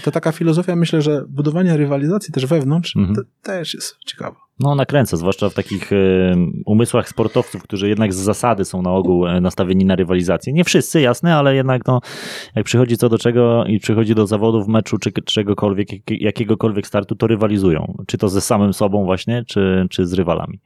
To 0.04 0.10
taka 0.10 0.32
filozofia, 0.32 0.76
myślę, 0.76 1.02
że 1.02 1.24
budowanie 1.28 1.76
rywalizacji 1.76 2.32
też 2.34 2.46
wewnątrz 2.46 2.96
Mhm. 2.96 3.14
te, 3.16 3.22
też 3.42 3.74
jest 3.74 3.96
ciekawa. 4.06 4.36
No, 4.60 4.74
nakręca, 4.74 5.16
zwłaszcza 5.16 5.48
w 5.48 5.54
takich 5.54 5.90
umysłach 6.66 7.08
sportowców, 7.08 7.62
którzy 7.62 7.88
jednak 7.88 8.12
z 8.12 8.16
zasady 8.16 8.64
są 8.64 8.82
na 8.82 8.90
ogół 8.90 9.26
e, 9.26 9.40
nastawieni 9.40 9.84
na 9.84 9.96
rywalizację. 9.96 10.52
Nie 10.52 10.64
wszyscy, 10.64 11.00
jasne, 11.00 11.36
ale 11.36 11.54
jednak 11.54 11.82
no, 11.86 12.00
jak 12.54 12.64
przychodzi 12.64 12.96
co 12.96 13.08
do 13.08 13.18
czego 13.18 13.64
i 13.64 13.78
przychodzi 13.80 14.14
do 14.14 14.26
zawodów, 14.26 14.68
meczu 14.68 14.98
czy 14.98 15.12
czegokolwiek, 15.12 15.92
jak- 15.92 16.20
jakiegokolwiek 16.20 16.86
startu, 16.86 17.14
to 17.14 17.26
rywalizują. 17.26 17.94
Czy 18.06 18.18
to 18.18 18.28
ze 18.28 18.40
samym 18.40 18.72
sobą 18.72 19.04
właśnie, 19.04 19.44
czy, 19.48 19.86
czy 19.90 20.06
z 20.06 20.12
rywalami. 20.12 20.60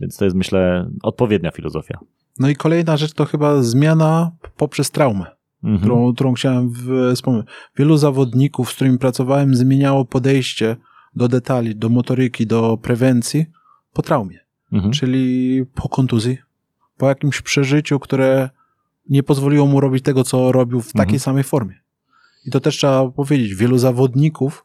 Więc 0.00 0.16
to 0.16 0.24
jest, 0.24 0.36
myślę, 0.36 0.90
odpowiednia 1.02 1.50
filozofia. 1.50 1.98
No 2.38 2.48
i 2.48 2.56
kolejna 2.56 2.96
rzecz 2.96 3.12
to 3.12 3.24
chyba 3.24 3.62
zmiana 3.62 4.30
poprzez 4.56 4.90
traumę, 4.90 5.26
Mhm. 5.64 5.78
którą, 5.80 6.14
którą 6.14 6.32
chciałem 6.34 6.72
wspomnieć. 7.14 7.46
Wielu 7.76 7.96
zawodników, 7.96 8.70
z 8.70 8.74
którymi 8.74 8.98
pracowałem, 8.98 9.54
zmieniało 9.54 10.04
podejście 10.04 10.76
do 11.16 11.28
detali, 11.28 11.76
do 11.76 11.88
motoryki, 11.88 12.46
do 12.46 12.76
prewencji 12.82 13.46
po 13.92 14.02
traumie. 14.02 14.38
Mhm. 14.72 14.92
czyli 14.92 15.62
po 15.74 15.88
kontuzji, 15.88 16.38
po 16.96 17.08
jakimś 17.08 17.40
przeżyciu, 17.42 17.98
które 17.98 18.50
nie 19.08 19.22
pozwoliło 19.22 19.66
mu 19.66 19.80
robić 19.80 20.04
tego, 20.04 20.24
co 20.24 20.52
robił 20.52 20.80
w 20.80 20.92
takiej 20.92 21.02
Mhm. 21.14 21.20
samej 21.20 21.44
formie. 21.44 21.74
I 22.46 22.50
to 22.50 22.60
też 22.60 22.76
trzeba 22.76 23.10
powiedzieć, 23.10 23.54
wielu 23.54 23.78
zawodników 23.78 24.64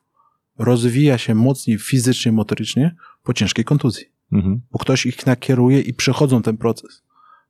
rozwija 0.58 1.18
się 1.18 1.36
mocniej 1.36 1.78
fizycznie, 1.78 2.32
motorycznie 2.32 2.96
po 3.24 3.34
ciężkiej 3.34 3.66
kontuzji, 3.66 4.06
Mhm. 4.32 4.62
bo 4.72 4.80
ktoś 4.80 5.06
ich 5.06 5.26
nakieruje 5.26 5.82
i 5.82 5.94
przechodzą 5.94 6.42
ten 6.42 6.58
proces. 6.58 7.04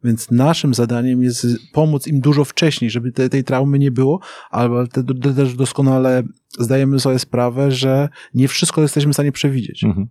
Więc 0.08 0.32
naszym 0.32 0.74
zadaniem 0.74 1.24
jest 1.24 1.48
pomóc 1.74 2.08
im 2.08 2.20
dużo 2.20 2.46
wcześniej, 2.46 2.92
żeby 2.92 3.12
te, 3.12 3.30
tej 3.30 3.44
traumy 3.44 3.80
nie 3.80 3.92
było, 3.92 4.20
ale 4.50 4.88
te, 4.88 5.04
te, 5.04 5.34
też 5.34 5.56
doskonale 5.56 6.24
zdajemy 6.60 7.00
sobie 7.00 7.20
sprawę, 7.20 7.72
że 7.72 8.10
nie 8.34 8.48
wszystko 8.48 8.82
jesteśmy 8.82 9.12
w 9.12 9.16
stanie 9.16 9.32
przewidzieć 9.32 9.84
Mhm. 9.84 10.08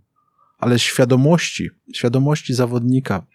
ale 0.59 0.79
świadomości, 0.79 1.71
świadomości 1.95 2.55
zawodnika, 2.55 3.27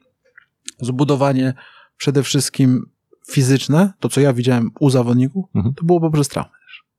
zbudowanie 0.80 1.54
przede 1.98 2.24
wszystkim 2.24 2.86
fizyczne, 3.32 3.94
to 4.00 4.10
co 4.10 4.22
ja 4.22 4.34
widziałem 4.34 4.72
u 4.80 4.90
zawodników, 4.90 5.46
Mhm. 5.56 5.76
to 5.76 5.84
było 5.86 6.02
poprzez 6.02 6.28
traumę. 6.28 6.50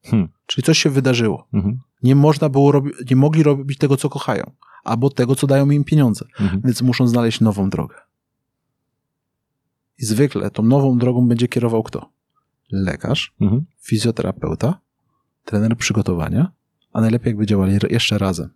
Hmm. 0.04 0.28
Czyli 0.46 0.64
coś 0.64 0.78
się 0.78 0.90
wydarzyło. 0.90 1.48
Mhm. 1.54 1.78
Nie 2.02 2.14
można 2.16 2.48
było 2.48 2.82
nie 3.10 3.16
mogli 3.16 3.42
robić 3.42 3.78
tego, 3.78 3.96
co 3.96 4.08
kochają, 4.08 4.50
albo 4.84 5.10
tego, 5.10 5.34
co 5.36 5.46
dają 5.46 5.70
im 5.70 5.84
pieniądze, 5.84 6.24
Mhm. 6.40 6.62
więc 6.64 6.82
muszą 6.82 7.06
znaleźć 7.06 7.40
nową 7.40 7.70
drogę. 7.70 7.94
I 10.02 10.06
zwykle 10.06 10.50
tą 10.50 10.62
nową 10.62 10.98
drogą 10.98 11.28
będzie 11.28 11.48
kierował 11.48 11.82
kto? 11.82 12.10
Lekarz, 12.72 13.34
Mhm. 13.40 13.64
fizjoterapeuta, 13.80 14.80
trener 15.44 15.76
przygotowania 15.76 16.52
a 16.92 17.00
najlepiej 17.00 17.30
jakby 17.30 17.46
działali 17.46 17.78
jeszcze 17.90 18.18
razem 18.18 18.50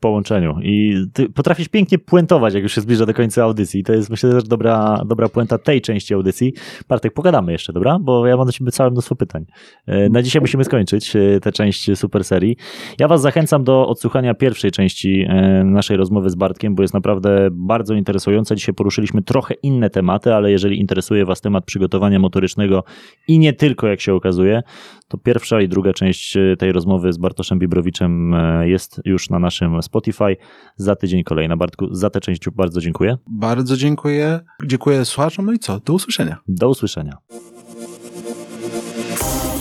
połączeniu. 0.00 0.58
I 0.62 1.04
ty 1.12 1.28
potrafisz 1.28 1.68
pięknie 1.68 1.98
puentować, 1.98 2.54
jak 2.54 2.62
już 2.62 2.74
się 2.74 2.80
zbliża 2.80 3.06
do 3.06 3.14
końca 3.14 3.42
audycji. 3.42 3.84
To 3.84 3.92
jest 3.92 4.10
myślę 4.10 4.30
też 4.30 4.44
dobra, 4.44 5.02
dobra 5.06 5.28
puenta 5.28 5.58
tej 5.58 5.80
części 5.80 6.14
audycji. 6.14 6.52
Bartek, 6.88 7.12
pogadamy 7.12 7.52
jeszcze, 7.52 7.72
dobra? 7.72 7.98
Bo 8.00 8.26
ja 8.26 8.36
mam 8.36 8.46
do 8.46 8.52
ciebie 8.52 8.70
całe 8.70 8.90
mnóstwo 8.90 9.16
pytań. 9.16 9.46
E, 9.86 10.08
na 10.08 10.22
dzisiaj 10.22 10.40
musimy 10.40 10.64
skończyć 10.64 11.16
e, 11.16 11.40
tę 11.40 11.52
część 11.52 11.98
super 11.98 12.24
serii. 12.24 12.56
Ja 12.98 13.08
was 13.08 13.20
zachęcam 13.20 13.64
do 13.64 13.88
odsłuchania 13.88 14.34
pierwszej 14.34 14.70
części 14.70 15.24
e, 15.28 15.64
naszej 15.64 15.96
rozmowy 15.96 16.30
z 16.30 16.34
Bartkiem, 16.34 16.74
bo 16.74 16.82
jest 16.82 16.94
naprawdę 16.94 17.48
bardzo 17.52 17.94
interesująca. 17.94 18.54
Dzisiaj 18.54 18.74
poruszyliśmy 18.74 19.22
trochę 19.22 19.54
inne 19.54 19.90
tematy, 19.90 20.34
ale 20.34 20.50
jeżeli 20.50 20.80
interesuje 20.80 21.24
was 21.24 21.40
temat 21.40 21.64
przygotowania 21.64 22.18
motorycznego 22.18 22.84
i 23.28 23.38
nie 23.38 23.52
tylko, 23.52 23.86
jak 23.86 24.00
się 24.00 24.14
okazuje, 24.14 24.62
to 25.08 25.18
pierwsza 25.18 25.60
i 25.60 25.68
druga 25.68 25.92
część 25.92 26.36
tej 26.58 26.72
rozmowy 26.72 27.12
z 27.12 27.18
Bartoszem 27.18 27.58
Bibrowiczem 27.58 28.34
jest 28.62 29.00
już 29.04 29.30
na 29.30 29.38
naszym 29.38 29.82
Spotify. 29.88 30.36
Za 30.76 30.96
tydzień 30.96 31.24
kolejna. 31.24 31.56
Bartku, 31.56 31.94
za 31.94 32.10
tę 32.10 32.20
część 32.20 32.50
bardzo 32.50 32.80
dziękuję. 32.80 33.18
Bardzo 33.26 33.76
dziękuję. 33.76 34.40
Dziękuję 34.64 35.04
słuchaczom. 35.04 35.46
No 35.46 35.52
i 35.52 35.58
co? 35.58 35.80
Do 35.80 35.92
usłyszenia. 35.92 36.36
Do 36.48 36.68
usłyszenia. 36.68 37.18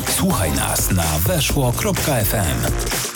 Słuchaj 0.08 0.52
nas 0.52 0.92
na 0.92 1.34
weszło.fm. 1.34 3.07